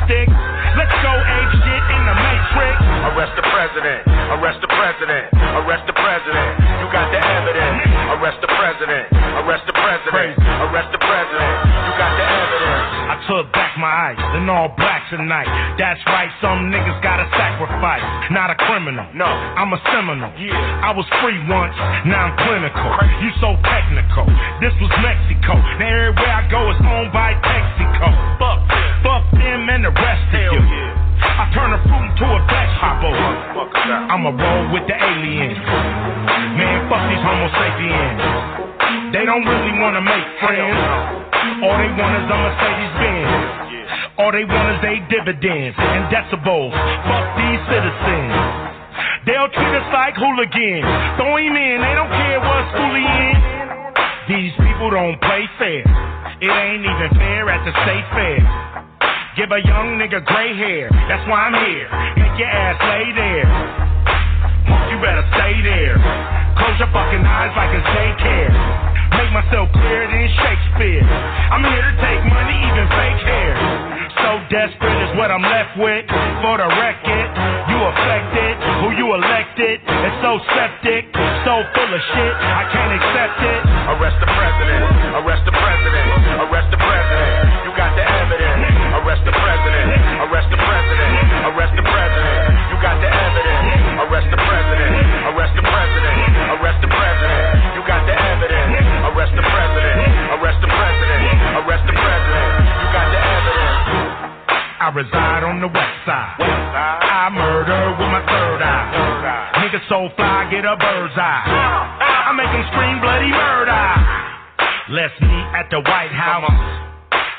Let's 0.08 0.96
go 1.04 1.12
ape 1.12 1.54
shit 1.68 1.84
in 1.92 2.02
the 2.08 2.16
matrix. 2.16 2.80
Arrest 3.12 3.36
the 3.36 3.44
president. 3.44 4.08
Arrest 4.40 4.64
the 4.64 4.72
president. 4.72 5.28
Arrest 5.36 5.84
the 5.84 5.96
president. 6.00 6.52
You 6.80 6.88
got 6.96 7.12
the 7.12 7.20
evidence. 7.20 7.84
Arrest 8.16 8.40
the 8.40 8.48
president. 8.48 9.04
Arrest 9.44 9.68
the 9.68 9.76
president. 9.76 10.40
Arrest 10.40 10.96
the 10.96 11.02
president. 11.04 11.56
You 11.68 11.92
got 12.00 12.12
the 12.16 12.24
evidence. 12.24 12.88
I 13.08 13.16
took 13.28 13.52
back 13.52 13.76
my 13.76 13.92
eyes 13.92 14.20
and 14.40 14.48
all 14.48 14.72
black 14.80 15.04
tonight. 15.12 15.48
That's 15.76 16.00
right, 16.08 16.32
some 16.40 16.72
niggas 16.72 17.00
gotta 17.04 17.28
sacrifice. 17.36 18.04
Not 18.32 18.52
a 18.52 18.56
criminal. 18.56 19.08
No, 19.12 19.28
I'm 19.28 19.72
a 19.76 19.80
seminal. 19.92 20.32
Yeah. 20.40 20.56
I 20.88 20.96
was 20.96 21.08
free 21.20 21.40
once, 21.52 21.76
now 22.08 22.32
I'm 22.32 22.36
clinical. 22.48 22.92
You 23.24 23.32
so 23.44 23.60
technical. 23.64 24.28
This 24.64 24.76
was 24.80 24.92
Mexico. 25.04 25.56
Now 25.80 25.88
everywhere 25.88 26.32
I 26.32 26.44
go 26.48 26.62
is 26.72 26.80
I'ma 34.06 34.30
roll 34.30 34.64
with 34.78 34.86
the 34.86 34.94
aliens. 34.94 35.58
Man, 36.54 36.86
fuck 36.86 37.02
these 37.10 37.24
Homo 37.26 37.50
sapiens. 37.50 38.22
They 39.10 39.26
don't 39.26 39.42
really 39.42 39.74
wanna 39.82 40.06
make 40.06 40.28
friends. 40.38 40.78
All 41.66 41.74
they 41.82 41.90
want 41.98 42.14
is 42.22 42.28
a 42.30 42.38
Mercedes 42.38 42.94
Benz. 43.02 43.58
All 44.22 44.32
they 44.32 44.46
want 44.46 44.78
is 44.78 44.80
they 44.86 44.98
dividends 45.10 45.74
and 45.82 46.06
decibels. 46.14 46.74
Fuck 47.10 47.26
these 47.42 47.62
citizens. 47.66 48.34
They'll 49.26 49.50
treat 49.50 49.74
us 49.74 49.90
like 49.90 50.14
hooligans. 50.14 50.86
Throw 51.18 51.38
him 51.42 51.58
in, 51.58 51.82
they 51.82 51.94
don't 51.98 52.14
care 52.14 52.40
what 52.40 52.62
school 52.78 52.94
he 52.94 53.02
in. 53.02 53.38
These 54.30 54.54
people 54.62 54.94
don't 54.94 55.18
play 55.26 55.50
fair. 55.58 55.82
It 56.38 56.54
ain't 56.54 56.86
even 56.86 57.10
fair 57.18 57.50
at 57.50 57.66
the 57.66 57.74
state 57.82 58.08
fair. 58.14 58.87
Give 59.38 59.54
a 59.54 59.62
young 59.62 60.02
nigga 60.02 60.26
gray 60.26 60.50
hair, 60.58 60.90
that's 61.06 61.22
why 61.30 61.46
I'm 61.46 61.54
here. 61.62 61.86
Make 62.18 62.42
your 62.42 62.50
ass 62.50 62.74
lay 62.90 63.06
there. 63.14 63.46
You 64.90 64.98
better 64.98 65.22
stay 65.38 65.62
there. 65.62 65.94
Close 66.58 66.74
your 66.82 66.90
fucking 66.90 67.22
eyes 67.22 67.54
like 67.54 67.70
it's 67.70 67.86
daycare. 67.86 68.50
Make 69.14 69.30
myself 69.38 69.70
clearer 69.78 70.10
than 70.10 70.26
Shakespeare. 70.42 71.06
I'm 71.54 71.62
here 71.62 71.86
to 71.86 71.94
take 72.02 72.22
money, 72.26 72.58
even 72.66 72.86
fake 72.98 73.22
hair. 73.30 73.54
So 74.26 74.42
desperate 74.50 75.00
is 75.06 75.14
what 75.22 75.30
I'm 75.30 75.46
left 75.46 75.78
with. 75.78 76.10
For 76.42 76.58
the 76.58 76.70
record, 76.74 77.30
you 77.70 77.78
affected. 77.94 78.58
Who 78.82 78.98
you 78.98 79.06
elected? 79.22 79.86
It's 79.86 80.18
so 80.26 80.42
septic, 80.58 81.14
so 81.46 81.62
full 81.78 81.92
of 81.94 82.02
shit. 82.18 82.34
I 82.42 82.66
can't 82.74 82.94
accept 82.98 83.38
it. 83.46 83.62
Arrest 84.02 84.18
the 84.18 84.30
president. 84.34 84.82
Arrest 85.22 85.46
the 85.46 85.54
president. 85.54 86.10
Arrest 86.42 86.70
the 86.74 86.82
president. 86.82 87.57
Get 110.58 110.66
a 110.66 110.74
bird's 110.74 111.14
eye. 111.14 111.46
I 112.02 112.34
make 112.34 112.50
them 112.50 112.66
scream 112.74 112.98
bloody 112.98 113.30
murder. 113.30 113.86
Let's 114.90 115.14
meet 115.22 115.48
at 115.54 115.70
the 115.70 115.86
White 115.86 116.10
House. 116.10 116.50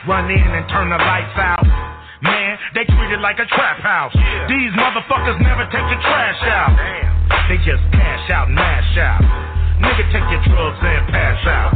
Run 0.06 0.30
in 0.30 0.38
and 0.38 0.62
turn 0.70 0.86
the 0.86 1.02
lights 1.02 1.34
out. 1.34 1.66
Man, 2.22 2.58
they 2.74 2.86
treat 2.86 3.10
it 3.10 3.18
like 3.18 3.42
a 3.42 3.46
trap 3.46 3.82
house. 3.82 4.14
These 4.46 4.70
motherfuckers 4.78 5.38
never 5.42 5.66
take 5.66 5.86
the 5.90 5.98
trash 5.98 6.42
out. 6.46 6.74
They 7.50 7.58
just 7.66 7.82
cash 7.90 8.30
out 8.30 8.46
and 8.46 8.54
mash 8.54 8.98
out. 8.98 9.47
Nigga, 9.78 10.04
take 10.10 10.26
your 10.26 10.42
drugs 10.50 10.80
and 10.82 11.06
pass 11.08 11.38
out. 11.46 11.70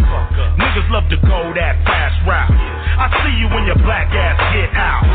Niggas 0.59 0.89
love 0.91 1.07
to 1.11 1.19
go 1.23 1.39
that 1.55 1.79
fast 1.87 2.19
route. 2.27 2.51
I 2.51 3.07
see 3.23 3.35
you 3.39 3.47
when 3.49 3.65
your 3.67 3.79
black 3.87 4.11
ass 4.11 4.37
get 4.51 4.75
out. 4.75 5.07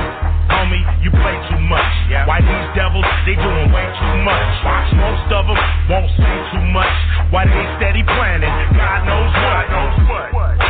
Homie, 0.47 0.79
you 1.03 1.11
play 1.11 1.35
too 1.51 1.59
much. 1.67 1.91
Why 2.23 2.39
these 2.39 2.69
devils, 2.71 3.03
they 3.27 3.35
doing 3.35 3.69
way 3.75 3.85
too 3.91 4.15
much. 4.23 4.47
Most 4.95 5.27
of 5.35 5.43
them 5.51 5.59
won't 5.91 6.11
say 6.15 6.35
too 6.55 6.65
much. 6.71 6.95
Why 7.27 7.43
they 7.43 7.65
steady 7.75 8.03
planning, 8.07 8.53
God 8.71 8.99
knows 9.03 9.31
what. 9.35 9.67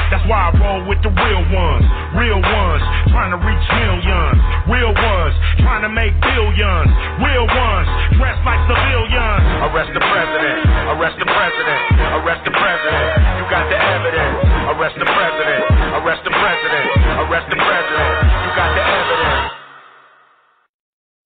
That's 0.09 0.23
why 0.25 0.49
I 0.49 0.55
roll 0.55 0.87
with 0.87 1.03
the 1.03 1.11
real 1.11 1.43
ones. 1.51 1.85
Real 2.15 2.39
ones, 2.39 2.83
trying 3.11 3.35
to 3.35 3.39
reach 3.43 3.65
millions. 3.75 4.39
Real 4.71 4.95
ones, 4.95 5.35
trying 5.61 5.83
to 5.83 5.91
make 5.91 6.15
billions. 6.23 6.89
Real 7.19 7.45
ones, 7.45 7.87
dressed 8.15 8.41
like 8.47 8.61
civilians. 8.71 9.43
Arrest 9.67 9.91
the 9.91 9.99
president. 9.99 10.57
Arrest 10.95 11.17
the 11.19 11.27
president. 11.27 11.81
Arrest 12.23 12.41
the 12.47 12.53
president. 12.55 13.07
You 13.37 13.45
got 13.51 13.65
the 13.67 13.77
evidence. 13.77 14.35
Arrest 14.71 14.95
the 14.95 15.07
president. 15.11 15.63
Arrest 16.01 16.21
the 16.23 16.33
president. 16.33 16.85
Arrest 17.27 17.47
the 17.51 17.59
president. 17.59 18.11
You 18.47 18.51
got 18.55 18.69
the 18.73 18.83
evidence. 18.87 19.43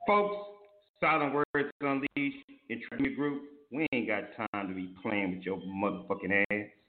Folks, 0.10 0.36
Silent 1.00 1.32
Words 1.38 1.70
Unleashed, 1.80 2.50
Intriguing 2.68 3.16
Group, 3.16 3.46
we 3.72 3.88
ain't 3.94 4.08
got 4.08 4.24
time 4.36 4.68
to 4.68 4.74
be 4.74 4.94
playing 5.02 5.38
with 5.38 5.46
your 5.46 5.58
motherfucking 5.58 6.44
ass. 6.52 6.81